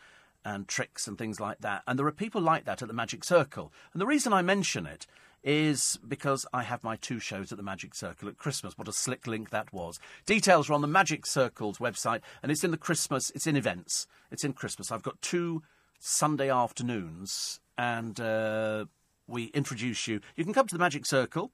[0.45, 1.83] and tricks and things like that.
[1.87, 3.71] And there are people like that at the Magic Circle.
[3.93, 5.07] And the reason I mention it
[5.43, 8.77] is because I have my two shows at the Magic Circle at Christmas.
[8.77, 9.99] What a slick link that was.
[10.25, 14.05] Details are on the Magic Circle's website, and it's in the Christmas, it's in events,
[14.31, 14.91] it's in Christmas.
[14.91, 15.63] I've got two
[15.99, 18.85] Sunday afternoons, and uh,
[19.27, 20.19] we introduce you.
[20.35, 21.51] You can come to the Magic Circle,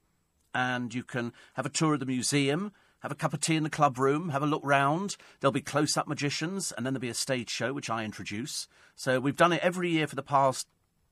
[0.56, 2.72] and you can have a tour of the museum.
[3.02, 5.16] Have a cup of tea in the club room, have a look round.
[5.40, 8.68] There'll be close up magicians, and then there'll be a stage show, which I introduce.
[8.96, 10.68] So we've done it every year for the past,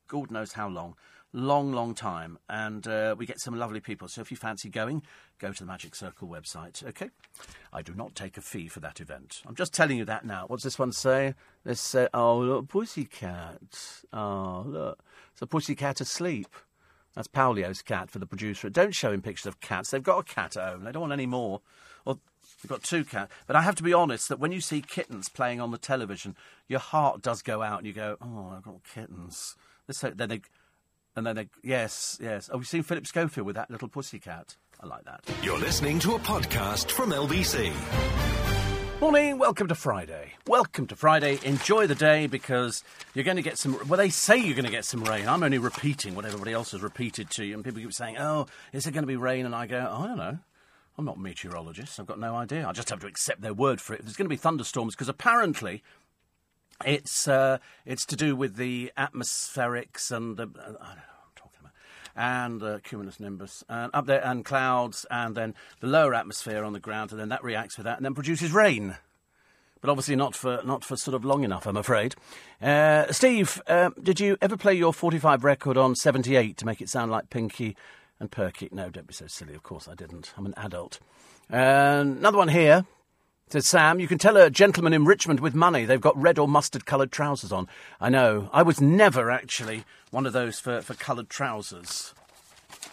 [0.08, 0.96] God knows how long
[1.34, 4.08] long, long time, and uh, we get some lovely people.
[4.08, 5.02] So if you fancy going,
[5.40, 6.86] go to the Magic Circle website.
[6.86, 7.10] Okay,
[7.74, 9.42] I do not take a fee for that event.
[9.48, 10.46] I'm just telling you that now.
[10.48, 11.34] What's this one say?
[11.66, 14.04] This say, oh look, pussycat.
[14.14, 15.00] Oh look,
[15.32, 16.56] it's a pussycat asleep.
[17.16, 18.70] That's Paolio's cat for the producer.
[18.70, 19.92] Don't show him pictures of cats.
[19.92, 20.84] They've got a cat at home.
[20.84, 21.62] They don't want any more.
[22.06, 22.20] Well,
[22.62, 23.32] they've got two cats.
[23.46, 26.36] But I have to be honest that when you see kittens playing on the television,
[26.68, 29.56] your heart does go out and you go, oh, I've got kittens.
[29.88, 30.42] Then they
[31.16, 32.50] and then they, yes, yes.
[32.52, 34.56] Oh, we've seen Philip Schofield with that little pussycat.
[34.82, 35.24] I like that.
[35.44, 38.53] You're listening to a podcast from LBC.
[39.04, 40.32] Morning, welcome to Friday.
[40.48, 41.38] Welcome to Friday.
[41.44, 43.78] Enjoy the day because you're going to get some.
[43.90, 45.28] Well, they say you're going to get some rain.
[45.28, 48.48] I'm only repeating what everybody else has repeated to you, and people keep saying, "Oh,
[48.72, 50.38] is it going to be rain?" And I go, oh, "I don't know.
[50.98, 52.00] I'm not a meteorologist.
[52.00, 52.66] I've got no idea.
[52.66, 54.04] I just have to accept their word for it.
[54.04, 55.84] There's going to be thunderstorms because apparently
[56.86, 61.26] it's uh, it's to do with the atmospherics and the, uh, I don't know what
[61.26, 61.74] I'm talking about,
[62.16, 66.74] and uh, cumulus nimbus, and up there, and clouds, and then the lower atmosphere on
[66.74, 68.98] the ground, and then that reacts with that, and then produces rain.
[69.82, 72.16] But obviously not for not for sort of long enough, I'm afraid.
[72.62, 76.88] Uh, Steve, uh, did you ever play your 45 record on 78 to make it
[76.88, 77.76] sound like Pinky
[78.18, 78.70] and Perky?
[78.72, 79.54] No, don't be so silly.
[79.54, 80.34] Of course I didn't.
[80.38, 81.00] I'm an adult.
[81.50, 82.86] another one here.
[83.54, 86.48] Said Sam, you can tell a gentleman in Richmond with money they've got red or
[86.48, 87.68] mustard coloured trousers on.
[88.02, 88.50] I know.
[88.52, 92.16] I was never actually one of those for, for coloured trousers.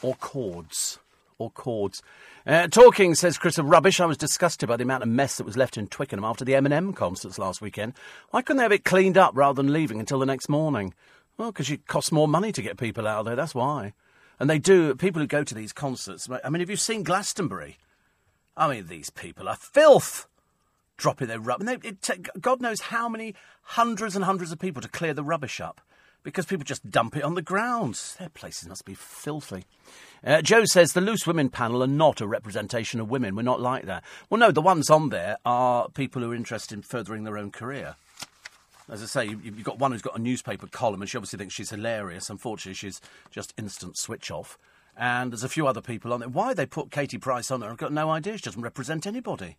[0.03, 0.99] Or cords.
[1.39, 2.03] Or cords.
[2.47, 4.01] Uh, talking, says Chris, of rubbish.
[4.01, 6.53] I was disgusted by the amount of mess that was left in Twickenham after the
[6.53, 7.95] Eminem concerts last weekend.
[8.29, 10.93] Why couldn't they have it cleaned up rather than leaving until the next morning?
[11.39, 13.95] Well, because it costs more money to get people out of there, that's why.
[14.39, 17.79] And they do, people who go to these concerts, I mean, have you seen Glastonbury?
[18.59, 20.27] I mean, these people are filth
[21.01, 21.79] dropping their rubbish.
[22.41, 25.81] God knows how many hundreds and hundreds of people to clear the rubbish up
[26.23, 27.99] because people just dump it on the ground.
[28.19, 29.65] Their places must be filthy.
[30.23, 33.35] Uh, Joe says the Loose Women panel are not a representation of women.
[33.35, 34.05] We're not like that.
[34.29, 37.51] Well, no, the ones on there are people who are interested in furthering their own
[37.51, 37.97] career.
[38.91, 41.55] As I say, you've got one who's got a newspaper column, and she obviously thinks
[41.55, 42.29] she's hilarious.
[42.29, 43.01] Unfortunately, she's
[43.31, 44.59] just instant switch off.
[44.97, 46.29] And there's a few other people on there.
[46.29, 48.37] Why they put Katie Price on there, I've got no idea.
[48.37, 49.57] She doesn't represent anybody.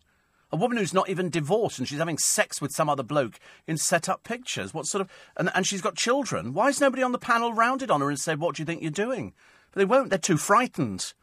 [0.52, 3.78] A woman who's not even divorced and she's having sex with some other bloke in
[3.78, 4.74] set up pictures.
[4.74, 5.10] What sort of.
[5.36, 6.52] And, and she's got children.
[6.52, 8.82] Why is nobody on the panel rounded on her and said, What do you think
[8.82, 9.32] you're doing?
[9.72, 10.10] But they won't.
[10.10, 11.14] They're too frightened.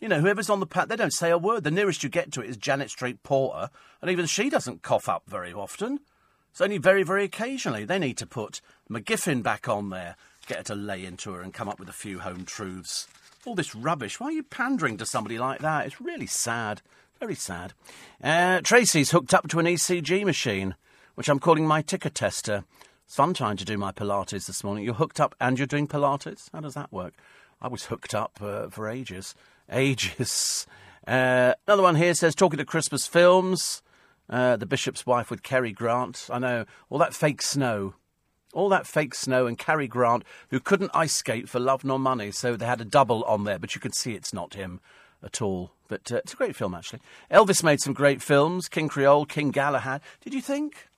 [0.00, 1.64] You know, whoever's on the panel, they don't say a word.
[1.64, 3.70] The nearest you get to it is Janet Street Porter,
[4.02, 6.00] and even she doesn't cough up very often.
[6.50, 7.84] It's only very, very occasionally.
[7.84, 8.60] They need to put
[8.90, 10.16] McGiffin back on there,
[10.46, 13.08] get her to lay into her and come up with a few home truths.
[13.44, 14.20] All this rubbish.
[14.20, 15.86] Why are you pandering to somebody like that?
[15.86, 16.80] It's really sad.
[17.20, 17.72] Very sad.
[18.22, 20.74] Uh, Tracy's hooked up to an ECG machine,
[21.14, 22.64] which I'm calling my ticker tester.
[23.06, 24.84] It's fun trying to do my Pilates this morning.
[24.84, 26.48] You're hooked up and you're doing Pilates?
[26.52, 27.14] How does that work?
[27.60, 29.34] I was hooked up uh, for ages.
[29.70, 30.66] Ages.
[31.06, 33.82] Uh, another one here says talking to Christmas films.
[34.28, 36.28] Uh, the Bishop's Wife with Cary Grant.
[36.32, 36.64] I know.
[36.88, 37.94] All that fake snow.
[38.54, 42.30] All that fake snow and Cary Grant, who couldn't ice skate for love nor money,
[42.30, 44.80] so they had a double on there, but you can see it's not him
[45.22, 45.72] at all.
[45.94, 46.98] But uh, it's a great film, actually.
[47.30, 50.00] Elvis made some great films King Creole, Kid Galahad.
[50.22, 50.88] Did you think?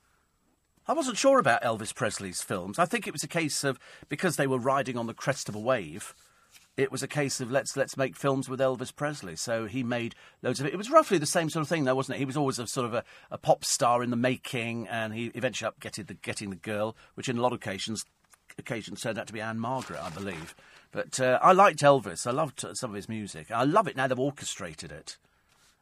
[0.88, 2.78] I wasn't sure about Elvis Presley's films.
[2.78, 3.78] I think it was a case of
[4.08, 6.14] because they were riding on the crest of a wave.
[6.78, 9.36] It was a case of let's let's make films with Elvis Presley.
[9.36, 10.72] So he made loads of it.
[10.72, 12.20] It was roughly the same sort of thing, though, wasn't it?
[12.20, 15.26] He was always a sort of a, a pop star in the making, and he
[15.34, 18.02] eventually up getting the getting the girl, which in a lot of occasions
[18.58, 20.54] occasions turned out to be Ann-Margret, I believe.
[20.92, 22.26] But uh, I liked Elvis.
[22.26, 23.50] I loved some of his music.
[23.50, 25.18] I love it now they've orchestrated it.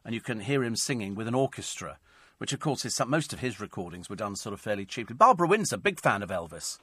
[0.03, 1.97] And you can hear him singing with an orchestra,
[2.37, 5.15] which, of course, is some, most of his recordings were done sort of fairly cheaply.
[5.15, 6.79] Barbara Windsor, big fan of Elvis.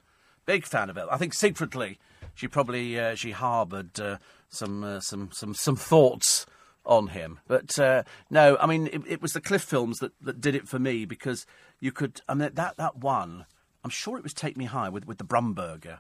[0.47, 1.13] Big fan of Elvis.
[1.13, 1.99] I think secretly
[2.35, 4.17] she probably uh, she harboured uh,
[4.49, 6.47] some, uh, some, some, some thoughts
[6.85, 7.39] on him.
[7.47, 10.69] But uh, no, I mean, it, it, was the Cliff films that, that did it
[10.69, 11.47] for me because
[11.81, 13.47] you could, I mean, that, that one,
[13.85, 15.99] I'm sure it was Take Me High with, with the Brumburger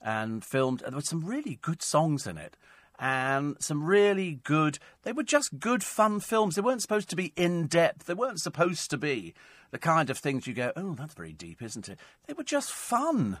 [0.00, 0.80] and filmed.
[0.80, 2.56] There were some really good songs in it
[2.98, 4.78] and some really good.
[5.02, 6.54] They were just good, fun films.
[6.54, 8.06] They weren't supposed to be in depth.
[8.06, 9.34] They weren't supposed to be
[9.70, 11.98] the kind of things you go, oh, that's very deep, isn't it?
[12.26, 13.38] They were just fun.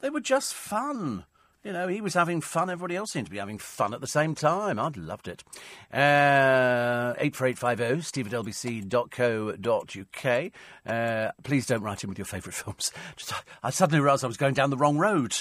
[0.00, 1.24] They were just fun.
[1.62, 2.70] You know, he was having fun.
[2.70, 4.78] Everybody else seemed to be having fun at the same time.
[4.78, 5.44] I'd loved it.
[5.92, 10.52] Uh, 84850 steve at lbc.co.uk.
[10.86, 12.90] Uh, please don't write in with your favourite films.
[13.16, 15.36] Just, I suddenly realised I was going down the wrong road.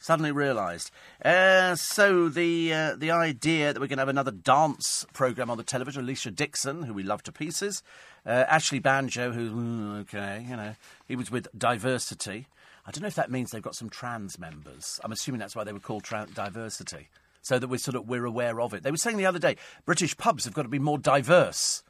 [0.00, 0.90] Suddenly realised.
[1.24, 5.56] Uh, so the uh, the idea that we're going to have another dance programme on
[5.56, 7.84] the television, Alesha Dixon, who we love to pieces,
[8.26, 10.74] uh, Ashley Banjo, who, mm, okay, you know,
[11.06, 12.48] he was with Diversity.
[12.86, 15.00] I don't know if that means they've got some trans members.
[15.02, 17.08] I'm assuming that's why they were called tra- Diversity,
[17.40, 18.82] so that we're sort of we're aware of it.
[18.82, 19.56] They were saying the other day,
[19.86, 21.82] British pubs have got to be more diverse.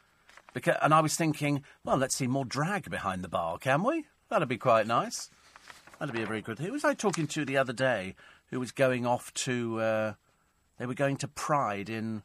[0.53, 4.05] Because, and I was thinking, well, let's see more drag behind the bar, can we?
[4.29, 5.31] That'd be quite nice.
[5.99, 6.61] That'd be a very good.
[6.61, 8.15] Who was I talking to the other day
[8.51, 9.81] who was going off to.
[9.81, 10.13] Uh,
[10.79, 12.23] they were going to Pride in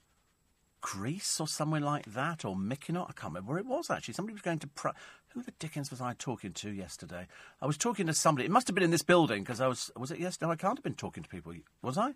[0.82, 3.10] Greece or somewhere like that, or Mykonos.
[3.10, 4.14] I can't remember where it was actually.
[4.14, 4.96] Somebody was going to Pride.
[5.40, 7.26] Who the dickens was I talking to yesterday?
[7.62, 8.46] I was talking to somebody.
[8.46, 9.90] It must have been in this building because I was.
[9.96, 10.48] Was it yesterday?
[10.48, 11.54] No, I can't have been talking to people.
[11.82, 12.12] Was I?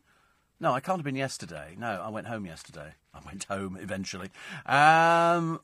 [0.60, 1.74] No, I can't have been yesterday.
[1.78, 2.96] No, I went home yesterday.
[3.14, 4.30] I went home eventually.
[4.66, 5.62] Um,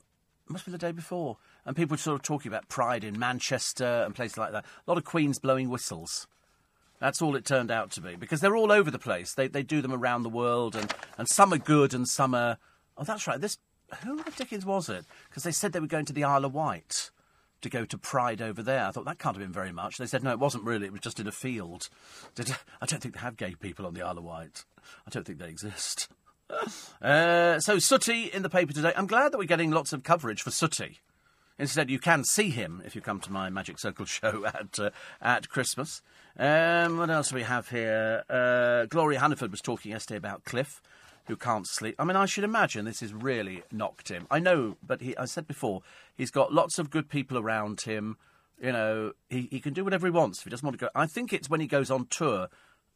[0.48, 1.36] must be the day before.
[1.66, 4.64] And people were sort of talking about pride in Manchester and places like that.
[4.64, 6.26] A lot of Queens blowing whistles.
[6.98, 8.16] That's all it turned out to be.
[8.16, 9.34] Because they're all over the place.
[9.34, 12.56] They, they do them around the world, and, and some are good and some are.
[12.96, 13.38] Oh, that's right.
[13.38, 13.58] This
[14.02, 15.04] Who the dickens was it?
[15.28, 17.10] Because they said they were going to the Isle of Wight
[17.62, 18.86] to go to Pride over there.
[18.86, 19.98] I thought that can't have been very much.
[19.98, 20.86] They said, no, it wasn't really.
[20.86, 21.88] It was just in a field.
[22.38, 24.64] I don't think they have gay people on the Isle of Wight.
[25.06, 26.08] I don't think they exist.
[27.00, 28.92] Uh, so Sooty in the paper today.
[28.96, 30.98] I'm glad that we're getting lots of coverage for Sooty.
[31.60, 34.90] Instead, you can see him if you come to my Magic Circle show at uh,
[35.20, 36.02] at Christmas.
[36.38, 38.24] Um, what else do we have here?
[38.28, 40.80] Uh, Gloria Hunniford was talking yesterday about Cliff,
[41.26, 41.94] who can't sleep.
[41.98, 44.26] I mean, I should imagine this has really knocked him.
[44.30, 45.82] I know, but he, I said before,
[46.16, 48.16] he's got lots of good people around him.
[48.60, 50.90] You know, he, he can do whatever he wants if he doesn't want to go.
[50.94, 52.48] I think it's when he goes on tour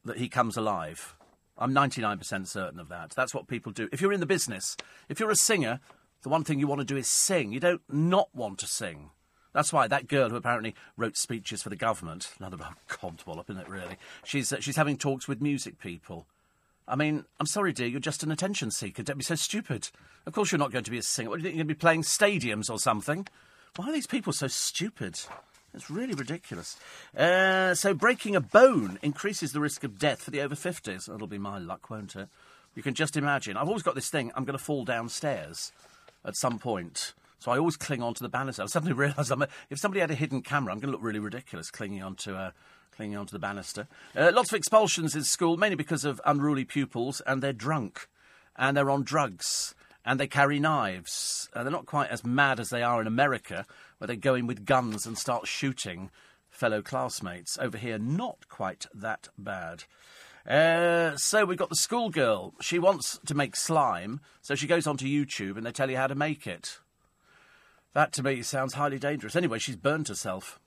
[0.04, 1.16] that he comes alive.
[1.56, 3.12] I'm 99% certain of that.
[3.14, 3.88] That's what people do.
[3.92, 4.76] If you're in the business,
[5.08, 5.80] if you're a singer,
[6.22, 7.52] the one thing you want to do is sing.
[7.52, 9.10] You don't not want to sing.
[9.52, 13.68] That's why that girl who apparently wrote speeches for the government, another codswallop, isn't it,
[13.68, 13.96] really?
[14.24, 16.26] She's, uh, she's having talks with music people.
[16.86, 19.02] I mean, I'm sorry, dear, you're just an attention seeker.
[19.02, 19.90] Don't be so stupid.
[20.26, 21.30] Of course you're not going to be a singer.
[21.30, 21.56] What do you think?
[21.56, 23.26] You're going to be playing stadiums or something?
[23.76, 25.18] Why are these people so stupid?
[25.72, 26.78] It's really ridiculous.
[27.16, 31.06] Uh, so, breaking a bone increases the risk of death for the over 50s.
[31.06, 32.28] That'll be my luck, won't it?
[32.74, 33.56] You can just imagine.
[33.56, 35.72] I've always got this thing I'm going to fall downstairs
[36.24, 37.14] at some point.
[37.38, 38.62] So I always cling on to the banister.
[38.62, 39.32] I suddenly realised
[39.70, 42.34] if somebody had a hidden camera, I'm going to look really ridiculous clinging on onto
[42.34, 42.50] uh,
[42.96, 43.86] clinging onto the banister.
[44.16, 48.08] Uh, lots of expulsions in school, mainly because of unruly pupils, and they're drunk,
[48.56, 51.48] and they're on drugs, and they carry knives.
[51.52, 53.66] Uh, they're not quite as mad as they are in America,
[53.98, 56.10] where they go in with guns and start shooting
[56.50, 57.58] fellow classmates.
[57.58, 59.84] Over here, not quite that bad.
[60.46, 62.54] Uh, so we've got the schoolgirl.
[62.60, 66.06] She wants to make slime, so she goes onto YouTube and they tell you how
[66.06, 66.78] to make it.
[67.94, 69.36] That to me sounds highly dangerous.
[69.36, 70.60] Anyway, she's burnt herself.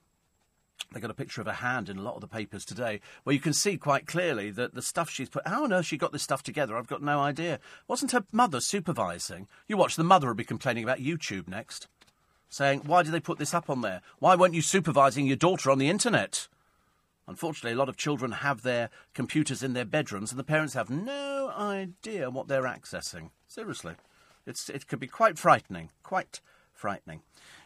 [0.93, 3.33] They got a picture of her hand in a lot of the papers today, where
[3.33, 5.47] you can see quite clearly that the stuff she's put.
[5.47, 6.77] How on earth she got this stuff together?
[6.77, 7.59] I've got no idea.
[7.87, 9.47] Wasn't her mother supervising?
[9.67, 11.87] You watch, the mother will be complaining about YouTube next,
[12.49, 14.01] saying, "Why did they put this up on there?
[14.19, 16.47] Why weren't you supervising your daughter on the internet?"
[17.27, 20.89] Unfortunately, a lot of children have their computers in their bedrooms, and the parents have
[20.89, 23.31] no idea what they're accessing.
[23.47, 23.95] Seriously,
[24.45, 25.89] it's, it could be quite frightening.
[26.03, 26.39] Quite
[26.73, 27.21] frightening.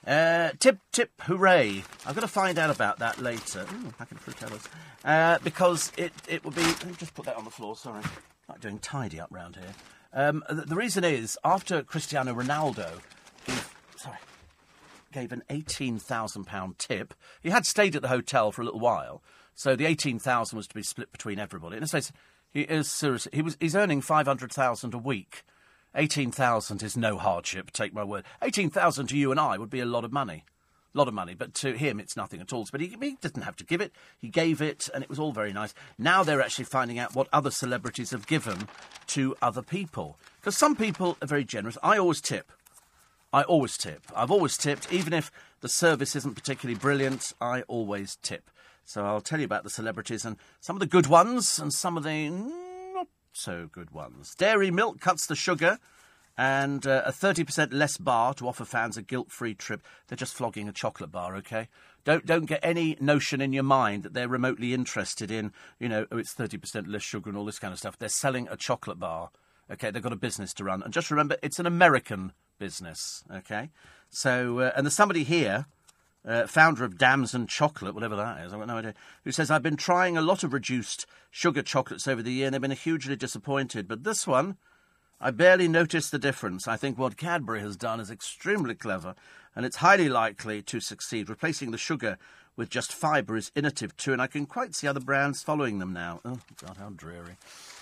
[0.06, 1.84] Uh, tip, tip, hooray!
[2.06, 3.66] I've got to find out about that later.
[3.72, 4.68] Ooh, packet of fruitellas.
[5.06, 6.64] Uh, because it, it would be.
[6.64, 8.02] Let me just put that on the floor, sorry.
[8.50, 9.74] Not doing tidy up round here.
[10.14, 13.00] Um, the, the reason is, after Cristiano Ronaldo
[13.46, 14.18] gave, sorry,
[15.14, 19.22] gave an £18,000 tip, he had stayed at the hotel for a little while,
[19.54, 21.78] so the 18000 was to be split between everybody.
[21.78, 22.12] And let's
[22.54, 25.44] he is seriously, he was, he's earning 500000 a week.
[25.96, 28.24] 18,000 is no hardship, take my word.
[28.42, 30.46] 18,000 to you and I would be a lot of money.
[30.94, 32.68] A lot of money, but to him it's nothing at all.
[32.70, 33.94] But he, he didn't have to give it.
[34.20, 35.74] He gave it, and it was all very nice.
[35.98, 38.68] Now they're actually finding out what other celebrities have given
[39.08, 40.18] to other people.
[40.42, 41.78] Because some people are very generous.
[41.82, 42.52] I always tip.
[43.32, 44.02] I always tip.
[44.14, 45.32] I've always tipped, even if
[45.62, 48.50] the service isn't particularly brilliant, I always tip.
[48.84, 51.96] So I'll tell you about the celebrities and some of the good ones and some
[51.96, 52.71] of the not
[53.34, 54.36] so good ones.
[54.36, 55.80] Dairy Milk cuts the sugar
[56.38, 59.82] and uh, a 30% less bar to offer fans a guilt-free trip.
[60.08, 61.68] They're just flogging a chocolate bar, okay?
[62.04, 66.08] Don't don't get any notion in your mind that they're remotely interested in, you know,
[66.12, 67.98] oh, it's 30% less sugar and all this kind of stuff.
[67.98, 69.30] They're selling a chocolate bar.
[69.70, 70.82] Okay, they've got a business to run.
[70.82, 73.70] And just remember, it's an American business, okay?
[74.10, 75.68] So, uh, and there's somebody here
[76.26, 78.94] uh, founder of Damson Chocolate, whatever that is, I've got no idea,
[79.24, 82.54] who says, I've been trying a lot of reduced sugar chocolates over the year and
[82.54, 83.88] they've been hugely disappointed.
[83.88, 84.58] But this one,
[85.20, 86.68] I barely noticed the difference.
[86.68, 89.16] I think what Cadbury has done is extremely clever
[89.56, 91.30] and it's highly likely to succeed.
[91.30, 92.18] Replacing the sugar
[92.56, 95.94] with just fibre is innovative too, and I can quite see other brands following them
[95.94, 96.22] now.
[96.24, 97.38] Oh, God, how dreary.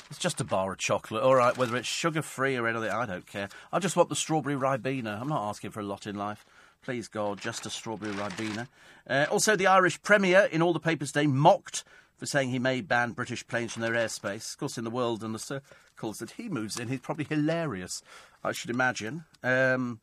[0.10, 3.06] It's just a bar of chocolate, all right, whether it's sugar free or anything, I
[3.06, 3.50] don't care.
[3.72, 5.22] I just want the strawberry Ribena.
[5.22, 6.46] I'm not asking for a lot in life.
[6.82, 8.68] Please, God, just a strawberry Ribena.
[9.08, 11.84] Uh, also, the Irish Premier, in all the papers today, mocked
[12.18, 14.54] for saying he may ban British planes from their airspace.
[14.54, 18.02] Of course, in the world and the circles that he moves in, he's probably hilarious,
[18.44, 19.26] I should imagine.
[19.44, 20.00] Um,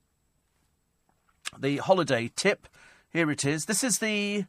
[1.59, 2.69] the holiday tip,
[3.11, 3.67] here it is.
[3.67, 4.45] This is the,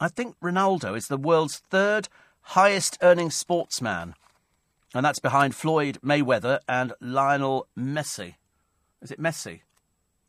[0.00, 2.08] I think Ronaldo is the world's third
[2.42, 4.14] highest earning sportsman.
[4.94, 8.34] And that's behind Floyd Mayweather and Lionel Messi.
[9.00, 9.60] Is it Messi?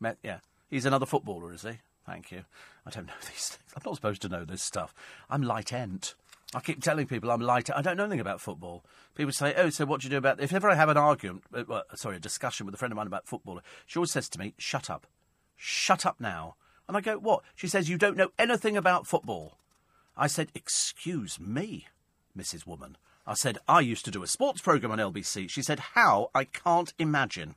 [0.00, 0.38] Me- yeah.
[0.70, 1.78] He's another footballer, is he?
[2.06, 2.44] Thank you.
[2.86, 3.72] I don't know these things.
[3.76, 4.94] I'm not supposed to know this stuff.
[5.30, 6.14] I'm light ent.
[6.54, 7.68] I keep telling people I'm light.
[7.74, 8.84] I don't know anything about football.
[9.16, 11.44] People say, "Oh, so what do you do about?" If ever I have an argument,
[11.52, 14.28] uh, well, sorry, a discussion with a friend of mine about football, she always says
[14.30, 15.06] to me, "Shut up,
[15.56, 16.54] shut up now."
[16.86, 19.58] And I go, "What?" She says, "You don't know anything about football."
[20.16, 21.88] I said, "Excuse me,
[22.38, 22.66] Mrs.
[22.66, 26.30] Woman." I said, "I used to do a sports program on LBC." She said, "How?
[26.34, 27.56] I can't imagine."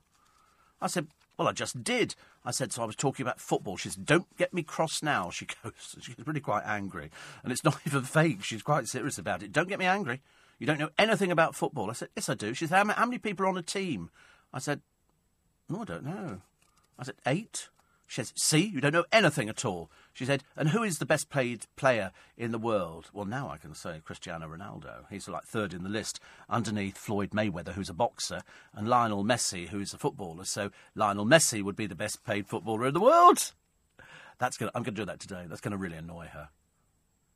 [0.82, 1.08] I said,
[1.38, 2.16] well, I just did.
[2.48, 3.76] I said, so I was talking about football.
[3.76, 5.30] She said, don't get me cross now.
[5.38, 7.12] She goes, she's really quite angry.
[7.44, 8.42] And it's not even fake.
[8.42, 9.52] She's quite serious about it.
[9.52, 10.22] Don't get me angry.
[10.58, 11.90] You don't know anything about football.
[11.90, 12.54] I said, yes, I do.
[12.54, 14.12] She said, how, many people are on a team?
[14.54, 14.80] I said,
[15.68, 16.42] no, I don't know.
[16.98, 17.68] I said, eight?
[18.08, 19.92] She says, see, you don't know anything at all.
[20.14, 23.10] She said, and who is the best paid player in the world?
[23.14, 25.04] Well, now I can say Cristiano Ronaldo.
[25.10, 26.20] He's like third in the list,
[26.50, 28.42] underneath Floyd Mayweather, who's a boxer,
[28.74, 30.46] and Lionel Messi, who's a footballer.
[30.46, 33.52] So Lionel Messi would be the best paid footballer in the world.
[34.40, 35.46] That's gonna, I'm going to do that today.
[35.48, 36.50] That's going to really annoy her.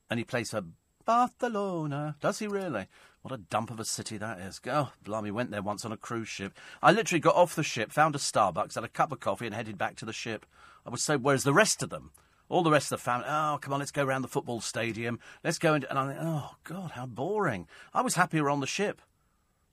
[0.10, 0.64] And he plays for
[1.06, 2.15] Barcelona.
[2.22, 2.88] Does he really?
[3.22, 4.60] What a dump of a city that is.
[4.68, 6.53] Oh, blimey, went there once on a cruise ship.
[6.82, 9.53] I literally got off the ship, found a Starbucks, had a cup of coffee, and
[9.53, 10.45] headed back to the ship.
[10.86, 11.18] I was so.
[11.18, 12.11] where's the rest of them,
[12.49, 15.19] all the rest of the family, oh, come on, let's go around the football stadium.
[15.44, 15.86] Let's go and.
[15.90, 17.68] And I think, oh, God, how boring.
[17.94, 19.02] I was happier on the ship.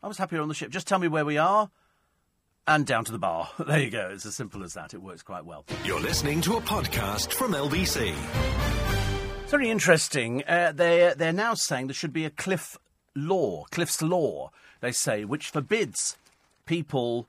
[0.02, 0.70] I was happier on the ship.
[0.70, 1.70] Just tell me where we are
[2.68, 3.48] and down to the bar.
[3.66, 4.10] There you go.
[4.12, 4.94] It's as simple as that.
[4.94, 5.64] It works quite well.
[5.84, 8.87] You're listening to a podcast from LBC.
[9.48, 10.44] It's very interesting.
[10.46, 12.76] Uh, they're, they're now saying there should be a cliff
[13.16, 14.50] law, Cliff's Law,
[14.82, 16.18] they say, which forbids
[16.66, 17.28] people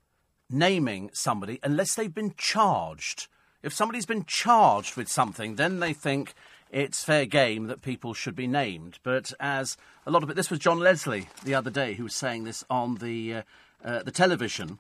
[0.50, 3.30] naming somebody unless they've been charged.
[3.64, 6.34] If somebody's been charged with something, then they think
[6.70, 9.00] it's fair game that people should be named.
[9.02, 12.16] But as a lot of it, this was John Leslie the other day who was
[12.16, 13.42] saying this on the uh,
[13.82, 14.78] uh, the television,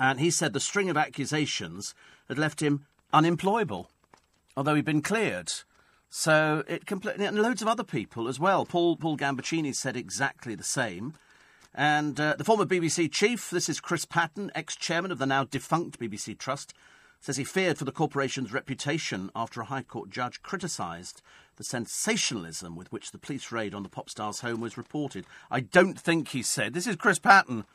[0.00, 1.92] and he said the string of accusations
[2.28, 3.90] had left him unemployable,
[4.56, 5.52] although he'd been cleared.
[6.18, 8.64] So it completely, and loads of other people as well.
[8.64, 11.12] Paul Paul Gambaccini said exactly the same.
[11.74, 16.00] And uh, the former BBC chief, this is Chris Patten, ex-chairman of the now defunct
[16.00, 16.72] BBC Trust,
[17.20, 21.20] says he feared for the corporation's reputation after a High Court judge criticised
[21.56, 25.26] the sensationalism with which the police raid on the pop star's home was reported.
[25.50, 26.72] I don't think he said.
[26.72, 27.66] This is Chris Patten.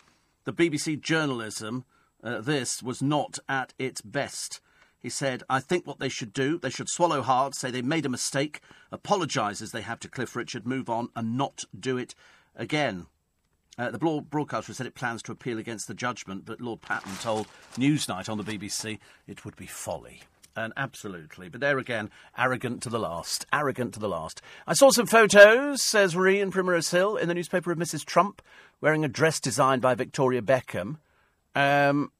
[0.45, 1.85] The BBC journalism,
[2.23, 4.61] uh, this was not at its best.
[5.01, 8.05] He said, I think what they should do, they should swallow hard, say they made
[8.05, 8.61] a mistake,
[8.91, 12.13] apologise as they have to Cliff Richard, move on, and not do it
[12.55, 13.07] again.
[13.77, 17.47] Uh, the broadcaster said it plans to appeal against the judgment, but Lord Patten told
[17.77, 20.21] Newsnight on the BBC it would be folly.
[20.55, 21.49] And absolutely.
[21.49, 23.45] But there again, arrogant to the last.
[23.53, 24.41] Arrogant to the last.
[24.67, 28.05] I saw some photos, says Marie in Primrose Hill, in the newspaper of Mrs.
[28.05, 28.41] Trump
[28.81, 30.97] wearing a dress designed by Victoria Beckham.
[31.55, 32.11] Um,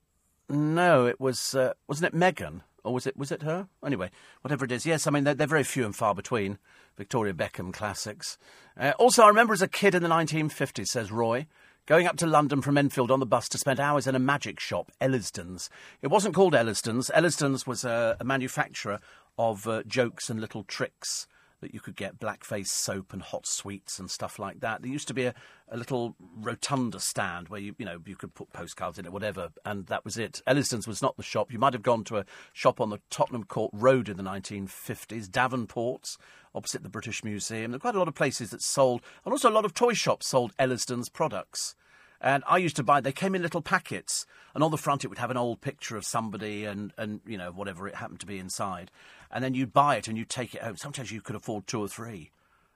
[0.49, 2.61] no, it was, uh, wasn't it Meghan?
[2.83, 3.67] Or was it was it her?
[3.85, 4.09] Anyway,
[4.41, 4.85] whatever it is.
[4.85, 6.57] Yes, I mean they're, they're very few and far between.
[6.97, 8.37] Victoria Beckham classics.
[8.77, 11.47] Uh, also, I remember as a kid in the 1950s, says Roy,
[11.85, 14.59] going up to London from Enfield on the bus to spend hours in a magic
[14.59, 15.69] shop, Ellisdon's.
[16.01, 17.09] It wasn't called Ellisdon's.
[17.13, 18.99] Ellisdon's was a, a manufacturer
[19.37, 21.27] of uh, jokes and little tricks
[21.61, 24.81] that you could get blackface soap and hot sweets and stuff like that.
[24.81, 25.33] There used to be a,
[25.69, 29.49] a little rotunda stand where you you know you could put postcards in it, whatever,
[29.65, 30.41] and that was it.
[30.45, 31.51] Ellisdon's was not the shop.
[31.51, 35.29] You might have gone to a shop on the Tottenham Court Road in the 1950s,
[35.29, 36.17] Davenport's,
[36.53, 37.71] opposite the British Museum.
[37.71, 39.93] There were quite a lot of places that sold, and also a lot of toy
[39.93, 41.75] shops sold Ellisdon's products.
[42.22, 45.07] And I used to buy, they came in little packets, and on the front it
[45.07, 48.27] would have an old picture of somebody and, and you know, whatever it happened to
[48.27, 48.91] be inside.
[49.31, 50.77] And then you'd buy it and you'd take it home.
[50.77, 52.30] Sometimes you could afford two or three.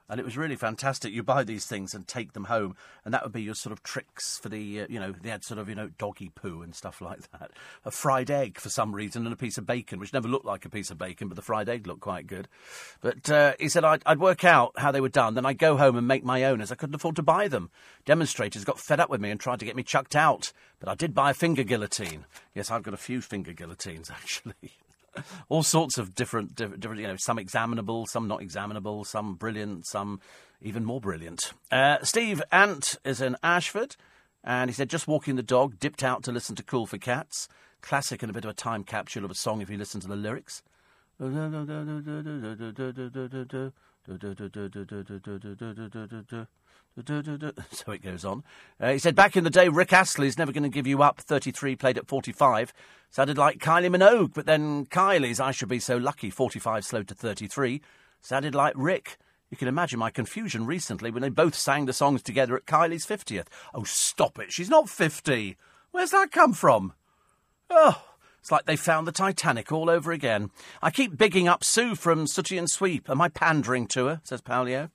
[0.08, 1.12] And it was really fantastic.
[1.12, 3.82] You buy these things and take them home, and that would be your sort of
[3.82, 6.74] tricks for the, uh, you know, they had sort of, you know, doggy poo and
[6.74, 7.50] stuff like that.
[7.84, 10.64] A fried egg for some reason, and a piece of bacon, which never looked like
[10.64, 12.48] a piece of bacon, but the fried egg looked quite good.
[13.00, 15.76] But uh, he said I'd, I'd work out how they were done, then I'd go
[15.76, 17.70] home and make my own, as I couldn't afford to buy them.
[18.04, 20.94] Demonstrators got fed up with me and tried to get me chucked out, but I
[20.94, 22.26] did buy a finger guillotine.
[22.54, 24.76] Yes, I've got a few finger guillotines, actually
[25.48, 30.20] all sorts of different, different, you know, some examinable, some not examinable, some brilliant, some
[30.62, 31.52] even more brilliant.
[31.70, 33.96] Uh, Steve Ant is in Ashford,
[34.44, 37.48] and he said, just walking the dog, dipped out to listen to Cool for Cats.
[37.82, 40.08] Classic and a bit of a time capsule of a song if you listen to
[40.08, 40.62] the lyrics.
[47.72, 48.42] So it goes on.
[48.80, 51.20] Uh, he said, back in the day, Rick Astley's Never Going to Give You Up,
[51.20, 52.72] 33, played at 45.
[53.10, 57.14] Sounded like Kylie Minogue, but then Kylie's I Should Be So Lucky, 45, slowed to
[57.14, 57.82] 33.
[58.20, 59.18] Sounded like Rick.
[59.50, 63.06] You can imagine my confusion recently when they both sang the songs together at Kylie's
[63.06, 63.46] 50th.
[63.74, 64.52] Oh, stop it.
[64.52, 65.56] She's not 50.
[65.92, 66.94] Where's that come from?
[67.70, 68.02] Oh,
[68.40, 70.50] it's like they found the Titanic all over again.
[70.82, 73.08] I keep bigging up Sue from Sooty and Sweep.
[73.08, 74.20] Am I pandering to her?
[74.24, 74.90] says Paolio.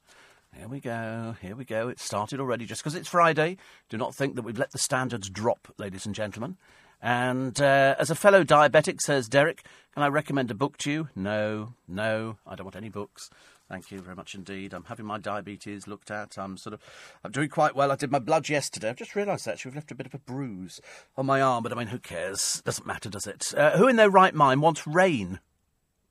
[0.57, 1.88] Here we go, here we go.
[1.88, 3.57] It started already just because it's Friday.
[3.90, 6.57] Do not think that we've let the standards drop, ladies and gentlemen.
[7.02, 9.64] And uh, as a fellow diabetic, says Derek,
[9.94, 11.10] can I recommend a book to you?
[11.15, 13.30] No, no, I don't want any books.
[13.69, 14.73] Thank you very much indeed.
[14.73, 16.38] I'm having my diabetes looked at.
[16.38, 16.82] I'm sort of,
[17.23, 17.90] I'm doing quite well.
[17.90, 18.90] I did my blood yesterday.
[18.90, 20.82] I've just realised actually we've left a bit of a bruise
[21.15, 22.61] on my arm, but I mean, who cares?
[22.65, 23.53] Doesn't matter, does it?
[23.56, 25.40] Uh, who in their right mind wants rain?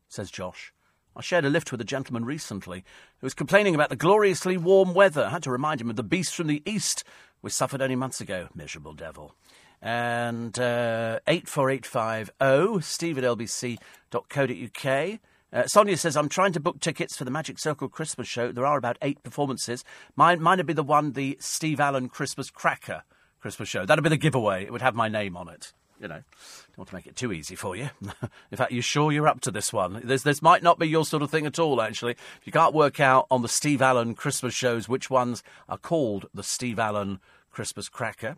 [0.09, 0.73] Says Josh.
[1.21, 2.83] I shared a lift with a gentleman recently
[3.19, 5.25] who was complaining about the gloriously warm weather.
[5.27, 7.05] I had to remind him of the beast from the east
[7.43, 8.49] we suffered only months ago.
[8.55, 9.35] Miserable devil.
[9.83, 15.21] And uh, 84850 steve at lbc.co.uk.
[15.53, 18.51] Uh, Sonia says, I'm trying to book tickets for the Magic Circle Christmas show.
[18.51, 19.85] There are about eight performances.
[20.17, 23.03] Mine, mine would be the one, the Steve Allen Christmas Cracker
[23.41, 23.85] Christmas show.
[23.85, 24.65] That'd be the giveaway.
[24.65, 27.33] It would have my name on it you know, don't want to make it too
[27.33, 27.91] easy for you.
[28.51, 30.01] In fact, you sure you're up to this one?
[30.05, 32.13] This, this might not be your sort of thing at all, actually.
[32.13, 36.27] If you can't work out on the Steve Allen Christmas shows which ones are called
[36.33, 37.21] the Steve Allen
[37.51, 38.37] Christmas Cracker.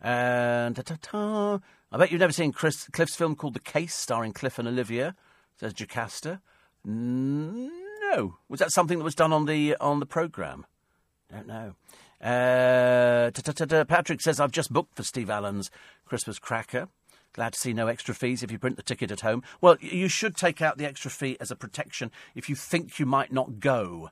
[0.00, 1.60] And ta-ta-ta.
[1.92, 5.14] I bet you've never seen Chris, Cliff's film called The Case, starring Cliff and Olivia,
[5.58, 6.40] says Jocasta.
[6.84, 8.36] No.
[8.48, 10.66] Was that something that was done on the on the programme?
[11.30, 11.74] Don't know.
[12.24, 13.30] Uh,
[13.84, 15.70] Patrick says, I've just booked for Steve Allen's
[16.06, 16.88] Christmas Cracker.
[17.34, 19.42] Glad to see no extra fees if you print the ticket at home.
[19.60, 23.06] Well, you should take out the extra fee as a protection if you think you
[23.06, 24.10] might not go.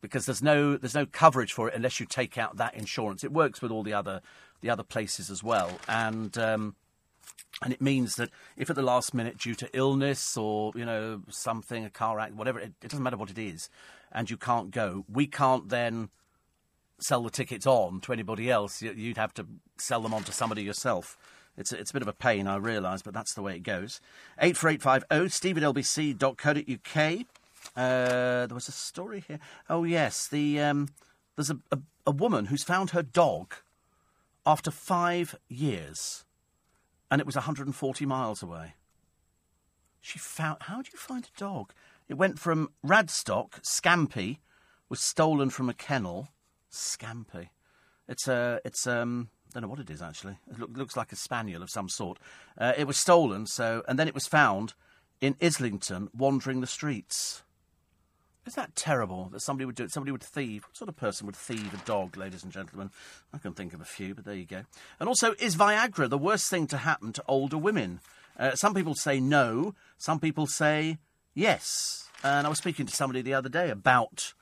[0.00, 3.24] Because there's no there's no coverage for it unless you take out that insurance.
[3.24, 4.20] It works with all the other
[4.60, 6.76] the other places as well, and um,
[7.62, 11.22] and it means that if at the last minute, due to illness or you know
[11.28, 13.68] something, a car accident, whatever, it, it doesn't matter what it is,
[14.10, 16.08] and you can't go, we can't then
[16.98, 18.82] sell the tickets on to anybody else.
[18.82, 19.46] You'd have to
[19.78, 21.16] sell them on to somebody yourself.
[21.56, 23.62] It's a, it's a bit of a pain, I realise, but that's the way it
[23.62, 24.00] goes.
[24.40, 27.26] 84850 steve at lbc.co.uk.
[27.76, 29.38] Uh, there was a story here.
[29.68, 30.26] Oh, yes.
[30.28, 30.88] The, um,
[31.36, 33.54] there's a, a, a woman who's found her dog
[34.44, 36.24] after five years,
[37.10, 38.74] and it was 140 miles away.
[40.00, 40.58] She found.
[40.62, 41.72] How do you find a dog?
[42.08, 44.38] It went from Radstock, Scampy,
[44.88, 46.28] was stolen from a kennel.
[46.70, 47.50] Scampy.
[48.08, 48.60] It's a.
[48.64, 49.28] It's um.
[49.52, 50.38] Don't know what it is actually.
[50.50, 52.18] It look, looks like a spaniel of some sort.
[52.58, 54.74] Uh, it was stolen, so and then it was found
[55.20, 57.42] in Islington, wandering the streets.
[58.44, 59.92] Is that terrible that somebody would do it?
[59.92, 60.64] Somebody would thieve.
[60.64, 62.90] What sort of person would thieve a dog, ladies and gentlemen?
[63.32, 64.64] I can think of a few, but there you go.
[64.98, 68.00] And also, is Viagra the worst thing to happen to older women?
[68.36, 69.74] Uh, some people say no.
[69.96, 70.98] Some people say
[71.34, 72.08] yes.
[72.24, 74.34] And I was speaking to somebody the other day about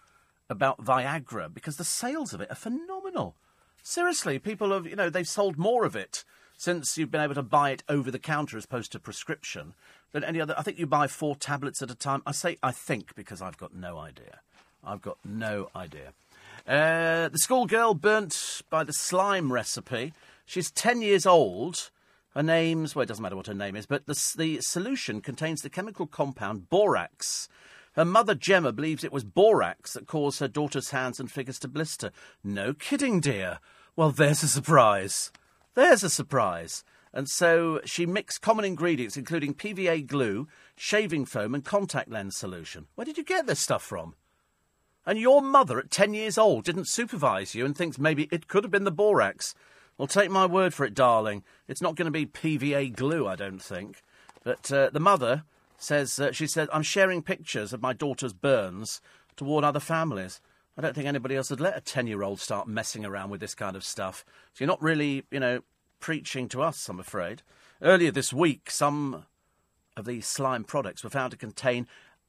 [0.49, 3.37] about Viagra because the sales of it are phenomenal.
[3.83, 6.25] Seriously, people have, you know, they've sold more of it
[6.57, 9.75] since you've been able to buy it over the counter as opposed to prescription
[10.13, 10.55] than any other.
[10.59, 12.23] I think you buy four tablets at a time.
[12.27, 14.41] I say I think because I've got no idea.
[14.85, 16.13] I've got no idea.
[16.67, 20.13] Uh, the schoolgirl burnt by the slime recipe.
[20.45, 21.91] She's 10 years old.
[22.35, 25.63] Her name's, well, it doesn't matter what her name is, but the, the solution contains
[25.63, 27.49] the chemical compound borax.
[27.95, 31.69] Her mother, Gemma, believes it was borax that caused her daughter's hands and fingers to
[31.69, 32.13] blister.
[32.45, 33.59] No kidding, dear.
[33.97, 35.33] Well, there's a surprise.
[35.75, 36.85] There's a surprise.
[37.13, 40.47] And so she mixed common ingredients, including PVA glue,
[40.77, 42.87] shaving foam, and contact lens solution.
[42.95, 44.15] Where did you get this stuff from?
[45.05, 48.63] And your mother, at 10 years old, didn't supervise you and thinks maybe it could
[48.63, 49.55] have been the borax.
[49.99, 51.43] Well, take my word for it, darling.
[51.67, 54.03] It's not going to be PVA glue, I don't think.
[54.45, 55.45] But uh, the mother
[55.83, 59.01] says uh, she said I'm sharing pictures of my daughter's burns
[59.37, 60.41] to warn other families.
[60.77, 63.41] I don't think anybody else would let a 10 year old start messing around with
[63.41, 64.25] this kind of stuff.
[64.53, 65.61] So you're not really, you know,
[65.99, 67.43] preaching to us, I'm afraid.
[67.83, 69.25] Earlier this week, some
[69.97, 71.87] of these slime products were found to contain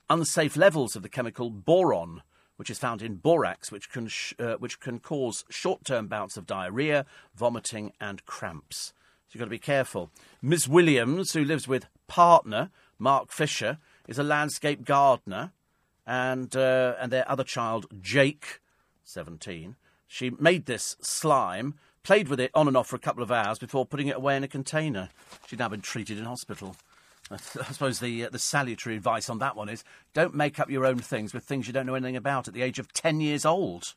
[0.10, 2.24] unsafe levels of the chemical boron,
[2.58, 6.36] which is found in borax, which can, sh- uh, which can cause short term bouts
[6.36, 7.06] of diarrhea,
[7.36, 8.94] vomiting, and cramps.
[9.28, 10.12] So you've got to be careful.
[10.42, 12.70] Miss Williams, who lives with partner
[13.02, 15.52] Mark Fisher, is a landscape gardener,
[16.06, 18.60] and uh, and their other child Jake,
[19.04, 19.76] seventeen.
[20.08, 23.58] She made this slime, played with it on and off for a couple of hours
[23.58, 25.10] before putting it away in a container.
[25.48, 26.76] She'd now been treated in hospital.
[27.32, 29.84] I suppose the uh, the salutary advice on that one is
[30.14, 32.62] don't make up your own things with things you don't know anything about at the
[32.62, 33.96] age of ten years old.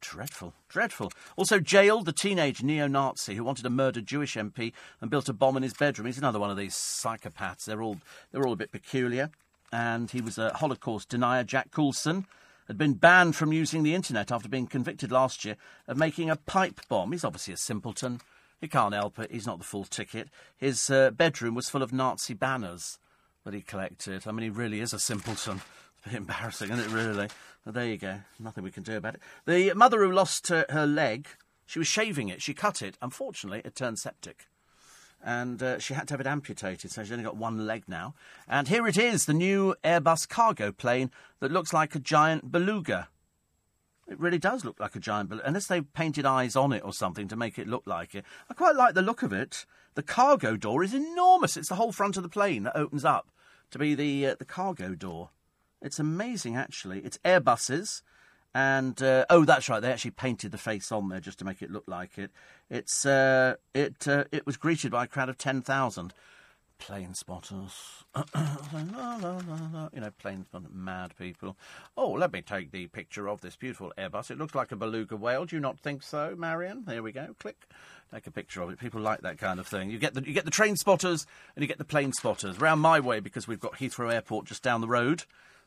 [0.00, 1.12] Dreadful, dreadful.
[1.36, 5.56] Also jailed the teenage neo-Nazi who wanted to murder Jewish MP and built a bomb
[5.58, 6.06] in his bedroom.
[6.06, 7.64] He's another one of these psychopaths.
[7.64, 7.98] They're all
[8.32, 9.30] they're all a bit peculiar.
[9.72, 11.44] And he was a Holocaust denier.
[11.44, 12.26] Jack Coulson
[12.66, 15.56] had been banned from using the internet after being convicted last year
[15.86, 17.12] of making a pipe bomb.
[17.12, 18.20] He's obviously a simpleton.
[18.60, 19.30] He can't help it.
[19.30, 20.28] He's not the full ticket.
[20.56, 22.98] His uh, bedroom was full of Nazi banners
[23.44, 24.26] that he collected.
[24.26, 25.62] I mean, he really is a simpleton.
[26.00, 27.28] It's a bit embarrassing, isn't it, really?
[27.64, 28.20] Well, there you go.
[28.38, 29.20] Nothing we can do about it.
[29.44, 31.28] The mother who lost her, her leg,
[31.66, 32.40] she was shaving it.
[32.40, 32.96] She cut it.
[33.02, 34.46] Unfortunately, it turned septic.
[35.22, 38.14] And uh, she had to have it amputated, so she's only got one leg now.
[38.48, 41.10] And here it is, the new Airbus cargo plane
[41.40, 43.08] that looks like a giant beluga.
[44.08, 46.94] It really does look like a giant beluga, unless they've painted eyes on it or
[46.94, 48.24] something to make it look like it.
[48.48, 49.66] I quite like the look of it.
[49.94, 51.58] The cargo door is enormous.
[51.58, 53.30] It's the whole front of the plane that opens up
[53.70, 55.30] to be the uh, the cargo door.
[55.82, 57.00] It's amazing, actually.
[57.00, 58.02] It's Airbuses,
[58.54, 59.80] and uh, oh, that's right.
[59.80, 62.30] They actually painted the face on there just to make it look like it.
[62.68, 66.12] It's uh, it uh, it was greeted by a crowd of ten thousand
[66.80, 68.04] plane spotters.
[68.16, 68.20] you
[70.00, 71.56] know, plane spotters, mad people.
[71.96, 74.30] Oh, let me take the picture of this beautiful Airbus.
[74.30, 75.44] It looks like a beluga whale.
[75.44, 76.84] Do you not think so, Marion?
[76.86, 77.36] There we go.
[77.38, 77.66] Click.
[78.12, 78.80] Take a picture of it.
[78.80, 79.90] People like that kind of thing.
[79.90, 82.60] You get the you get the train spotters and you get the plane spotters.
[82.60, 85.24] Round my way because we've got Heathrow Airport just down the road.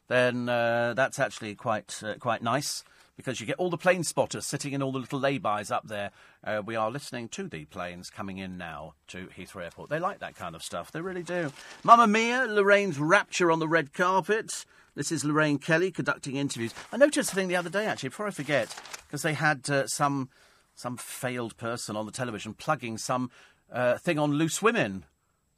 [0.07, 2.83] Then uh, that's actually quite uh, quite nice
[3.15, 6.11] because you get all the plane spotters sitting in all the little laybys up there.
[6.43, 9.89] Uh, we are listening to the planes coming in now to Heathrow Airport.
[9.89, 10.91] They like that kind of stuff.
[10.91, 11.51] They really do.
[11.83, 14.65] Mamma Mia, Lorraine's rapture on the red carpet.
[14.95, 16.73] This is Lorraine Kelly conducting interviews.
[16.91, 18.75] I noticed a thing the other day, actually, before I forget,
[19.07, 20.29] because they had uh, some
[20.75, 23.29] some failed person on the television plugging some
[23.71, 25.05] uh, thing on loose women,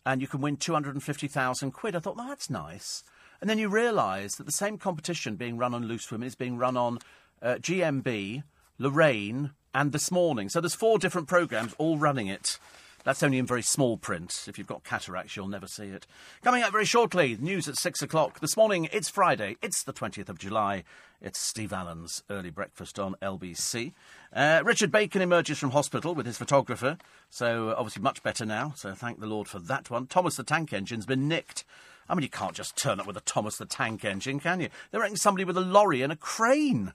[0.06, 1.96] and you can win two hundred and fifty thousand quid.
[1.96, 3.04] I thought, well, that's nice.
[3.42, 6.58] And then you realise that the same competition being run on loose women is being
[6.58, 7.00] run on
[7.42, 8.44] uh, GMB,
[8.78, 10.50] Lorraine, and This Morning.
[10.50, 12.58] So there's four different programmes all running it.
[13.06, 14.46] That's only in very small print.
[14.48, 16.08] If you've got cataracts, you'll never see it.
[16.44, 18.40] Coming up very shortly, news at six o'clock.
[18.40, 19.58] This morning, it's Friday.
[19.62, 20.84] It's the 20th of July.
[21.22, 23.94] It's Steve Allen's early breakfast on LBC.
[24.34, 26.98] Uh, Richard Bacon emerges from hospital with his photographer,
[27.30, 28.74] so obviously much better now.
[28.76, 30.08] So thank the Lord for that one.
[30.08, 31.64] Thomas the Tank Engine's been nicked.
[32.08, 34.70] I mean, you can't just turn up with a Thomas the Tank Engine, can you?
[34.92, 36.94] They're reckon somebody with a lorry and a crane.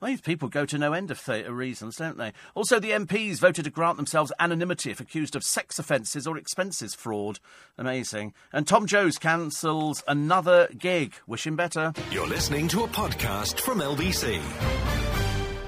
[0.00, 2.32] These people go to no end of th- reasons, don't they?
[2.54, 6.94] Also, the MPs voted to grant themselves anonymity if accused of sex offences or expenses
[6.94, 7.40] fraud.
[7.76, 8.32] Amazing.
[8.52, 11.14] And Tom Jones cancels another gig.
[11.26, 11.92] Wish him better.
[12.12, 14.40] You're listening to a podcast from LBC.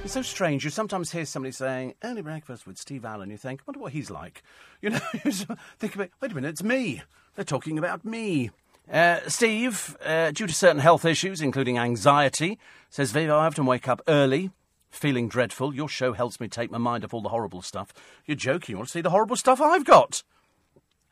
[0.04, 0.62] It's so strange.
[0.62, 3.30] You sometimes hear somebody saying, early breakfast with Steve Allen.
[3.30, 4.44] You think, wonder what he's like.
[4.80, 5.32] You know, you
[5.80, 7.02] think about, wait a minute, it's me.
[7.36, 8.50] They're talking about me.
[8.90, 12.58] Uh, Steve, uh, due to certain health issues, including anxiety,
[12.88, 14.50] says Viva, I often wake up early,
[14.90, 15.74] feeling dreadful.
[15.74, 17.94] Your show helps me take my mind off all the horrible stuff.
[18.26, 18.72] You're joking.
[18.72, 20.24] You want to see the horrible stuff I've got?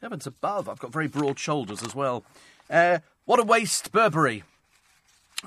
[0.01, 2.25] Heavens above, I've got very broad shoulders as well.
[2.71, 4.45] Uh, what a waste, Burberry.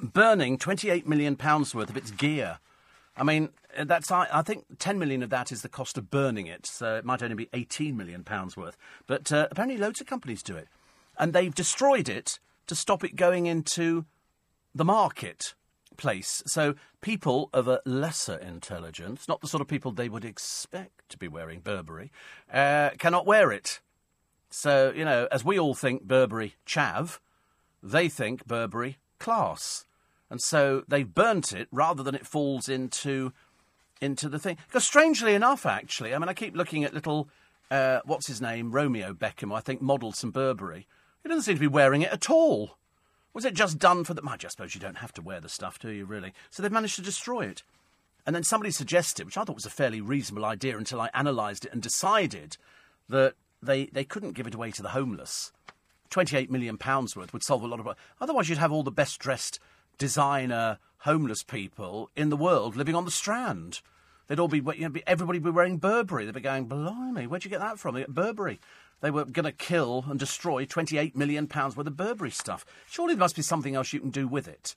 [0.01, 2.59] Burning £28 million worth of its gear.
[3.15, 6.47] I mean, uh, that's I, think 10 million of that is the cost of burning
[6.47, 8.77] it, so it might only be 18 million pounds worth.
[9.07, 10.67] But uh, apparently, loads of companies do it,
[11.17, 14.05] and they've destroyed it to stop it going into
[14.73, 15.53] the market
[15.97, 16.41] place.
[16.45, 21.17] So people of a lesser intelligence, not the sort of people they would expect to
[21.17, 22.11] be wearing Burberry,
[22.51, 23.81] uh, cannot wear it.
[24.49, 27.19] So you know, as we all think Burberry chav,
[27.83, 29.85] they think Burberry class.
[30.31, 33.33] And so they've burnt it rather than it falls into
[33.99, 34.57] into the thing.
[34.65, 37.29] Because strangely enough, actually, I mean, I keep looking at little,
[37.69, 40.87] uh, what's his name, Romeo Beckham, I think modelled some Burberry.
[41.21, 42.77] He doesn't seem to be wearing it at all.
[43.33, 44.23] Was it just done for the...
[44.27, 46.33] I just suppose you don't have to wear the stuff, do you, really?
[46.49, 47.61] So they've managed to destroy it.
[48.25, 51.65] And then somebody suggested, which I thought was a fairly reasonable idea until I analysed
[51.65, 52.57] it and decided
[53.07, 55.51] that they, they couldn't give it away to the homeless.
[56.09, 57.85] £28 million worth would solve a lot of...
[57.85, 57.99] problems.
[58.19, 59.59] Otherwise, you'd have all the best dressed
[60.01, 63.81] designer homeless people in the world living on the Strand.
[64.25, 66.25] They'd all be, you know, everybody would be wearing Burberry.
[66.25, 68.03] They'd be going, blimey, where'd you get that from?
[68.09, 68.59] Burberry.
[69.01, 72.65] They were going to kill and destroy 28 million pounds worth of Burberry stuff.
[72.89, 74.73] Surely there must be something else you can do with it.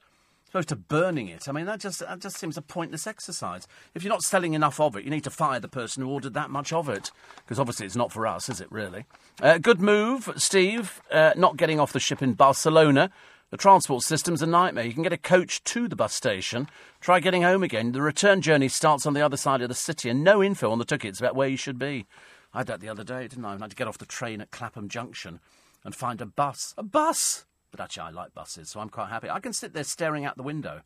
[0.50, 1.48] Opposed to burning it.
[1.48, 3.66] I mean, that just that just seems a pointless exercise.
[3.94, 6.34] If you're not selling enough of it, you need to fire the person who ordered
[6.34, 8.70] that much of it, because obviously it's not for us, is it?
[8.70, 9.06] Really?
[9.42, 11.00] Uh, good move, Steve.
[11.10, 13.10] Uh, not getting off the ship in Barcelona.
[13.54, 14.84] The transport system's a nightmare.
[14.84, 16.66] You can get a coach to the bus station.
[17.00, 17.92] Try getting home again.
[17.92, 20.80] The return journey starts on the other side of the city, and no info on
[20.80, 22.04] the tickets about where you should be.
[22.52, 23.54] I had that the other day, didn't I?
[23.54, 25.38] I had to get off the train at Clapham Junction
[25.84, 26.74] and find a bus.
[26.76, 27.46] A bus!
[27.70, 29.30] But actually, I like buses, so I'm quite happy.
[29.30, 30.80] I can sit there staring out the window.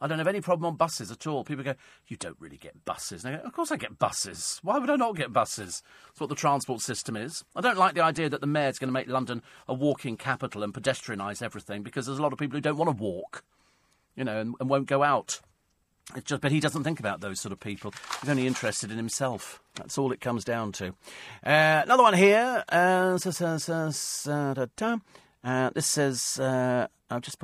[0.00, 1.44] I don't have any problem on buses at all.
[1.44, 1.74] People go,
[2.08, 3.24] You don't really get buses.
[3.24, 4.58] And I go, Of course I get buses.
[4.62, 5.82] Why would I not get buses?
[6.06, 7.44] That's what the transport system is.
[7.54, 10.62] I don't like the idea that the mayor's going to make London a walking capital
[10.62, 13.44] and pedestrianise everything because there's a lot of people who don't want to walk,
[14.16, 15.40] you know, and, and won't go out.
[16.16, 17.94] It's just, but he doesn't think about those sort of people.
[18.20, 19.60] He's only interested in himself.
[19.74, 20.88] That's all it comes down to.
[21.44, 22.64] Uh, another one here.
[22.68, 23.16] Uh,
[25.42, 27.38] uh, this says, uh, I've just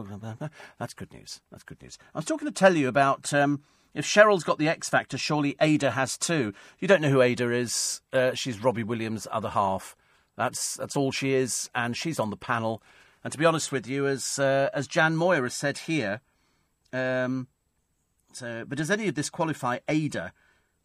[0.79, 1.41] that's good news.
[1.51, 1.99] That's good news.
[2.15, 3.63] I was talking to tell you about um,
[3.95, 6.53] if Cheryl's got the X Factor, surely Ayda has too.
[6.79, 8.01] You don't know who Ayda is.
[8.13, 9.97] Uh, she's Robbie Williams' other half.
[10.37, 12.83] That's that's all she is, and she's on the panel.
[13.25, 16.21] And to be honest with you, as uh, as Jan Moir has said here,
[16.93, 17.49] um,
[18.33, 20.31] so, but does any of this qualify Ayda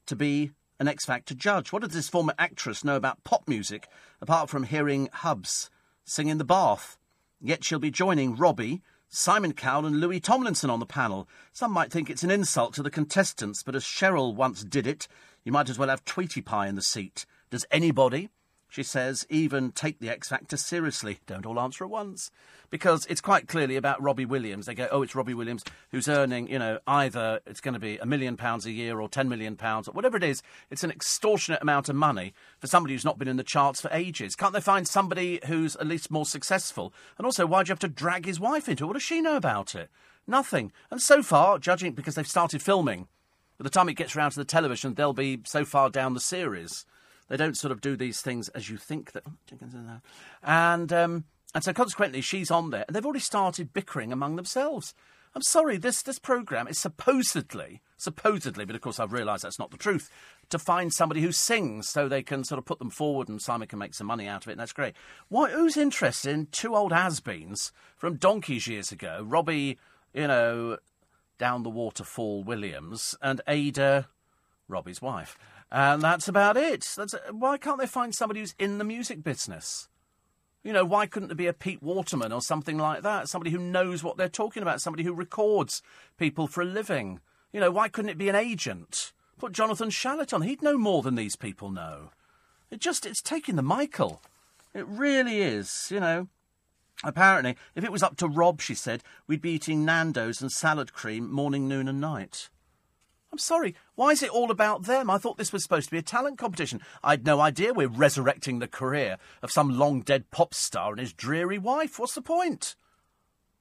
[0.05, 1.71] to be an X Factor judge?
[1.71, 3.87] What does this former actress know about pop music
[4.21, 5.69] apart from hearing Hubs
[6.05, 6.97] sing in the bath?
[7.41, 11.27] Yet she'll be joining Robbie, Simon Cowell, and Louis Tomlinson on the panel.
[11.51, 15.07] Some might think it's an insult to the contestants, but as Cheryl once did it,
[15.43, 17.25] you might as well have Tweety Pie in the seat.
[17.49, 18.29] Does anybody,
[18.71, 21.19] she says, even take the X Factor seriously?
[21.27, 22.31] Don't all answer at once
[22.69, 24.65] because it's quite clearly about Robbie Williams.
[24.65, 27.97] They go, oh, it's Robbie Williams who's earning, you know, either it's going to be
[27.97, 30.41] a million pounds a year or ten million pounds or whatever it is.
[30.69, 33.91] It's an extortionate amount of money for somebody who's not been in the charts for
[33.91, 34.37] ages.
[34.37, 36.93] Can't they find somebody who's at least more successful?
[37.17, 38.87] And also, why do you have to drag his wife into it?
[38.87, 39.89] What does she know about it?
[40.25, 40.71] Nothing.
[40.89, 43.09] And so far, judging because they've started filming,
[43.57, 46.21] by the time it gets around to the television, they'll be so far down the
[46.21, 46.85] series.
[47.31, 49.23] They don't sort of do these things as you think that.
[50.43, 51.23] And um,
[51.55, 54.93] and so consequently, she's on there, and they've already started bickering among themselves.
[55.33, 59.71] I'm sorry, this this program is supposedly, supposedly, but of course I've realised that's not
[59.71, 60.09] the truth,
[60.49, 63.69] to find somebody who sings so they can sort of put them forward and Simon
[63.69, 64.93] can make some money out of it, and that's great.
[65.29, 65.51] Why?
[65.51, 69.23] Who's interested in two old has-beens from donkeys years ago?
[69.25, 69.79] Robbie,
[70.13, 70.79] you know,
[71.37, 74.07] down the waterfall Williams, and Ayda,
[74.67, 75.37] Robbie's wife,
[75.71, 76.81] and that's about it.
[76.97, 79.87] That's why can't they find somebody who's in the music business?
[80.63, 83.29] You know, why couldn't there be a Pete Waterman or something like that?
[83.29, 85.81] Somebody who knows what they're talking about, somebody who records
[86.17, 87.19] people for a living.
[87.51, 89.11] You know, why couldn't it be an agent?
[89.39, 90.43] Put Jonathan Shalit on.
[90.43, 92.11] He'd know more than these people know.
[92.69, 94.21] It just, it's taking the Michael.
[94.73, 96.27] It really is, you know.
[97.03, 100.93] Apparently, if it was up to Rob, she said, we'd be eating Nando's and salad
[100.93, 102.49] cream morning, noon, and night.
[103.31, 105.09] I'm sorry, why is it all about them?
[105.09, 106.81] I thought this was supposed to be a talent competition.
[107.01, 111.13] I'd no idea we're resurrecting the career of some long dead pop star and his
[111.13, 111.97] dreary wife.
[111.97, 112.75] What's the point?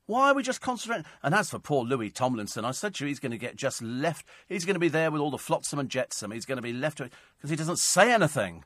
[0.06, 1.06] Why are we just concentrating?
[1.22, 3.80] And as for poor Louis Tomlinson, I said to you, he's going to get just
[3.80, 4.26] left.
[4.48, 6.32] He's going to be there with all the flotsam and jetsam.
[6.32, 8.64] He's going to be left because he doesn't say anything.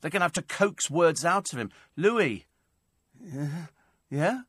[0.00, 1.70] They're going to have to coax words out of him.
[1.94, 2.46] Louis,
[3.22, 3.66] yeah,
[4.08, 4.40] yeah.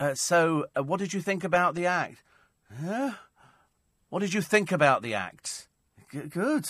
[0.00, 2.22] Uh, so, uh, what did you think about the act?
[2.82, 3.14] Yeah.
[4.16, 5.68] What did you think about the act?
[6.10, 6.64] G- good.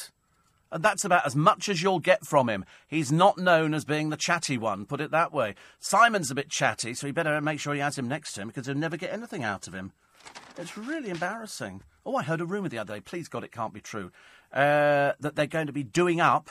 [0.72, 2.64] And that's about as much as you'll get from him.
[2.88, 5.54] He's not known as being the chatty one, put it that way.
[5.78, 8.48] Simon's a bit chatty, so he better make sure he has him next to him
[8.48, 9.92] because he'll never get anything out of him.
[10.58, 11.82] It's really embarrassing.
[12.04, 14.10] Oh, I heard a rumour the other day, please God, it can't be true,
[14.52, 16.50] uh, that they're going to be doing up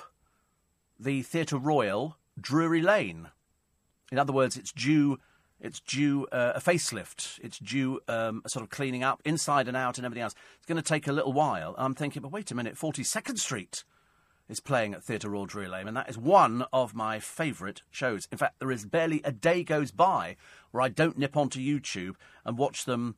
[0.98, 3.32] the Theatre Royal Drury Lane.
[4.14, 5.20] In other words, it's due
[5.60, 7.40] it's due uh, a facelift.
[7.42, 10.36] It's due um, a sort of cleaning up inside and out and everything else.
[10.58, 11.76] It's going to take a little while.
[11.78, 13.84] I'm thinking, but wait a minute, 42nd Street
[14.48, 18.28] is playing at Theatre Royal Drury Lane, and that is one of my favourite shows.
[18.32, 20.36] In fact, there is barely a day goes by
[20.72, 23.16] where I don't nip onto YouTube and watch them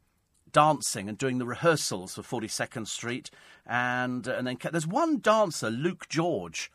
[0.51, 3.29] dancing and doing the rehearsals for 42nd Street.
[3.65, 6.71] And, uh, and then there's one dancer, Luke George,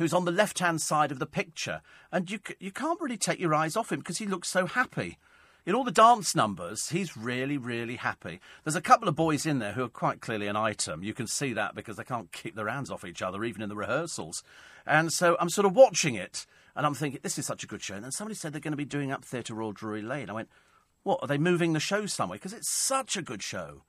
[0.00, 1.82] who's on the left hand side of the picture.
[2.10, 5.18] And you, you can't really take your eyes off him because he looks so happy.
[5.66, 8.40] In all the dance numbers, he's really, really happy.
[8.64, 11.02] There's a couple of boys in there who are quite clearly an item.
[11.02, 13.68] You can see that because they can't keep their hands off each other, even in
[13.68, 14.42] the rehearsals.
[14.86, 17.82] And so I'm sort of watching it, and I'm thinking, this is such a good
[17.82, 17.96] show.
[17.96, 20.30] And then somebody said they're going to be doing up Theatre Royal Drury Lane.
[20.30, 20.48] I went,
[21.02, 22.38] what, are they moving the show somewhere?
[22.38, 23.82] Because it's such a good show.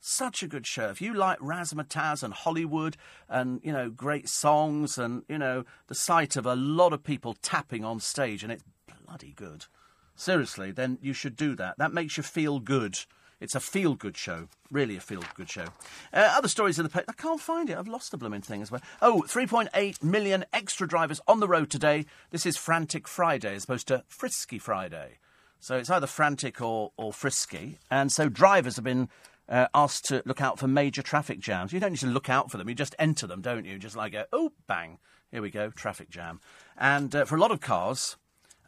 [0.00, 0.88] Such a good show.
[0.88, 2.96] If you like razzmatazz and Hollywood
[3.28, 7.34] and, you know, great songs and, you know, the sight of a lot of people
[7.42, 8.64] tapping on stage and it's
[9.06, 9.66] bloody good.
[10.14, 11.78] Seriously, then you should do that.
[11.78, 12.98] That makes you feel good.
[13.40, 14.48] It's a feel good show.
[14.70, 15.66] Really a feel good show.
[16.12, 17.06] Uh, other stories in the paper.
[17.08, 17.76] I can't find it.
[17.76, 18.82] I've lost the blooming thing as well.
[19.00, 22.06] Oh, 3.8 million extra drivers on the road today.
[22.30, 25.18] This is Frantic Friday as opposed to Frisky Friday.
[25.60, 27.78] So it's either frantic or, or frisky.
[27.90, 29.08] And so drivers have been
[29.48, 31.72] uh, asked to look out for major traffic jams.
[31.72, 32.68] You don't need to look out for them.
[32.68, 33.78] You just enter them, don't you?
[33.78, 34.98] Just like, a, oh, bang.
[35.30, 36.40] Here we go, traffic jam.
[36.76, 38.16] And uh, for a lot of cars,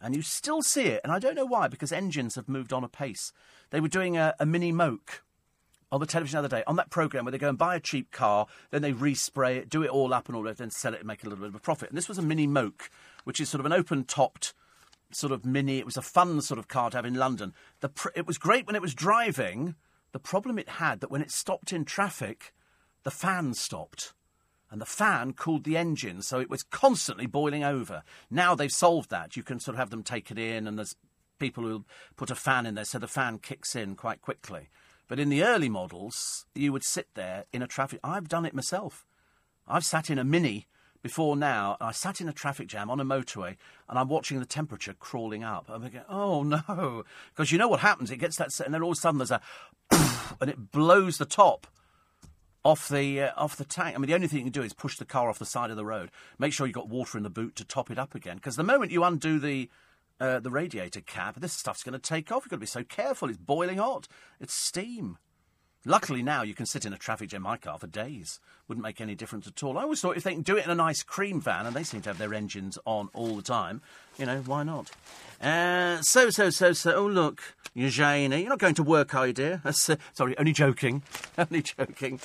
[0.01, 2.83] and you still see it, and I don't know why, because engines have moved on
[2.83, 3.31] apace.
[3.69, 5.23] They were doing a, a mini moke
[5.91, 7.79] on the television the other day on that program where they go and buy a
[7.79, 10.93] cheap car, then they respray it, do it all up and all that, then sell
[10.93, 11.89] it and make a little bit of a profit.
[11.89, 12.89] And this was a mini moke,
[13.23, 14.53] which is sort of an open topped
[15.11, 15.79] sort of mini.
[15.79, 17.53] It was a fun sort of car to have in London.
[17.81, 19.75] The pr- it was great when it was driving.
[20.11, 22.53] The problem it had that when it stopped in traffic,
[23.03, 24.13] the fan stopped.
[24.69, 28.03] And the fan cooled the engine, so it was constantly boiling over.
[28.29, 29.35] Now they've solved that.
[29.35, 30.95] You can sort of have them take it in, and there's
[31.39, 31.83] people who
[32.15, 34.69] put a fan in there, so the fan kicks in quite quickly.
[35.09, 37.99] But in the early models, you would sit there in a traffic.
[38.01, 39.05] I've done it myself.
[39.67, 40.67] I've sat in a mini
[41.01, 41.77] before now.
[41.79, 43.57] I sat in a traffic jam on a motorway,
[43.89, 45.65] and I'm watching the temperature crawling up.
[45.69, 47.03] I'm thinking, oh no,
[47.35, 48.11] because you know what happens?
[48.11, 49.41] It gets that, and then all of a sudden there's a,
[50.41, 51.67] and it blows the top
[52.63, 53.95] off the uh, off the tank.
[53.95, 55.71] I mean, the only thing you can do is push the car off the side
[55.71, 56.11] of the road.
[56.37, 58.37] Make sure you've got water in the boot to top it up again.
[58.37, 59.69] Because the moment you undo the
[60.19, 62.43] uh, the radiator cap, this stuff's going to take off.
[62.45, 63.29] You've got to be so careful.
[63.29, 64.07] It's boiling hot.
[64.39, 65.17] It's steam.
[65.85, 68.39] Luckily now you can sit in a traffic jam my car for days.
[68.67, 69.77] Wouldn't make any difference at all.
[69.77, 71.83] I always thought if they can do it in a nice cream van, and they
[71.83, 73.81] seem to have their engines on all the time,
[74.17, 74.91] you know, why not?
[75.41, 77.41] Uh, so, so, so, so, oh look,
[77.73, 79.61] Eugenie, you're not going to work, are you, dear?
[79.71, 81.01] Uh, sorry, only joking.
[81.37, 82.19] only joking.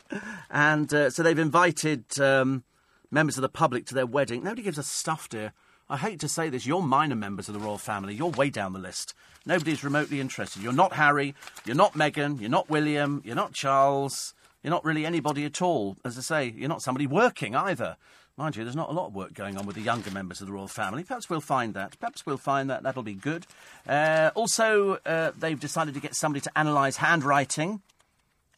[0.51, 2.65] And uh, so they've invited um,
[3.11, 4.43] members of the public to their wedding.
[4.43, 5.53] Nobody gives a stuff, dear.
[5.89, 8.15] I hate to say this, you're minor members of the royal family.
[8.15, 9.15] You're way down the list.
[9.47, 10.63] Nobody's remotely interested.
[10.63, 15.07] You're not Harry, you're not Meghan, you're not William, you're not Charles, you're not really
[15.07, 15.97] anybody at all.
[16.05, 17.97] As I say, you're not somebody working either.
[18.37, 20.47] Mind you, there's not a lot of work going on with the younger members of
[20.47, 21.05] the royal family.
[21.05, 21.99] Perhaps we'll find that.
[21.99, 22.83] Perhaps we'll find that.
[22.83, 23.47] That'll be good.
[23.89, 27.81] Uh, also, uh, they've decided to get somebody to analyse handwriting.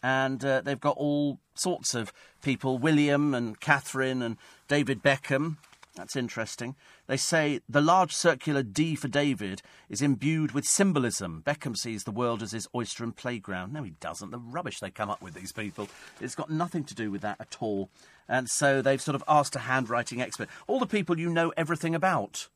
[0.03, 2.13] And uh, they've got all sorts of
[2.43, 4.37] people William and Catherine and
[4.67, 5.59] David Beckham.
[5.99, 6.77] That's interesting.
[7.09, 11.43] They say the large circular D for David is imbued with symbolism.
[11.45, 13.73] Beckham sees the world as his oyster and playground.
[13.73, 14.31] No, he doesn't.
[14.31, 15.89] The rubbish they come up with, these people.
[16.21, 17.91] It's got nothing to do with that at all.
[18.29, 21.97] And so they've sort of asked a handwriting expert, all the people you know everything
[21.97, 22.49] about.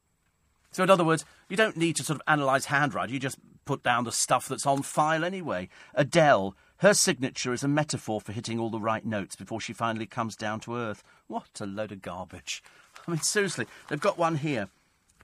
[0.71, 3.83] So, in other words, you don't need to sort of analyse handwriting, you just put
[3.83, 5.69] down the stuff that's on file anyway.
[5.95, 10.07] Adele, her signature is a metaphor for hitting all the right notes before she finally
[10.07, 11.05] comes down to earth.
[11.27, 12.63] What a load of garbage.
[13.09, 14.69] I mean, seriously, they've got one here.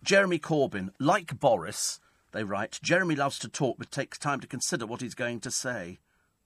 [0.02, 2.00] Jeremy Corbyn, like Boris,
[2.32, 5.50] they write, Jeremy loves to talk but takes time to consider what he's going to
[5.50, 5.98] say.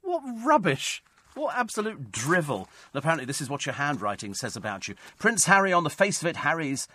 [0.03, 1.03] What rubbish!
[1.35, 2.69] What absolute drivel.
[2.93, 4.95] And apparently, this is what your handwriting says about you.
[5.19, 6.89] Prince Harry, on the face of it, Harry's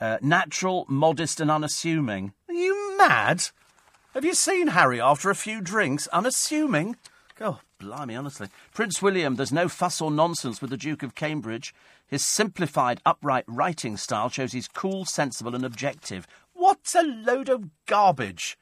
[0.00, 2.34] uh, natural, modest, and unassuming.
[2.48, 3.44] Are you mad?
[4.14, 6.06] Have you seen Harry after a few drinks?
[6.08, 6.96] Unassuming?
[7.40, 8.48] Oh, blimey, honestly.
[8.74, 11.72] Prince William, there's no fuss or nonsense with the Duke of Cambridge.
[12.06, 16.26] His simplified, upright writing style shows he's cool, sensible, and objective.
[16.52, 18.58] What a load of garbage!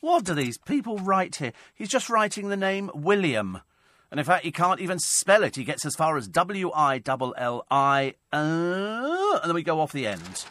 [0.00, 1.52] What do these people write here?
[1.74, 3.62] He's just writing the name William.
[4.10, 5.56] And in fact, he can't even spell it.
[5.56, 9.80] He gets as far as W I L L I, uh, and then we go
[9.80, 10.44] off the end.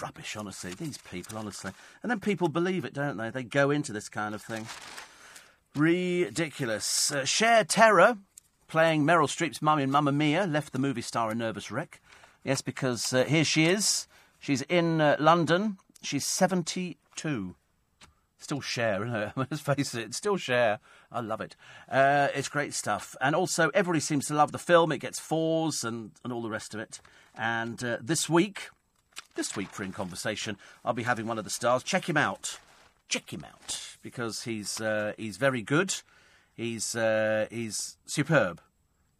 [0.00, 0.74] Rubbish, honestly.
[0.74, 1.72] These people, honestly.
[2.02, 3.30] And then people believe it, don't they?
[3.30, 4.66] They go into this kind of thing.
[5.76, 7.10] Ridiculous.
[7.10, 8.18] Uh, Cher Terror,
[8.68, 12.00] playing Meryl Streep's mum in Mamma Mia, left the movie star a nervous wreck.
[12.44, 14.06] Yes, because uh, here she is.
[14.38, 15.78] She's in uh, London.
[16.00, 17.56] She's 72.
[18.38, 19.32] Still Cher, isn't it?
[19.36, 20.78] Let's face it, still Cher.
[21.10, 21.56] I love it.
[21.90, 23.16] Uh, it's great stuff.
[23.20, 24.92] And also, everybody seems to love the film.
[24.92, 27.00] It gets fours and, and all the rest of it.
[27.34, 28.68] And uh, this week,
[29.34, 31.82] this week for In Conversation, I'll be having one of the stars.
[31.82, 32.60] Check him out
[33.08, 35.94] check him out because he's uh, he's very good.
[36.54, 38.60] He's uh, he's superb.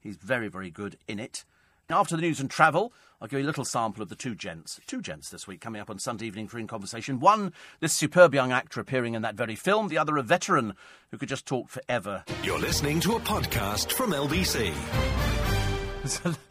[0.01, 1.45] He's very very good in it.
[1.91, 4.35] Now, after the news and travel, I'll give you a little sample of the two
[4.35, 4.81] gents.
[4.87, 7.21] Two gents this week coming up on Sunday evening for In Conversation.
[7.21, 9.89] One, this superb young actor appearing in that very film.
[9.89, 10.75] The other, a veteran
[11.11, 12.25] who could just talk forever.
[12.43, 14.73] You're listening to a podcast from LBC.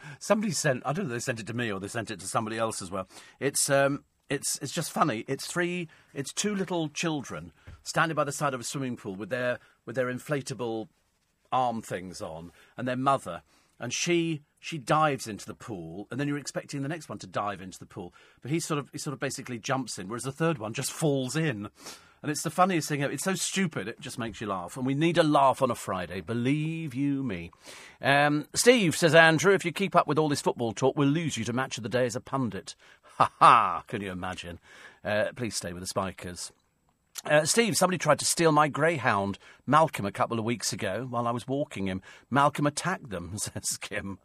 [0.19, 2.19] Somebody sent, I don't know if they sent it to me or they sent it
[2.19, 3.07] to somebody else as well.
[3.39, 4.03] It's um,
[4.33, 5.23] it's it's just funny.
[5.27, 5.87] It's three.
[6.13, 7.53] It's two little children
[7.83, 10.87] standing by the side of a swimming pool with their with their inflatable
[11.51, 13.43] arm things on, and their mother,
[13.79, 17.27] and she she dives into the pool, and then you're expecting the next one to
[17.27, 20.23] dive into the pool, but he sort of he sort of basically jumps in, whereas
[20.23, 21.69] the third one just falls in.
[22.21, 23.01] And it's the funniest thing.
[23.01, 24.77] It's so stupid, it just makes you laugh.
[24.77, 27.51] And we need a laugh on a Friday, believe you me.
[28.01, 31.35] Um, Steve, says Andrew, if you keep up with all this football talk, we'll lose
[31.35, 32.75] you to match of the day as a pundit.
[33.17, 34.59] Ha ha, can you imagine?
[35.03, 36.51] Uh, please stay with the Spikers.
[37.25, 39.37] Uh, Steve, somebody tried to steal my greyhound,
[39.67, 42.01] Malcolm, a couple of weeks ago while I was walking him.
[42.31, 44.17] Malcolm attacked them, says Kim.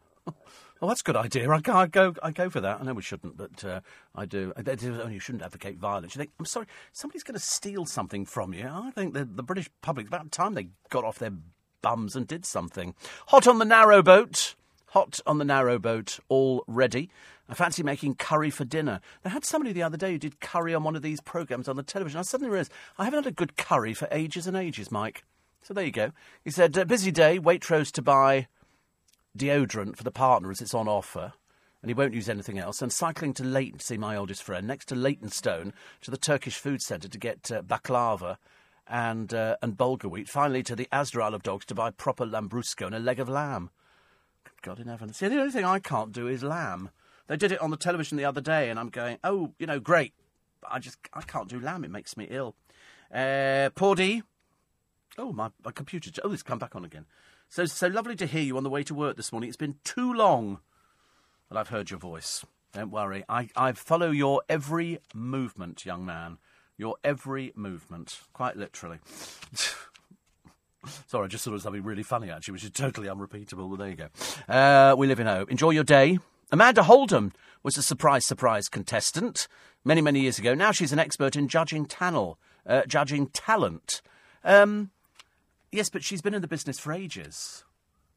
[0.81, 1.49] Oh, that's a good idea.
[1.49, 2.79] I, I go, I go for that.
[2.79, 3.81] I know we shouldn't, but uh,
[4.15, 4.53] I do.
[4.55, 6.15] I, I, you shouldn't advocate violence.
[6.15, 8.67] You think, I'm sorry, somebody's going to steal something from you.
[8.67, 11.33] I think the, the British public, about time they got off their
[11.81, 12.95] bums and did something.
[13.27, 14.55] Hot on the narrow boat.
[14.89, 17.09] Hot on the narrow boat already.
[17.47, 19.01] I fancy making curry for dinner.
[19.23, 21.75] They had somebody the other day who did curry on one of these programmes on
[21.75, 22.19] the television.
[22.19, 25.23] I suddenly realised I haven't had a good curry for ages and ages, Mike.
[25.61, 26.11] So there you go.
[26.43, 28.47] He said, uh, busy day, Waitrose to buy
[29.37, 31.33] deodorant for the partner as it's on offer,
[31.81, 34.65] and he won't use anything else, and cycling to Leyton to see my oldest friend,
[34.65, 38.37] next to Leytonstone to the Turkish Food Centre to get uh, baklava
[38.87, 42.87] and, uh, and bulgur wheat, finally to the Isle of Dogs to buy proper lambrusco
[42.87, 43.69] and a leg of lamb.
[44.61, 45.13] God in heaven.
[45.13, 46.89] See, the only thing I can't do is lamb.
[47.27, 49.79] They did it on the television the other day, and I'm going, oh, you know,
[49.79, 50.13] great.
[50.69, 51.83] I just, I can't do lamb.
[51.83, 52.55] It makes me ill.
[53.13, 54.23] Uh, Pordy.
[55.17, 56.11] Oh, my, my computer.
[56.23, 57.05] Oh, it's come back on again.
[57.49, 59.47] So, so lovely to hear you on the way to work this morning.
[59.47, 60.59] It's been too long
[61.49, 62.45] that I've heard your voice.
[62.73, 63.23] Don't worry.
[63.27, 66.37] I, I follow your every movement, young man.
[66.77, 68.19] Your every movement.
[68.33, 68.99] Quite literally.
[71.07, 73.67] Sorry, I just thought it was something really funny, actually, which is totally unrepeatable.
[73.67, 74.07] But there you go.
[74.47, 75.51] Uh, we live in hope.
[75.51, 76.19] Enjoy your day.
[76.51, 79.47] Amanda Holden was a surprise, surprise contestant
[79.83, 80.53] many, many years ago.
[80.55, 84.01] Now she's an expert in judging tannel, uh, judging talent.
[84.43, 84.91] Um,
[85.71, 87.63] Yes, but she's been in the business for ages.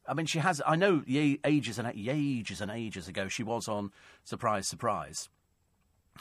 [0.09, 0.63] I mean, she has.
[0.67, 3.93] I know ages and ages and ages ago she was on
[4.25, 5.29] Surprise, Surprise.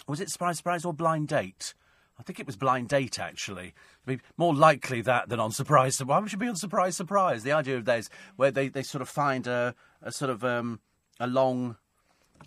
[0.08, 1.74] Was it Surprise, Surprise or Blind Date?
[2.22, 3.74] I think it was Blind Date, actually.
[4.06, 5.98] It'd be more likely that than on Surprise.
[5.98, 7.42] Why would she be on Surprise, Surprise?
[7.42, 9.74] The idea of those where they, they sort of find a,
[10.04, 10.82] a sort of um,
[11.20, 11.78] a long,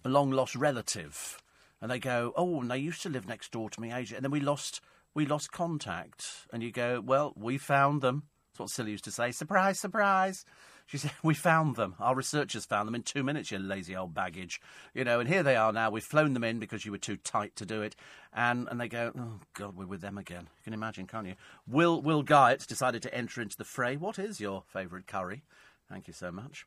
[0.05, 1.43] a long lost relative,
[1.81, 4.25] and they go, "Oh, and they used to live next door to me, Asia, and
[4.25, 4.81] then we lost
[5.13, 9.11] we lost contact, and you go, "Well, we found them." That's what Cilla used to
[9.11, 9.33] say.
[9.33, 10.45] Surprise, surprise.
[10.87, 11.95] She said, We found them.
[11.99, 14.61] Our researchers found them in two minutes, you lazy old baggage.
[14.93, 15.91] You know, and here they are now.
[15.91, 17.97] We've flown them in because you were too tight to do it.
[18.33, 20.49] And and they go, Oh, God, we're with them again.
[20.59, 21.35] You can imagine, can't you?
[21.67, 23.97] Will, Will Guyett decided to enter into the fray.
[23.97, 25.43] What is your favourite curry?
[25.89, 26.67] Thank you so much.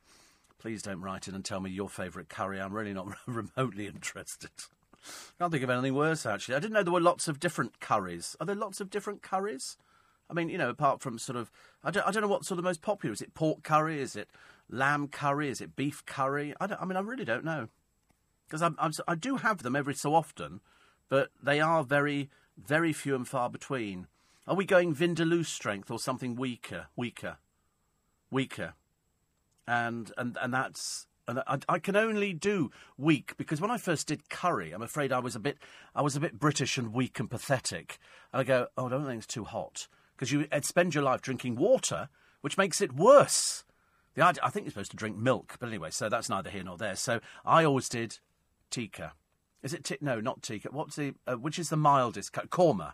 [0.59, 2.59] Please don't write in and tell me your favourite curry.
[2.59, 4.49] I'm really not remotely interested.
[5.37, 6.55] Can't think of anything worse, actually.
[6.55, 8.35] I didn't know there were lots of different curries.
[8.39, 9.77] Are there lots of different curries?
[10.29, 11.51] I mean, you know, apart from sort of,
[11.83, 13.21] I don't, I don't know what sort of most popular is.
[13.21, 14.01] It pork curry?
[14.01, 14.29] Is it
[14.69, 15.49] lamb curry?
[15.49, 16.53] Is it beef curry?
[16.59, 17.69] I, I mean, I really don't know
[18.47, 20.61] because I'm, I'm, I do have them every so often,
[21.09, 24.07] but they are very, very few and far between.
[24.47, 27.37] Are we going Vindaloo strength or something weaker, weaker,
[28.31, 28.73] weaker?
[29.67, 34.07] And and and that's and I, I, can only do weak because when I first
[34.07, 35.57] did curry, I'm afraid I was a bit
[35.93, 37.97] I was a bit British and weak and pathetic.
[38.31, 41.21] And I go, oh, I don't think it's too hot because you spend your life
[41.21, 42.09] drinking water,
[42.41, 43.63] which makes it worse.
[44.15, 46.63] The idea, I think you're supposed to drink milk, but anyway, so that's neither here
[46.63, 46.95] nor there.
[46.95, 48.17] So I always did
[48.71, 49.13] tikka.
[49.61, 50.69] Is it t- no, not tikka?
[50.71, 52.33] What's the uh, which is the mildest?
[52.33, 52.93] Korma.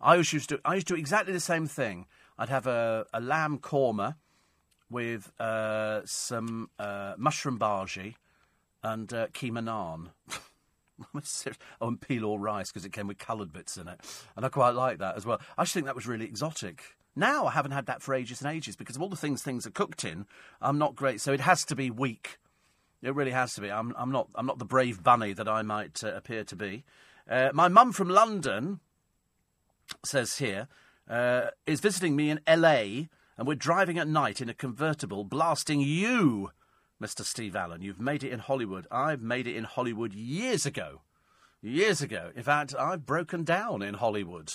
[0.00, 2.06] I always used to I used to do exactly the same thing.
[2.36, 4.16] I'd have a, a lamb korma
[4.90, 8.14] with uh, some uh, mushroom bhaji
[8.82, 10.10] and uh, keema naan.
[11.14, 14.00] oh, and pilau rice because it came with coloured bits in it,
[14.36, 15.40] and I quite like that as well.
[15.56, 16.96] I just think that was really exotic.
[17.14, 19.66] Now I haven't had that for ages and ages because of all the things things
[19.66, 20.26] are cooked in.
[20.60, 22.38] I'm not great, so it has to be weak.
[23.02, 23.70] It really has to be.
[23.70, 24.28] I'm, I'm not.
[24.34, 26.84] I'm not the brave bunny that I might uh, appear to be.
[27.28, 28.80] Uh, my mum from London
[30.04, 30.68] says here
[31.08, 33.08] uh, is visiting me in L.A.
[33.36, 36.50] and we're driving at night in a convertible, blasting you
[37.02, 37.22] Mr.
[37.22, 37.82] Steve Allen.
[37.82, 38.86] You've made it in Hollywood.
[38.90, 41.02] I've made it in Hollywood years ago.
[41.62, 42.30] Years ago.
[42.34, 44.52] In fact, I've broken down in Hollywood.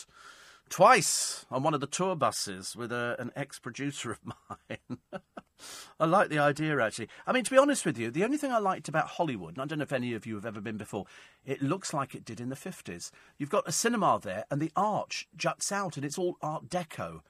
[0.70, 5.00] Twice on one of the tour buses with a, an ex producer of mine.
[6.00, 7.10] I like the idea, actually.
[7.28, 9.62] I mean, to be honest with you, the only thing I liked about Hollywood, and
[9.62, 11.06] I don't know if any of you have ever been before,
[11.46, 13.12] it looks like it did in the 50s.
[13.38, 17.22] You've got a cinema there, and the arch juts out, and it's all Art Deco.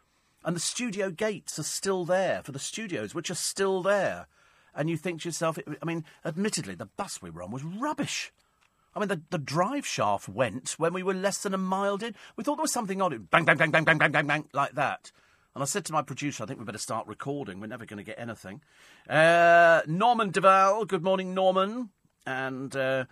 [0.45, 4.27] And the studio gates are still there for the studios, which are still there
[4.75, 8.31] and you think to yourself, I mean, admittedly, the bus we were on was rubbish.
[8.95, 12.15] I mean, the, the drive shaft went when we were less than a mile in.
[12.35, 13.29] We thought there was something on it.
[13.29, 15.11] Bang, bang, bang, bang, bang, bang, bang, bang, like that.
[15.53, 17.59] And I said to my producer, I think we better start recording.
[17.59, 18.61] We're never going to get anything.
[19.09, 21.89] Uh, Norman Duval, good morning, Norman.
[22.25, 23.05] And uh,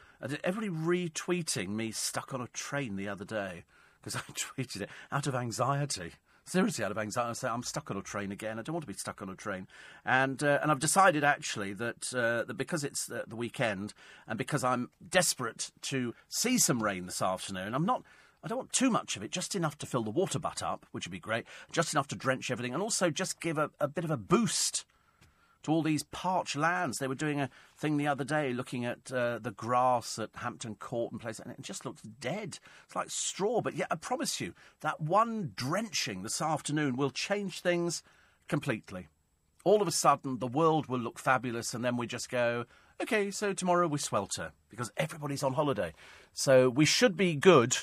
[0.44, 3.64] everybody retweeting me stuck on a train the other day
[4.02, 6.14] because I tweeted it out of anxiety.
[6.50, 8.58] Seriously, out of anxiety, I say I'm stuck on a train again.
[8.58, 9.68] I don't want to be stuck on a train,
[10.04, 13.94] and uh, and I've decided actually that uh, that because it's the, the weekend
[14.28, 18.02] and because I'm desperate to see some rain this afternoon, I'm not
[18.44, 20.88] I don't want too much of it, just enough to fill the water butt up,
[20.92, 23.88] which would be great, just enough to drench everything, and also just give a, a
[23.88, 24.86] bit of a boost
[25.64, 26.98] to all these parched lands.
[26.98, 30.76] They were doing a thing the other day looking at uh, the grass at Hampton
[30.76, 32.60] Court and place, and it just looks dead.
[32.86, 33.62] It's like straw.
[33.62, 38.04] But yet, I promise you, that one drenching this afternoon will change things
[38.48, 39.08] completely.
[39.64, 42.66] All of a sudden, the world will look fabulous, and then we just go,
[43.02, 45.94] okay, so tomorrow we swelter because everybody's on holiday.
[46.34, 47.78] So we should be good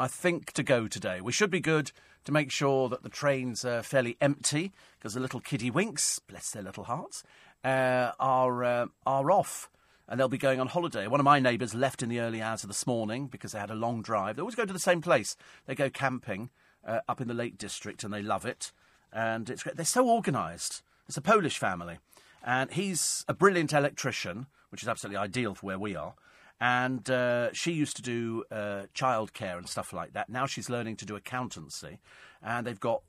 [0.00, 1.20] I think, to go today.
[1.20, 1.92] We should be good
[2.24, 6.50] to make sure that the trains are fairly empty because the little kiddie winks, bless
[6.50, 7.22] their little hearts,
[7.64, 9.70] uh, are uh, are off
[10.10, 11.06] and they'll be going on holiday.
[11.06, 13.70] One of my neighbours left in the early hours of this morning because they had
[13.70, 14.36] a long drive.
[14.36, 15.36] They always go to the same place.
[15.66, 16.50] They go camping
[16.84, 18.72] uh, up in the Lake District and they love it.
[19.12, 19.76] And it's great.
[19.76, 20.82] They're so organised.
[21.06, 21.98] It's a Polish family.
[22.44, 26.14] And he's a brilliant electrician, which is absolutely ideal for where we are
[26.60, 30.28] and uh, she used to do uh, childcare and stuff like that.
[30.28, 31.98] Now she's learning to do accountancy,
[32.42, 33.02] and they've got.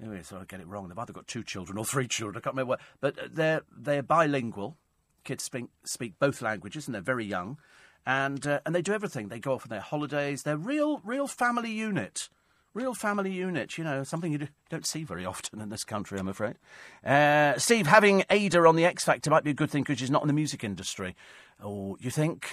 [0.00, 0.88] Anyway, so I get it wrong.
[0.88, 2.36] They've either got two children or three children.
[2.36, 4.76] I can't remember what, but they're they're bilingual.
[5.22, 7.58] Kids speak speak both languages, and they're very young,
[8.04, 9.28] and uh, and they do everything.
[9.28, 10.42] They go off on their holidays.
[10.42, 12.28] They're real real family unit.
[12.74, 16.26] Real family unit, you know, something you don't see very often in this country, I'm
[16.26, 16.56] afraid.
[17.04, 20.10] Uh, Steve, having Ayda on the X Factor might be a good thing because she's
[20.10, 21.14] not in the music industry.
[21.62, 22.48] Oh, you think?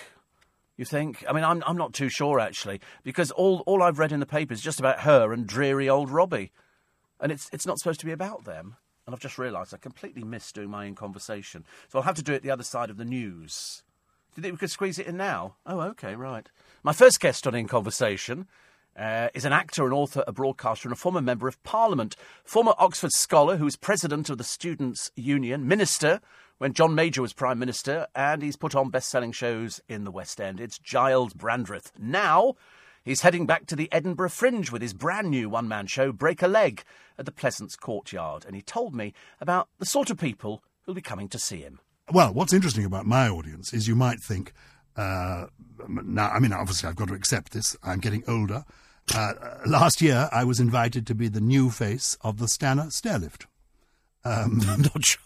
[0.78, 1.26] You think?
[1.28, 4.28] I mean, I'm I'm not too sure actually because all all I've read in the
[4.28, 6.52] paper is just about her and dreary old Robbie,
[7.20, 8.76] and it's it's not supposed to be about them.
[9.08, 12.24] And I've just realised I completely missed doing my in conversation, so I'll have to
[12.24, 13.82] do it the other side of the news.
[14.36, 15.56] Do you think we could squeeze it in now?
[15.66, 16.48] Oh, okay, right.
[16.84, 18.48] My first guest on in conversation.
[18.98, 22.16] Uh, is an actor, an author, a broadcaster, and a former member of Parliament.
[22.44, 26.20] Former Oxford scholar who was president of the Students' Union, minister
[26.62, 30.12] when John Major was Prime Minister, and he's put on best selling shows in the
[30.12, 30.60] West End.
[30.60, 31.92] It's Giles Brandreth.
[31.98, 32.54] Now,
[33.04, 36.44] he's heading back to the Edinburgh Fringe with his brand new one man show, Break
[36.44, 36.84] a Leg,
[37.18, 38.46] at the Pleasance Courtyard.
[38.46, 41.80] And he told me about the sort of people who'll be coming to see him.
[42.12, 44.54] Well, what's interesting about my audience is you might think,
[44.96, 45.46] uh,
[45.88, 47.76] now, I mean, obviously, I've got to accept this.
[47.82, 48.66] I'm getting older.
[49.14, 49.34] Uh,
[49.66, 53.46] last year, I was invited to be the new face of the Stannah stairlift.
[54.24, 55.22] Um, I'm not sure.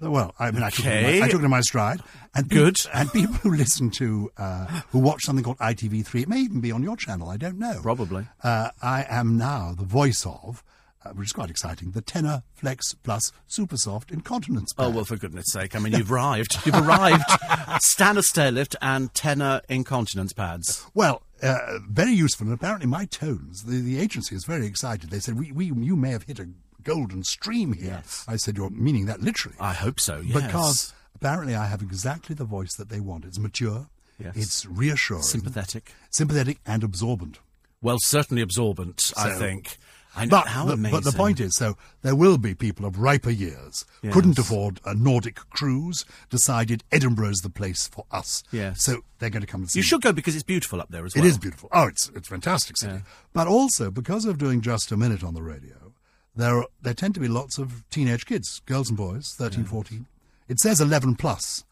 [0.00, 2.00] Well, I mean, I, took, it my, I took it in my stride.
[2.34, 2.76] And Good.
[2.92, 6.72] and people who listen to, uh, who watch something called ITV3, it may even be
[6.72, 7.78] on your channel, I don't know.
[7.80, 8.26] Probably.
[8.42, 10.64] Uh, I am now the voice of,
[11.04, 14.86] uh, which is quite exciting, the Tenor Flex Plus Super Soft Incontinence Pad.
[14.86, 15.76] Oh, well, for goodness sake.
[15.76, 16.58] I mean, you've arrived.
[16.64, 17.22] You've arrived.
[17.80, 20.86] Stannah stairlift and Tenor Incontinence Pads.
[20.94, 25.10] Well, uh, very useful, and apparently my tones, the, the agency is very excited.
[25.10, 26.48] They said, we, we, you may have hit a
[26.82, 28.02] golden stream here.
[28.02, 28.24] Yes.
[28.28, 29.56] I said, You're meaning that literally.
[29.60, 30.42] I hope so, yes.
[30.42, 33.24] Because apparently I have exactly the voice that they want.
[33.24, 34.36] It's mature, yes.
[34.36, 37.40] it's reassuring, sympathetic, sympathetic and absorbent.
[37.82, 39.76] Well, certainly absorbent, so, I think.
[40.16, 41.00] I know, but, how the, amazing.
[41.00, 44.12] but the point is, so there will be people of riper years, yes.
[44.12, 48.44] couldn't afford a Nordic cruise, decided Edinburgh's the place for us.
[48.52, 48.82] Yes.
[48.82, 49.80] So they're going to come and see.
[49.80, 51.24] You should go because it's beautiful up there as well.
[51.24, 51.68] It is beautiful.
[51.72, 52.94] Oh, it's it's fantastic city.
[52.94, 53.00] Yeah.
[53.32, 55.92] But also because of doing just a minute on the radio,
[56.36, 59.66] there are, there tend to be lots of teenage kids, girls and boys, 13, yeah.
[59.66, 60.06] 14.
[60.48, 61.64] It says 11 plus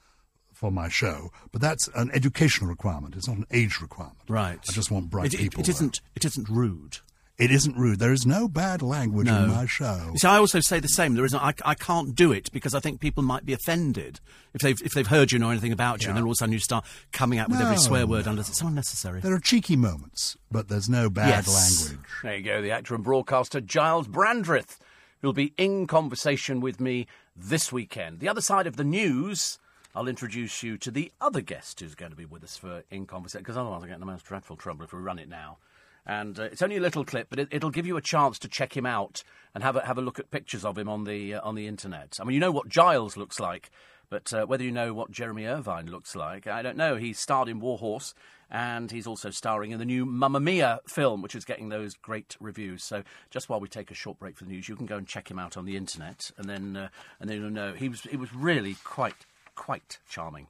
[0.52, 3.16] for my show, but that's an educational requirement.
[3.16, 4.18] It's not an age requirement.
[4.28, 4.58] Right.
[4.68, 5.60] I just want bright it, people.
[5.60, 6.00] It, it isn't.
[6.14, 6.98] It isn't rude.
[7.42, 7.98] It isn't rude.
[7.98, 9.42] There is no bad language no.
[9.42, 10.12] in my show.
[10.16, 11.14] See, I also say the same.
[11.14, 11.42] There isn't.
[11.42, 14.20] I, I can't do it because I think people might be offended
[14.54, 16.10] if they've if they've heard you know anything about you, yeah.
[16.10, 18.26] and then all of a sudden you start coming out with no, every swear word
[18.26, 18.30] no.
[18.30, 18.42] under.
[18.42, 19.20] It's unnecessary.
[19.20, 21.90] There are cheeky moments, but there's no bad yes.
[21.90, 22.08] language.
[22.22, 22.62] There you go.
[22.62, 24.78] The actor and broadcaster Giles Brandreth,
[25.20, 28.20] who'll be in conversation with me this weekend.
[28.20, 29.58] The other side of the news.
[29.94, 33.04] I'll introduce you to the other guest who's going to be with us for In
[33.04, 35.58] Conversation, because otherwise I'll get in the most dreadful trouble if we run it now.
[36.04, 38.48] And uh, it's only a little clip, but it, will give you a chance to
[38.48, 39.22] check him out
[39.54, 41.68] and have a, have a look at pictures of him on the uh, on the
[41.68, 42.18] internet.
[42.20, 43.70] I mean, you know what Giles looks like,
[44.10, 46.96] but uh, whether you know what Jeremy Irvine looks like, I don't know.
[46.96, 48.14] He starred in Warhorse,
[48.50, 52.36] and he's also starring in the new Mamma Mia film, which is getting those great
[52.40, 52.82] reviews.
[52.82, 55.06] So, just while we take a short break for the news, you can go and
[55.06, 56.88] check him out on the internet, and then uh,
[57.20, 59.24] and then you'll know he was he was really quite
[59.54, 60.48] quite charming.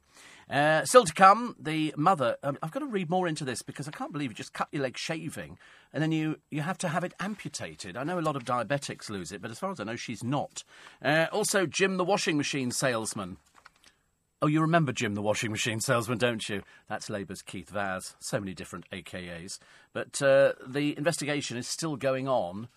[0.49, 2.37] Uh, still to come, the mother.
[2.43, 4.67] Um, I've got to read more into this because I can't believe you just cut
[4.71, 5.57] your leg shaving
[5.93, 7.95] and then you, you have to have it amputated.
[7.95, 10.23] I know a lot of diabetics lose it, but as far as I know, she's
[10.23, 10.63] not.
[11.03, 13.37] Uh, also, Jim the washing machine salesman.
[14.41, 16.63] Oh, you remember Jim the washing machine salesman, don't you?
[16.89, 18.15] That's Labour's Keith Vaz.
[18.19, 19.57] So many different AKAs.
[19.93, 22.67] But uh, the investigation is still going on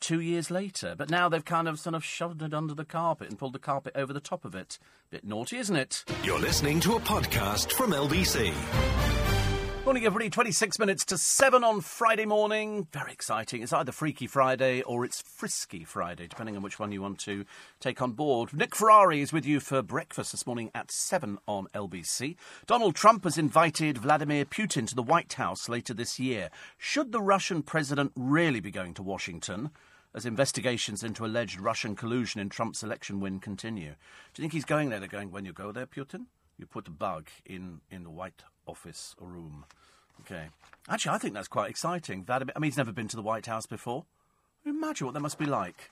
[0.00, 0.94] two years later.
[0.96, 3.58] But now they've kind of sort of shoved it under the carpet and pulled the
[3.58, 4.78] carpet over the top of it.
[5.10, 6.04] Bit naughty, isn't it?
[6.24, 8.52] You're listening to a podcast from LBC.
[9.88, 10.28] Morning, everybody.
[10.28, 12.86] 26 minutes to 7 on Friday morning.
[12.92, 13.62] Very exciting.
[13.62, 17.46] It's either Freaky Friday or it's Frisky Friday, depending on which one you want to
[17.80, 18.52] take on board.
[18.52, 22.36] Nick Ferrari is with you for breakfast this morning at 7 on LBC.
[22.66, 26.50] Donald Trump has invited Vladimir Putin to the White House later this year.
[26.76, 29.70] Should the Russian president really be going to Washington?
[30.14, 33.90] As investigations into alleged Russian collusion in Trump's election win continue.
[34.34, 34.98] Do you think he's going there?
[34.98, 36.26] They're going, when you go there, Putin,
[36.56, 39.64] you put a bug in, in the White Office room.
[40.20, 40.46] Okay.
[40.88, 42.24] Actually, I think that's quite exciting.
[42.24, 44.06] Vladimir, I mean, he's never been to the White House before.
[44.64, 45.90] Imagine what that must be like.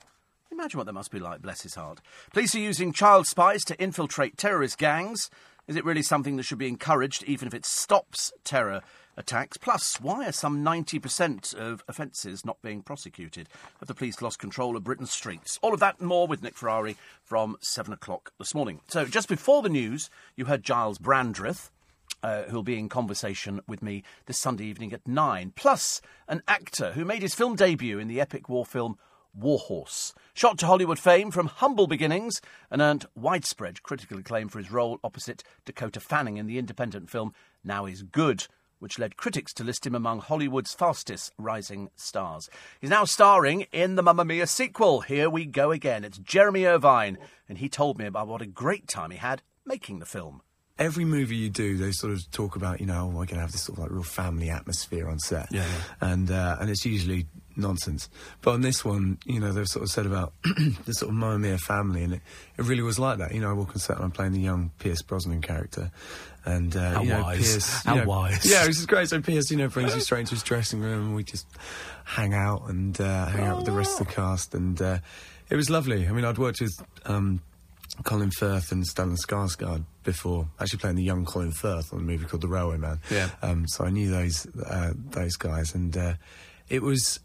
[0.51, 2.01] Imagine what that must be like, bless his heart.
[2.31, 5.29] Police are using child spies to infiltrate terrorist gangs.
[5.67, 8.81] Is it really something that should be encouraged, even if it stops terror
[9.17, 9.57] attacks?
[9.57, 13.49] Plus, why are some 90% of offences not being prosecuted?
[13.79, 15.59] Have the police lost control of Britain's streets?
[15.61, 18.81] All of that and more with Nick Ferrari from 7 o'clock this morning.
[18.87, 21.71] So, just before the news, you heard Giles Brandreth
[22.23, 25.51] uh, who'll be in conversation with me this Sunday evening at nine.
[25.55, 28.97] Plus, an actor who made his film debut in the epic war film
[29.33, 30.13] Warhorse.
[30.33, 32.41] Shot to Hollywood fame from humble beginnings
[32.71, 37.33] and earned widespread critical acclaim for his role opposite Dakota Fanning in the independent film
[37.63, 38.47] Now Is Good,
[38.79, 42.49] which led critics to list him among Hollywood's fastest rising stars.
[42.79, 45.01] He's now starring in the Mamma Mia sequel.
[45.01, 46.03] Here we go again.
[46.03, 47.17] It's Jeremy Irvine,
[47.47, 50.41] and he told me about what a great time he had making the film
[50.79, 53.41] every movie you do, they sort of talk about, you know, oh, we're going to
[53.41, 55.47] have this sort of like real family atmosphere on set.
[55.51, 56.11] Yeah, yeah.
[56.11, 58.09] And, uh, and it's usually nonsense.
[58.41, 60.33] But on this one, you know, they've sort of said about
[60.85, 62.21] the sort of Mamma Mia family, and it,
[62.57, 63.33] it really was like that.
[63.33, 65.91] You know, I walk on set and I'm playing the young Pierce Brosnan character.
[66.45, 67.51] And, uh, How you know, wise.
[67.51, 67.83] Pierce.
[67.83, 68.49] How you know, wise.
[68.49, 69.09] Yeah, which is great.
[69.09, 71.45] So Pierce, you know, brings you straight into his dressing room and we just
[72.05, 74.53] hang out and uh, hang out with the rest of the cast.
[74.53, 74.99] And uh,
[75.49, 76.07] it was lovely.
[76.07, 76.73] I mean, I'd worked with.
[77.05, 77.41] Um,
[78.03, 82.25] Colin Firth and Stellan Skarsgård before, actually playing the young Colin Firth on a movie
[82.25, 82.99] called The Railway Man.
[83.09, 83.29] Yeah.
[83.41, 86.13] Um, so I knew those uh, those guys, and uh,
[86.69, 87.19] it was.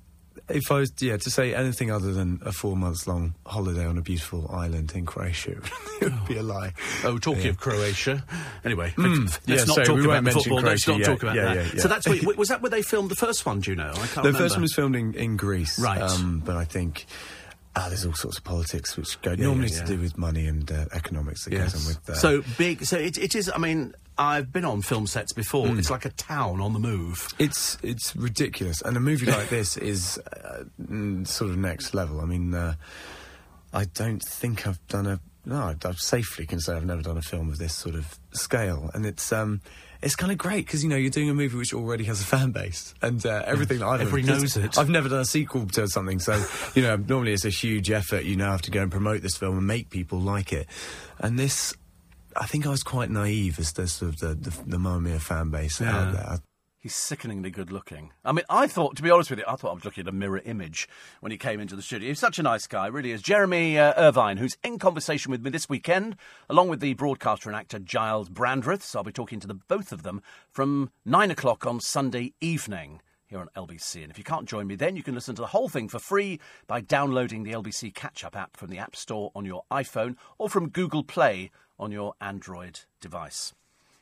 [0.48, 3.96] If I was, yeah, to say anything other than a four months long holiday on
[3.98, 5.52] a beautiful island in Croatia,
[6.00, 6.72] it would be a lie.
[7.04, 7.50] Oh, talking Yeah.
[7.50, 8.24] of Croatia.
[8.64, 10.60] Anyway, Mm, let's yeah, not sorry, talk about won't the mention football.
[10.70, 11.80] Let's not talk about that.
[11.80, 13.60] So that's where, was that where they filmed the first one?
[13.60, 13.90] Do you know?
[13.90, 14.38] I can't The remember.
[14.38, 16.00] first one was filmed in, in Greece, Right.
[16.02, 17.06] Um, but I think
[17.74, 20.84] ah, there's all sorts of politics which go normally to do with money and uh,
[20.92, 22.16] economics that goes on with that.
[22.16, 22.84] So big.
[22.84, 23.50] So it, it is.
[23.54, 25.68] I mean, I've been on film sets before.
[25.68, 25.78] Hmm.
[25.78, 27.28] It's like a town on the move.
[27.38, 32.20] It's it's ridiculous, and a movie like this is uh, mm, sort of next level.
[32.20, 32.74] I mean, uh,
[33.72, 35.56] I don't think I've done a no.
[35.56, 38.90] I, I safely can say I've never done a film of this sort of scale,
[38.94, 39.60] and it's um.
[40.04, 42.24] It's kind of great because you know you're doing a movie which already has a
[42.24, 44.76] fan base and uh, everything that I've Everybody knows it.
[44.76, 46.44] I've never done a sequel to something, so
[46.74, 48.24] you know normally it's a huge effort.
[48.24, 50.66] You now have to go and promote this film and make people like it,
[51.20, 51.76] and this
[52.36, 55.18] I think I was quite naive as to sort of the the, the Mamma Mia
[55.20, 55.96] fan base Yeah.
[55.96, 56.26] out there.
[56.30, 56.36] I
[56.78, 58.10] He's sickeningly good looking.
[58.24, 60.08] I mean, I thought, to be honest with you, I thought I was looking at
[60.08, 60.88] a mirror image
[61.20, 62.08] when he came into the studio.
[62.08, 63.22] He's such a nice guy, really is.
[63.22, 66.16] Jeremy uh, Irvine, who's in conversation with me this weekend,
[66.50, 68.82] along with the broadcaster and actor Giles Brandreth.
[68.82, 73.00] So I'll be talking to the both of them from nine o'clock on Sunday evening
[73.28, 74.02] here on LBC.
[74.02, 76.00] And if you can't join me then, you can listen to the whole thing for
[76.00, 80.16] free by downloading the LBC Catch Up app from the App Store on your iPhone
[80.36, 83.54] or from Google Play on your Android device.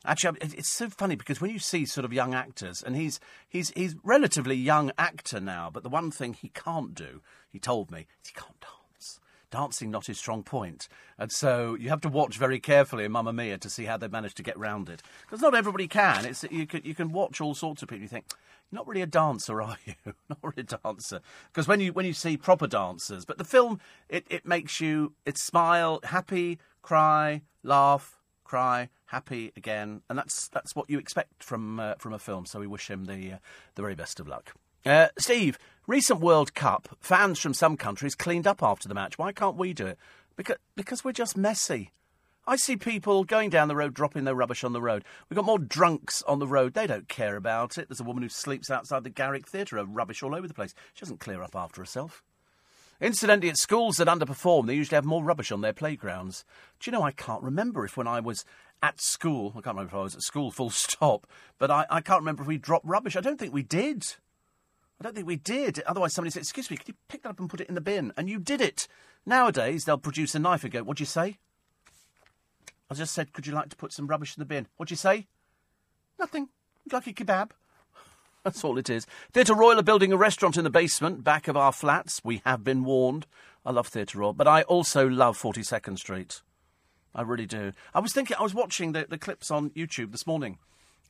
[0.05, 3.71] Actually, it's so funny because when you see sort of young actors, and he's he's
[3.77, 7.21] he's relatively young actor now, but the one thing he can't do,
[7.51, 9.21] he told me, is he can't dance.
[9.51, 10.89] Dancing not his strong point.
[11.19, 14.09] and so you have to watch very carefully in Mamma Mia to see how they
[14.09, 15.03] manage to get round it.
[15.27, 16.25] Because not everybody can.
[16.25, 18.03] It's you can you can watch all sorts of people.
[18.03, 18.25] You think
[18.73, 19.95] not really a dancer, are you?
[20.31, 21.21] not really a dancer.
[21.53, 25.13] Because when you when you see proper dancers, but the film it it makes you
[25.27, 31.81] it smile, happy, cry, laugh, cry, happy again, and that's that's what you expect from
[31.81, 32.47] uh, from a film.
[32.47, 33.39] So we wish him the uh,
[33.75, 34.55] the very best of luck.
[34.85, 39.19] Uh, Steve, recent World Cup, fans from some countries cleaned up after the match.
[39.19, 39.99] Why can't we do it?
[40.37, 41.93] Because because we're just messy.
[42.47, 45.05] I see people going down the road dropping their rubbish on the road.
[45.29, 46.73] We've got more drunks on the road.
[46.73, 47.89] They don't care about it.
[47.89, 50.75] There's a woman who sleeps outside the Garrick Theatre, rubbish all over the place.
[50.95, 52.23] She doesn't clear up after herself.
[53.01, 56.45] Incidentally, at schools that underperform, they usually have more rubbish on their playgrounds.
[56.79, 58.45] Do you know, I can't remember if when I was
[58.83, 61.27] at school, I can't remember if I was at school full stop,
[61.59, 63.17] but I, I can't remember if we dropped rubbish.
[63.17, 64.05] I don't think we did.
[65.01, 65.83] I don't think we did.
[65.87, 67.81] Otherwise, somebody said, Excuse me, could you pick that up and put it in the
[67.81, 68.13] bin?
[68.19, 68.87] And you did it.
[69.25, 71.39] Nowadays, they'll produce a knife and go, What'd you say?
[72.91, 74.67] I just said, Could you like to put some rubbish in the bin?
[74.77, 75.27] What'd you say?
[76.19, 76.51] Nothing.
[76.93, 77.53] Like a kebab?
[78.45, 79.07] That's all it is.
[79.33, 82.23] Theatre Royal are building a restaurant in the basement, back of our flats.
[82.25, 83.27] We have been warned.
[83.67, 86.41] I love Theatre Royal, but I also love 42nd Street.
[87.15, 87.73] I really do.
[87.93, 90.59] I was thinking, I was watching the, the clips on YouTube this morning,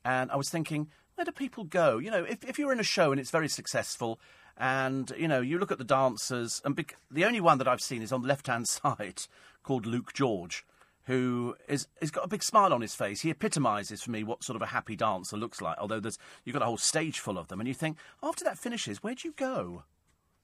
[0.05, 1.99] and I was thinking, where do people go?
[1.99, 4.19] You know, if, if you're in a show and it's very successful,
[4.57, 7.81] and, you know, you look at the dancers, and bec- the only one that I've
[7.81, 9.23] seen is on the left hand side
[9.63, 10.65] called Luke George
[11.11, 13.23] who is has got a big smile on his face.
[13.23, 15.77] He epitomises for me what sort of a happy dancer looks like.
[15.79, 18.59] Although there's you've got a whole stage full of them, and you think after that
[18.59, 19.83] finishes, where'd you go?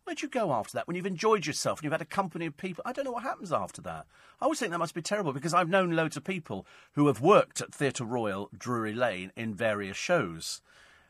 [0.02, 0.88] Where'd you go after that?
[0.88, 3.22] When you've enjoyed yourself and you've had a company of people, I don't know what
[3.22, 4.06] happens after that.
[4.40, 7.20] I always think that must be terrible because I've known loads of people who have
[7.20, 10.62] worked at Theatre Royal, Drury Lane, in various shows,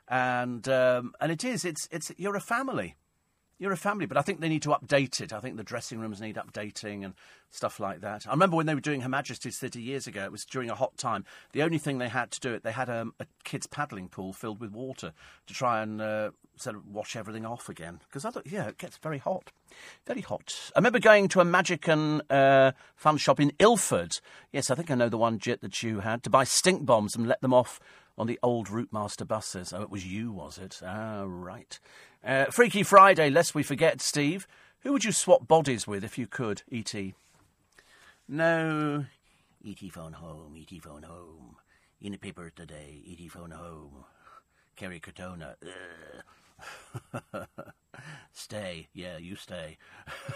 [0.07, 2.97] and um, and it is it's it's you're a family
[3.59, 5.33] you're a family, but I think they need to update it.
[5.33, 7.15] I think the dressing rooms need updating and
[7.51, 8.27] stuff like that.
[8.27, 10.75] I remember when they were doing Her Majesty's Theatre years ago, it was during a
[10.75, 11.25] hot time.
[11.53, 14.33] The only thing they had to do it, they had um, a kids' paddling pool
[14.33, 15.13] filled with water
[15.47, 18.01] to try and uh, sort of wash everything off again.
[18.07, 19.53] Because I thought, yeah, it gets very hot.
[20.07, 20.71] Very hot.
[20.75, 24.21] I remember going to a Magic and uh, Fun shop in Ilford.
[24.53, 27.17] Yes, I think I know the one, Jit, that you had, to buy stink bombs
[27.17, 27.81] and let them off
[28.19, 29.73] on the old Routemaster buses.
[29.73, 30.81] Oh, it was you, was it?
[30.85, 31.79] Ah, right.
[32.27, 34.49] Uh, Freaky Friday, lest we forget, Steve.
[34.81, 37.15] Who would you swap bodies with if you could, E.T.?
[38.29, 39.05] No.
[39.63, 39.89] E.T.
[39.91, 40.81] phone home, E.T.
[40.81, 41.57] phone home.
[42.01, 43.29] In the paper today, E.T.
[43.29, 44.05] phone home.
[44.75, 45.55] Kerry Katona.
[48.33, 48.89] stay.
[48.93, 49.79] Yeah, you stay.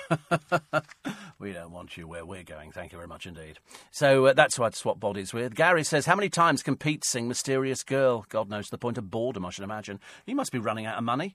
[1.40, 2.70] we don't want you where we're going.
[2.70, 3.58] Thank you very much indeed.
[3.90, 5.56] So uh, that's who I'd swap bodies with.
[5.56, 8.26] Gary says, How many times can Pete sing Mysterious Girl?
[8.28, 9.98] God knows, the point of boredom, I should imagine.
[10.24, 11.34] He must be running out of money.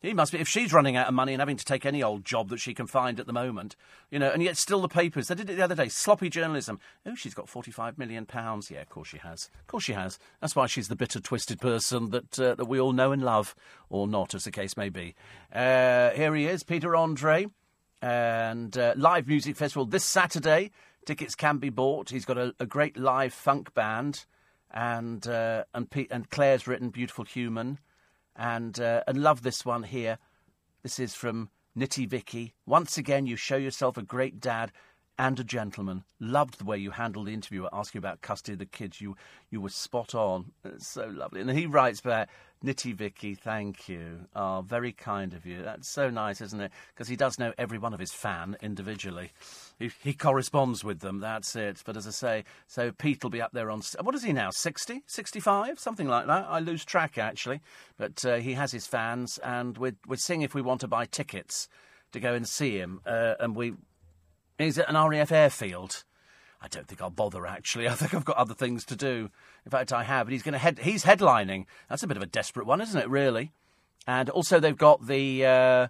[0.00, 0.38] He must be.
[0.38, 2.72] If she's running out of money and having to take any old job that she
[2.72, 3.74] can find at the moment,
[4.10, 5.26] you know, and yet still the papers.
[5.26, 5.88] They did it the other day.
[5.88, 6.78] Sloppy journalism.
[7.04, 8.70] Oh, she's got forty-five million pounds.
[8.70, 9.50] Yeah, of course she has.
[9.60, 10.20] Of course she has.
[10.40, 13.56] That's why she's the bitter, twisted person that uh, that we all know and love,
[13.90, 15.16] or not, as the case may be.
[15.52, 17.46] Uh, here he is, Peter Andre,
[18.00, 20.70] and uh, live music festival this Saturday.
[21.06, 22.10] Tickets can be bought.
[22.10, 24.26] He's got a, a great live funk band,
[24.70, 27.80] and uh, and and Claire's written "Beautiful Human."
[28.38, 30.18] And uh, and love this one here.
[30.82, 32.54] This is from Nitty Vicky.
[32.64, 34.72] Once again, you show yourself a great dad
[35.18, 36.04] and a gentleman.
[36.20, 39.00] Loved the way you handled the interviewer asking about custody of the kids.
[39.00, 39.16] You
[39.50, 40.52] you were spot on.
[40.64, 41.40] It's so lovely.
[41.40, 42.30] And he writes back,
[42.64, 44.26] Nitty Vicky, thank you.
[44.34, 45.62] Oh, very kind of you.
[45.62, 46.72] That's so nice, isn't it?
[46.92, 49.30] Because he does know every one of his fan individually.
[49.78, 51.82] He, he, corresponds with them, that's it.
[51.86, 53.82] But as I say, so Pete will be up there on.
[54.02, 54.50] What is he now?
[54.50, 55.04] 60?
[55.06, 55.78] 65?
[55.78, 56.46] Something like that.
[56.48, 57.60] I lose track, actually.
[57.96, 61.06] But uh, he has his fans, and we're, we're seeing if we want to buy
[61.06, 61.68] tickets
[62.10, 63.00] to go and see him.
[63.06, 63.74] Uh, and we.
[64.58, 66.02] He's at an RAF airfield.
[66.60, 67.46] I don't think I'll bother.
[67.46, 69.30] Actually, I think I've got other things to do.
[69.64, 70.26] In fact, I have.
[70.26, 70.78] But he's going to head.
[70.80, 71.66] He's headlining.
[71.88, 73.08] That's a bit of a desperate one, isn't it?
[73.08, 73.52] Really.
[74.06, 75.44] And also, they've got the.
[75.44, 75.88] Uh,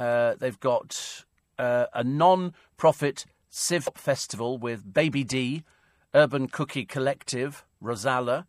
[0.00, 1.24] uh, they've got
[1.58, 5.64] uh, a non-profit Civ festival with Baby D,
[6.14, 8.44] Urban Cookie Collective, Rozalla,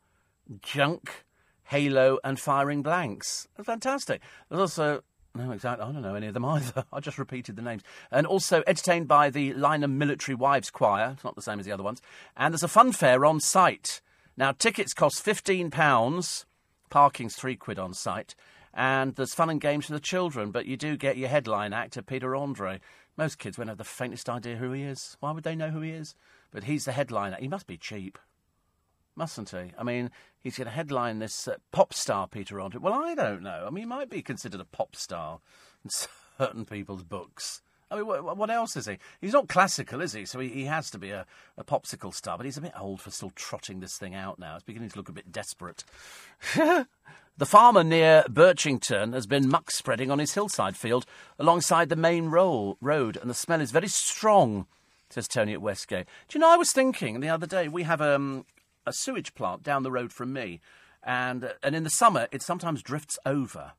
[0.62, 1.26] Junk,
[1.64, 3.48] Halo, and Firing Blanks.
[3.64, 4.22] Fantastic.
[4.50, 5.04] There's also
[5.36, 5.86] no, exactly.
[5.86, 6.86] I don't know any of them either.
[6.92, 7.84] I just repeated the names.
[8.12, 11.12] And also entertained by the Lyneham Military Wives Choir.
[11.14, 12.02] It's not the same as the other ones.
[12.36, 14.02] And there's a fun fair on site.
[14.38, 16.46] Now, tickets cost £15.
[16.90, 18.36] Parking's three quid on site.
[18.74, 22.02] And there's fun and games for the children, but you do get your headline actor,
[22.02, 22.80] Peter Andre.
[23.18, 25.18] Most kids won't have the faintest idea who he is.
[25.20, 26.16] Why would they know who he is?
[26.52, 27.38] But he's the headliner.
[27.40, 28.18] He must be cheap,
[29.20, 29.74] mustn't he?
[29.78, 30.10] I mean,
[30.42, 32.80] he's going to headline this uh, pop star, Peter Andre.
[32.82, 33.66] Well, I don't know.
[33.68, 35.42] I mean, he might be considered a pop star
[35.84, 35.92] in
[36.40, 37.62] certain people's books.
[37.92, 38.98] I mean, what, what, else is he?
[39.20, 40.26] He's not classical, is he?
[40.26, 41.26] So he, he has to be a,
[41.58, 44.56] a, popsicle star, but he's a bit old for still trotting this thing out now.
[44.56, 45.84] It's beginning to look a bit desperate.
[46.56, 51.06] the farmer near Birchington has been muck spreading on his hillside field
[51.40, 54.68] alongside the main ro- road, and the smell is very strong,
[55.10, 56.06] says Tony at Westgate.
[56.28, 58.46] Do you know, I was thinking the other day, we have um,
[58.86, 60.60] a sewage plant down the road from me,
[61.04, 63.74] and, and in the summer it sometimes drifts over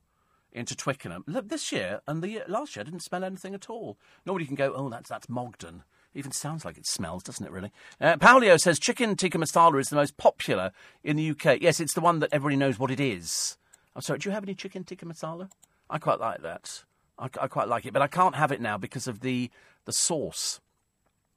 [0.53, 1.25] into Twickenham.
[1.27, 3.99] Look, this year and the year, last year I didn't smell anything at all.
[4.27, 5.83] Nobody can go, oh, that's that's Mogden.
[6.15, 7.53] Even sounds like it smells, doesn't it?
[7.53, 7.71] Really?
[8.01, 10.73] Uh, Paulio says chicken tikka masala is the most popular
[11.05, 11.61] in the UK.
[11.61, 13.57] Yes, it's the one that everybody knows what it is.
[13.95, 14.19] I'm sorry.
[14.19, 15.51] Do you have any chicken tikka masala?
[15.89, 16.83] I quite like that.
[17.17, 19.51] I, I quite like it, but I can't have it now because of the
[19.85, 20.61] the sauce.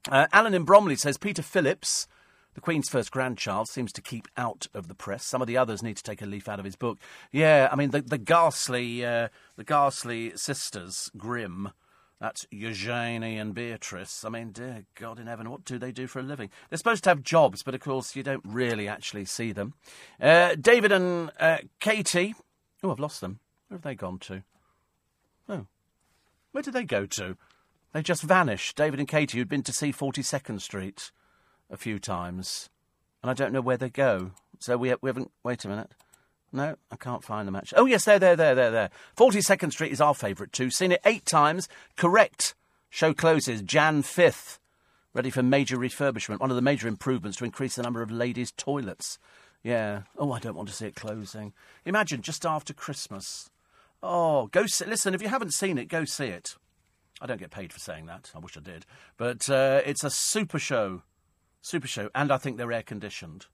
[0.09, 2.07] Uh, Alan in Bromley says Peter Phillips,
[2.53, 5.25] the Queen's first grandchild, seems to keep out of the press.
[5.25, 6.99] Some of the others need to take a leaf out of his book.
[7.31, 11.71] Yeah, I mean the the ghastly uh, the ghastly sisters Grimm.
[12.19, 14.23] That's Eugenie and Beatrice.
[14.23, 16.49] I mean, dear God in heaven, what do they do for a living?
[16.69, 19.73] They're supposed to have jobs, but of course you don't really actually see them.
[20.21, 22.33] Uh, David and uh, Katie.
[22.81, 23.39] Oh, I've lost them.
[23.67, 24.43] Where have they gone to?
[25.49, 25.65] Oh,
[26.53, 27.35] where did they go to?
[27.91, 28.77] They just vanished.
[28.77, 31.11] David and Katie, who'd been to see 42nd Street
[31.73, 32.69] a few times,
[33.21, 34.31] and I don't know where they go.
[34.59, 35.31] So we, we haven't.
[35.43, 35.91] Wait a minute.
[36.53, 37.79] No, I can't find them actually.
[37.79, 38.89] Oh, yes, there, there, there, there, there.
[39.17, 40.69] 42nd Street is our favourite too.
[40.69, 41.67] Seen it eight times.
[41.97, 42.53] Correct.
[42.91, 44.59] Show closes Jan 5th.
[45.15, 46.39] Ready for major refurbishment.
[46.39, 49.17] One of the major improvements to increase the number of ladies' toilets.
[49.63, 50.03] Yeah.
[50.15, 51.53] Oh, I don't want to see it closing.
[51.85, 53.49] Imagine just after Christmas.
[54.03, 55.15] Oh, go see, listen.
[55.15, 56.55] If you haven't seen it, go see it.
[57.19, 58.31] I don't get paid for saying that.
[58.35, 58.85] I wish I did,
[59.17, 61.03] but uh, it's a super show,
[61.63, 63.47] super show, and I think they're air conditioned.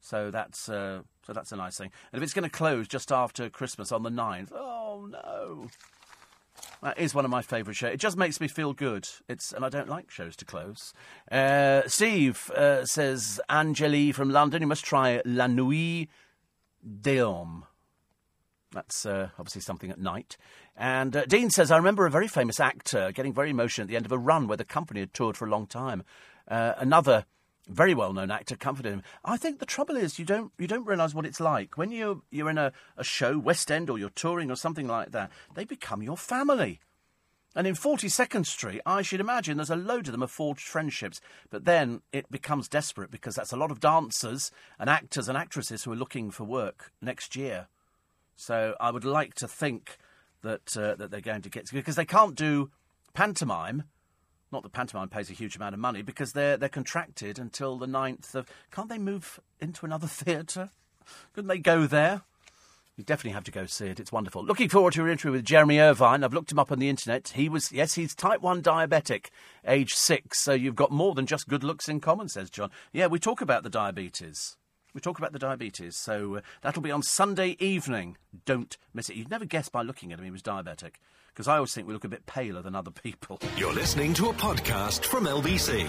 [0.00, 1.90] So that's uh, so that's a nice thing.
[2.12, 5.66] And if it's going to close just after Christmas on the 9th, oh no.
[6.82, 7.94] That is one of my favourite shows.
[7.94, 9.08] It just makes me feel good.
[9.28, 10.92] It's and I don't like shows to close.
[11.30, 16.08] Uh, Steve uh, says, Angeli from London, you must try La Nuit
[17.00, 17.64] d'Homme.
[18.72, 20.36] That's uh, obviously something at night.
[20.76, 23.96] And uh, Dean says, I remember a very famous actor getting very emotional at the
[23.96, 26.04] end of a run where the company had toured for a long time.
[26.48, 27.24] Uh, another
[27.68, 29.02] very well known actor comforted him.
[29.24, 31.76] I think the trouble is you don't you don't realise what it's like.
[31.76, 35.12] When you're you're in a, a show, West End or you're touring or something like
[35.12, 36.80] that, they become your family.
[37.56, 41.22] And in 42nd Street, I should imagine there's a load of them have forged friendships.
[41.48, 45.82] But then it becomes desperate because that's a lot of dancers and actors and actresses
[45.82, 47.68] who are looking for work next year.
[48.36, 49.96] So I would like to think
[50.42, 52.70] that uh, that they're going to get because they can't do
[53.14, 53.84] pantomime.
[54.52, 57.86] Not that pantomime pays a huge amount of money because they're they're contracted until the
[57.86, 58.48] 9th of.
[58.70, 60.70] Can't they move into another theatre?
[61.34, 62.22] Couldn't they go there?
[62.96, 64.00] You definitely have to go see it.
[64.00, 64.42] It's wonderful.
[64.42, 66.24] Looking forward to your interview with Jeremy Irvine.
[66.24, 67.28] I've looked him up on the internet.
[67.34, 69.26] He was, yes, he's type 1 diabetic,
[69.66, 70.40] age 6.
[70.40, 72.70] So you've got more than just good looks in common, says John.
[72.94, 74.56] Yeah, we talk about the diabetes.
[74.94, 75.94] We talk about the diabetes.
[75.94, 78.16] So uh, that'll be on Sunday evening.
[78.46, 79.16] Don't miss it.
[79.16, 80.92] You'd never guess by looking at him he was diabetic.
[81.36, 83.38] Because I always think we look a bit paler than other people.
[83.58, 85.86] You're listening to a podcast from LBC.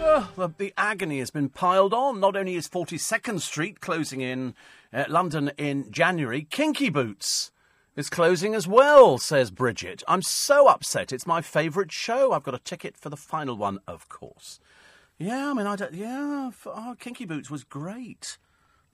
[0.00, 2.20] Oh, the, the agony has been piled on.
[2.20, 4.54] Not only is 42nd Street closing in
[4.94, 7.52] uh, London in January, Kinky Boots
[7.96, 10.02] is closing as well, says Bridget.
[10.08, 11.12] I'm so upset.
[11.12, 12.32] It's my favourite show.
[12.32, 14.58] I've got a ticket for the final one, of course.
[15.18, 18.38] Yeah, I mean, I don't, yeah, f- oh, Kinky Boots was great.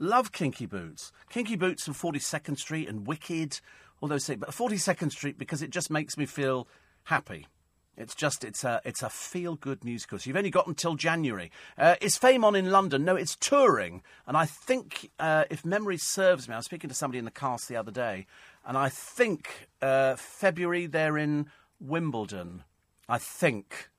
[0.00, 1.12] Love Kinky Boots.
[1.28, 3.60] Kinky Boots and 42nd Street and Wicked,
[4.08, 4.40] those things.
[4.40, 6.66] But 42nd Street because it just makes me feel
[7.04, 7.46] happy.
[7.96, 10.18] It's just it's a it's a feel good musical.
[10.18, 11.50] So you've only got until January.
[11.76, 13.04] Uh, is Fame on in London?
[13.04, 16.94] No, it's touring, and I think uh, if memory serves me, I was speaking to
[16.94, 18.26] somebody in the cast the other day,
[18.64, 22.64] and I think uh, February they're in Wimbledon.
[23.06, 23.90] I think.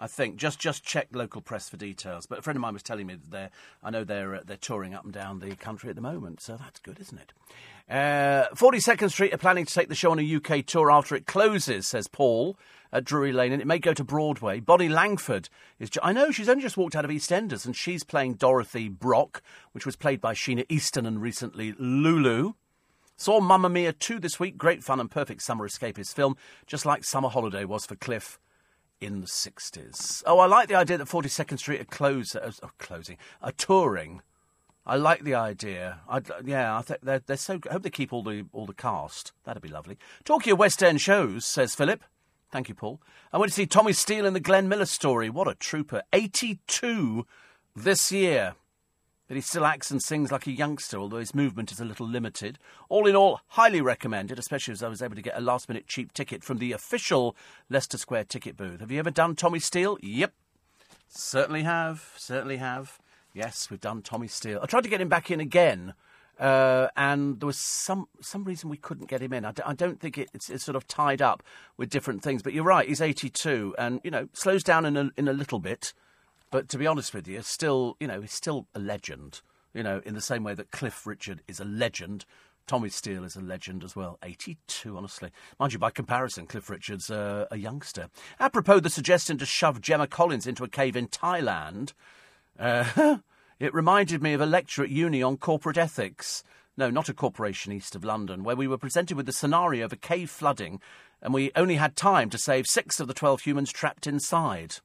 [0.00, 2.24] I think just just check local press for details.
[2.24, 3.50] But a friend of mine was telling me that they're
[3.84, 6.56] I know they're uh, they're touring up and down the country at the moment, so
[6.56, 7.32] that's good, isn't it?
[8.56, 11.14] Forty uh, Second Street are planning to take the show on a UK tour after
[11.14, 12.56] it closes, says Paul
[12.92, 14.58] at Drury Lane, and it may go to Broadway.
[14.58, 15.90] Bonnie Langford is.
[15.90, 19.42] Ju- I know she's only just walked out of EastEnders, and she's playing Dorothy Brock,
[19.72, 22.54] which was played by Sheena Easton and recently Lulu.
[23.18, 24.56] Saw Mamma Mia 2 this week.
[24.56, 28.38] Great fun and perfect summer escapist film, just like Summer Holiday was for Cliff
[29.00, 30.22] in the 60s.
[30.26, 34.22] Oh, I like the idea that 42nd Street are close, uh, oh, closing, are touring.
[34.86, 36.00] I like the idea.
[36.08, 37.60] I'd, yeah, I think they're, they're so.
[37.68, 39.32] I hope they keep all the all the cast.
[39.44, 39.98] That'd be lovely.
[40.24, 42.02] Talking of West End shows, says Philip.
[42.50, 43.00] Thank you, Paul.
[43.32, 45.30] I went to see Tommy Steele in the Glenn Miller story.
[45.30, 46.02] What a trooper!
[46.12, 47.26] Eighty-two
[47.76, 48.54] this year.
[49.30, 52.08] But he still acts and sings like a youngster, although his movement is a little
[52.08, 52.58] limited.
[52.88, 55.86] All in all, highly recommended, especially as I was able to get a last minute
[55.86, 57.36] cheap ticket from the official
[57.68, 58.80] Leicester Square ticket booth.
[58.80, 59.98] Have you ever done Tommy Steele?
[60.02, 60.32] Yep.
[61.06, 62.12] Certainly have.
[62.16, 62.98] Certainly have.
[63.32, 64.58] Yes, we've done Tommy Steele.
[64.64, 65.94] I tried to get him back in again,
[66.40, 69.44] uh, and there was some some reason we couldn't get him in.
[69.44, 71.44] I d- I don't think it, it's, it's sort of tied up
[71.76, 72.42] with different things.
[72.42, 75.60] But you're right, he's 82, and you know slows down in a, in a little
[75.60, 75.94] bit.
[76.50, 79.40] But to be honest with you, still, you know, he's still a legend.
[79.72, 82.24] You know, in the same way that Cliff Richard is a legend,
[82.66, 84.18] Tommy Steele is a legend as well.
[84.22, 85.30] 82, honestly.
[85.58, 88.08] Mind you, by comparison, Cliff Richard's uh, a youngster.
[88.40, 91.92] Apropos the suggestion to shove Gemma Collins into a cave in Thailand,
[92.58, 93.18] uh,
[93.60, 96.42] it reminded me of a lecture at uni on corporate ethics.
[96.76, 99.92] No, not a corporation east of London, where we were presented with the scenario of
[99.92, 100.80] a cave flooding
[101.22, 104.76] and we only had time to save six of the 12 humans trapped inside.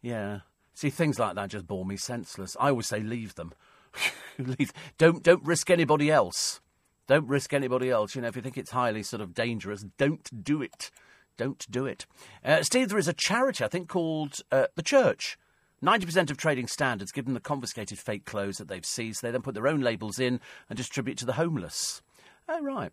[0.00, 0.40] Yeah.
[0.74, 2.56] See, things like that just bore me senseless.
[2.58, 3.52] I always say leave them.
[4.38, 4.72] leave.
[4.98, 6.60] Don't, don't risk anybody else.
[7.06, 8.14] Don't risk anybody else.
[8.14, 10.90] You know, if you think it's highly sort of dangerous, don't do it.
[11.36, 12.06] Don't do it.
[12.44, 15.38] Uh, Steve, there is a charity, I think, called uh, The Church.
[15.82, 19.20] 90% of trading standards give them the confiscated fake clothes that they've seized.
[19.20, 20.40] They then put their own labels in
[20.70, 22.02] and distribute to the homeless.
[22.48, 22.92] Oh, right.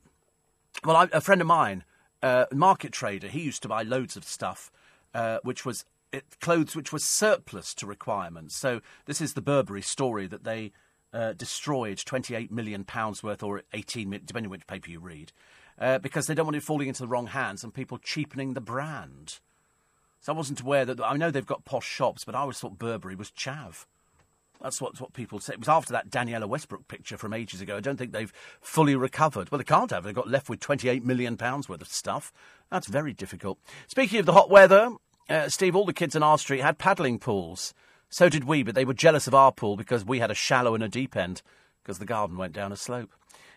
[0.83, 1.83] Well, I, a friend of mine,
[2.23, 4.71] uh, market trader, he used to buy loads of stuff
[5.13, 8.55] uh, which was it, clothes which were surplus to requirements.
[8.55, 10.71] So this is the Burberry story that they
[11.13, 15.31] uh, destroyed 28 million pounds worth, or 18, depending on which paper you read,
[15.79, 18.61] uh, because they don't want it falling into the wrong hands and people cheapening the
[18.61, 19.39] brand.
[20.21, 22.77] So I wasn't aware that I know they've got posh shops, but I always thought
[22.77, 23.85] Burberry was chav.
[24.61, 25.53] That's what, what people say.
[25.53, 27.77] It was after that Danniella Westbrook picture from ages ago.
[27.77, 29.49] I don't think they've fully recovered.
[29.49, 30.03] Well, they can't have.
[30.03, 32.33] They've got left with £28 million worth of stuff.
[32.69, 33.57] That's very difficult.
[33.87, 34.91] Speaking of the hot weather,
[35.29, 37.73] uh, Steve, all the kids in our street had paddling pools.
[38.09, 40.73] So did we, but they were jealous of our pool because we had a shallow
[40.73, 41.41] and a deep end
[41.83, 43.13] because the garden went down a slope.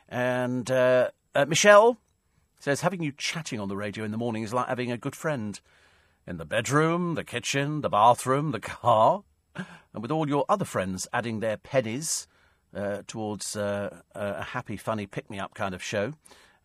[0.08, 1.98] And uh, uh, Michelle
[2.60, 5.16] says, having you chatting on the radio in the morning is like having a good
[5.16, 5.58] friend
[6.26, 9.24] in the bedroom, the kitchen, the bathroom, the car
[9.56, 12.26] and with all your other friends adding their pennies
[12.74, 16.14] uh, towards uh, a happy, funny, pick me up kind of show.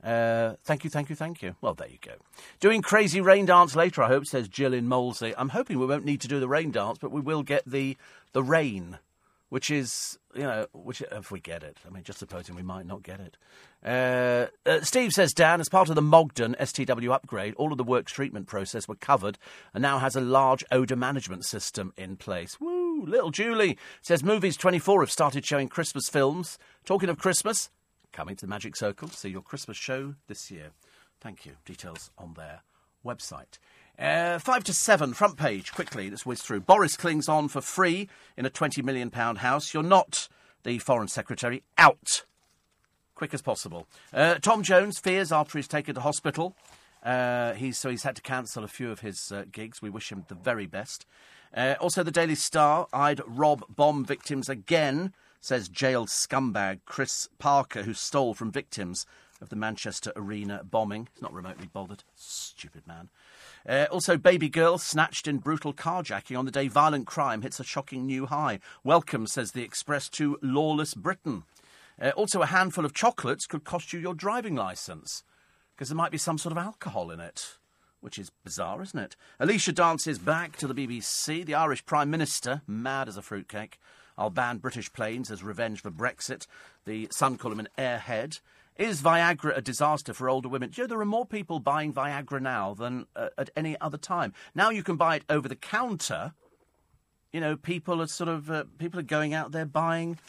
[0.03, 1.55] Uh, thank you, thank you, thank you.
[1.61, 2.13] Well, there you go.
[2.59, 5.33] Doing crazy rain dance later, I hope, says Jill in Molesey.
[5.37, 7.97] I'm hoping we won't need to do the rain dance, but we will get the
[8.33, 8.99] the rain
[9.49, 11.77] which is, you know, which if we get it.
[11.85, 13.37] I mean, just supposing we might not get it.
[13.83, 17.83] Uh, uh, Steve says, Dan, as part of the Mogden STW upgrade, all of the
[17.83, 19.37] works treatment process were covered
[19.73, 22.59] and now has a large odour management system in place.
[22.59, 23.05] Woo!
[23.05, 26.57] Little Julie says, Movies 24 have started showing Christmas films.
[26.85, 27.69] Talking of Christmas,
[28.17, 30.71] coming to the Magic Circle to see your Christmas show this year.
[31.21, 31.51] Thank you.
[31.65, 32.63] Details on their
[33.05, 33.59] website.
[33.99, 36.61] Uh, five to seven, front page, quickly, let's whiz through.
[36.61, 39.71] Boris clings on for free in a £20 million house.
[39.71, 40.29] You're not
[40.63, 41.61] the Foreign Secretary.
[41.77, 42.23] Out.
[43.13, 43.87] Quick as possible.
[44.11, 46.55] Uh, Tom Jones fears after he's taken to hospital.
[47.03, 49.79] Uh, he's, so he's had to cancel a few of his uh, gigs.
[49.79, 51.05] We wish him the very best.
[51.55, 57.83] Uh, also, the Daily Star eyed rob bomb victims again, says jailed scumbag Chris Parker,
[57.83, 59.05] who stole from victims
[59.41, 61.07] of the Manchester Arena bombing.
[61.13, 62.03] He's not remotely bothered.
[62.15, 63.09] Stupid man.
[63.67, 67.63] Uh, also, baby girl snatched in brutal carjacking on the day violent crime hits a
[67.63, 68.59] shocking new high.
[68.83, 71.43] Welcome, says the Express, to lawless Britain.
[72.01, 75.23] Uh, also, a handful of chocolates could cost you your driving licence
[75.75, 77.57] because there might be some sort of alcohol in it.
[77.99, 79.15] Which is bizarre, isn't it?
[79.39, 81.43] Alesha dances back to the BBC.
[81.45, 83.79] The Irish Prime Minister, mad as a fruitcake.
[84.17, 86.47] I'll ban British planes as revenge for Brexit.
[86.85, 88.39] The Sun call him an airhead.
[88.77, 90.69] Is Viagra a disaster for older women?
[90.69, 93.97] Do you know, there are more people buying Viagra now than uh, at any other
[93.97, 94.33] time.
[94.53, 96.33] Now you can buy it over the counter.
[97.31, 100.19] You know, people are sort of uh, people are going out there buying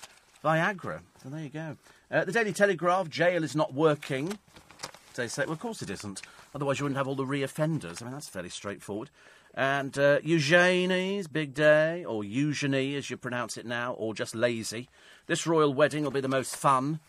[0.43, 1.01] Viagra.
[1.23, 1.77] So there you go.
[2.10, 4.39] Uh, the Daily Telegraph: jail is not working.
[5.15, 6.23] They say, well, of course it isn't.
[6.55, 8.01] Otherwise, you wouldn't have all the reoffenders.
[8.01, 9.10] I mean, that's fairly straightforward.
[9.59, 14.89] And uh, Eugenie's big day, or Eugenie as you pronounce it now, or just lazy.
[15.26, 17.01] This royal wedding will be the most fun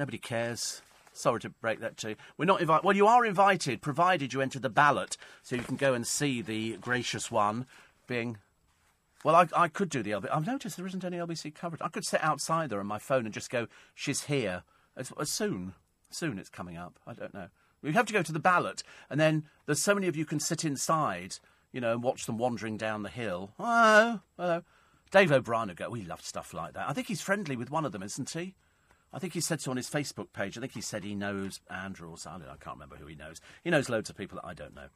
[0.00, 0.80] Nobody cares.
[1.12, 2.16] Sorry to break that to you.
[2.38, 2.86] We're not invited.
[2.86, 6.40] Well, you are invited, provided you enter the ballot, so you can go and see
[6.40, 7.66] the gracious one
[8.06, 8.38] being.
[9.22, 10.30] Well, I, I could do the LBC.
[10.32, 11.82] I've noticed there isn't any LBC coverage.
[11.84, 14.62] I could sit outside there on my phone and just go, "She's here."
[14.96, 15.74] As, soon,
[16.08, 16.98] soon it's coming up.
[17.06, 17.48] I don't know.
[17.82, 20.40] You have to go to the ballot, and then there's so many of you can
[20.40, 21.40] sit inside,
[21.72, 23.52] you know, and watch them wandering down the hill.
[23.58, 24.62] Oh, hello.
[25.10, 25.90] Dave O'Brien would go.
[25.90, 26.88] We love stuff like that.
[26.88, 28.54] I think he's friendly with one of them, isn't he?
[29.12, 30.56] I think he said so on his Facebook page.
[30.56, 32.48] I think he said he knows Andrew or something.
[32.48, 33.40] I can't remember who he knows.
[33.64, 34.86] He knows loads of people that I don't know.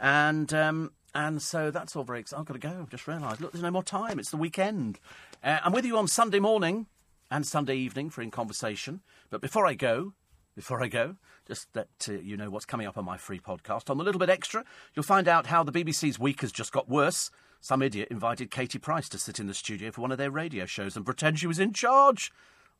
[0.00, 2.40] And um, and so that's all very exciting.
[2.40, 2.80] I've got to go.
[2.80, 3.40] I've just realised.
[3.40, 4.18] Look, there's no more time.
[4.18, 5.00] It's the weekend.
[5.44, 6.86] Uh, I'm with you on Sunday morning
[7.30, 9.02] and Sunday evening for In Conversation.
[9.28, 10.14] But before I go,
[10.54, 11.16] before I go,
[11.48, 13.90] just that uh, you know what's coming up on my free podcast.
[13.90, 16.88] On a little bit extra, you'll find out how the BBC's week has just got
[16.88, 17.30] worse.
[17.60, 20.66] Some idiot invited Katie Price to sit in the studio for one of their radio
[20.66, 22.30] shows and pretend she was in charge.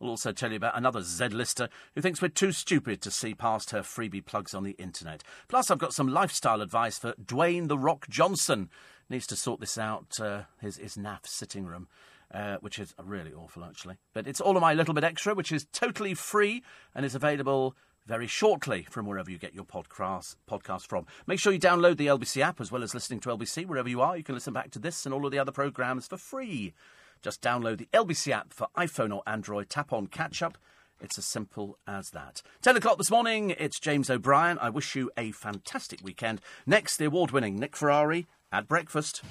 [0.00, 3.70] I'll also tell you about another Z-lister who thinks we're too stupid to see past
[3.70, 5.24] her freebie plugs on the internet.
[5.48, 8.70] Plus, I've got some lifestyle advice for Dwayne The Rock Johnson.
[9.10, 11.88] Needs to sort this out, uh, his, his NAF sitting room.
[12.32, 13.96] Uh, which is really awful, actually.
[14.12, 16.62] But it's all of my little bit extra, which is totally free
[16.94, 17.74] and is available
[18.08, 21.06] very shortly from wherever you get your podcast, podcast from.
[21.26, 24.00] Make sure you download the LBC app as well as listening to LBC wherever you
[24.00, 24.16] are.
[24.16, 26.72] You can listen back to this and all of the other programmes for free.
[27.20, 29.68] Just download the LBC app for iPhone or Android.
[29.68, 30.56] Tap on Catch Up.
[31.00, 32.42] It's as simple as that.
[32.62, 34.58] 10 o'clock this morning, it's James O'Brien.
[34.58, 36.40] I wish you a fantastic weekend.
[36.66, 39.22] Next, the award winning Nick Ferrari at breakfast.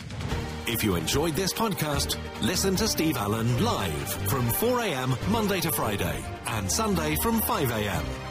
[0.68, 5.16] If you enjoyed this podcast, listen to Steve Allen live from 4 a.m.
[5.30, 8.27] Monday to Friday and Sunday from 5 a.m.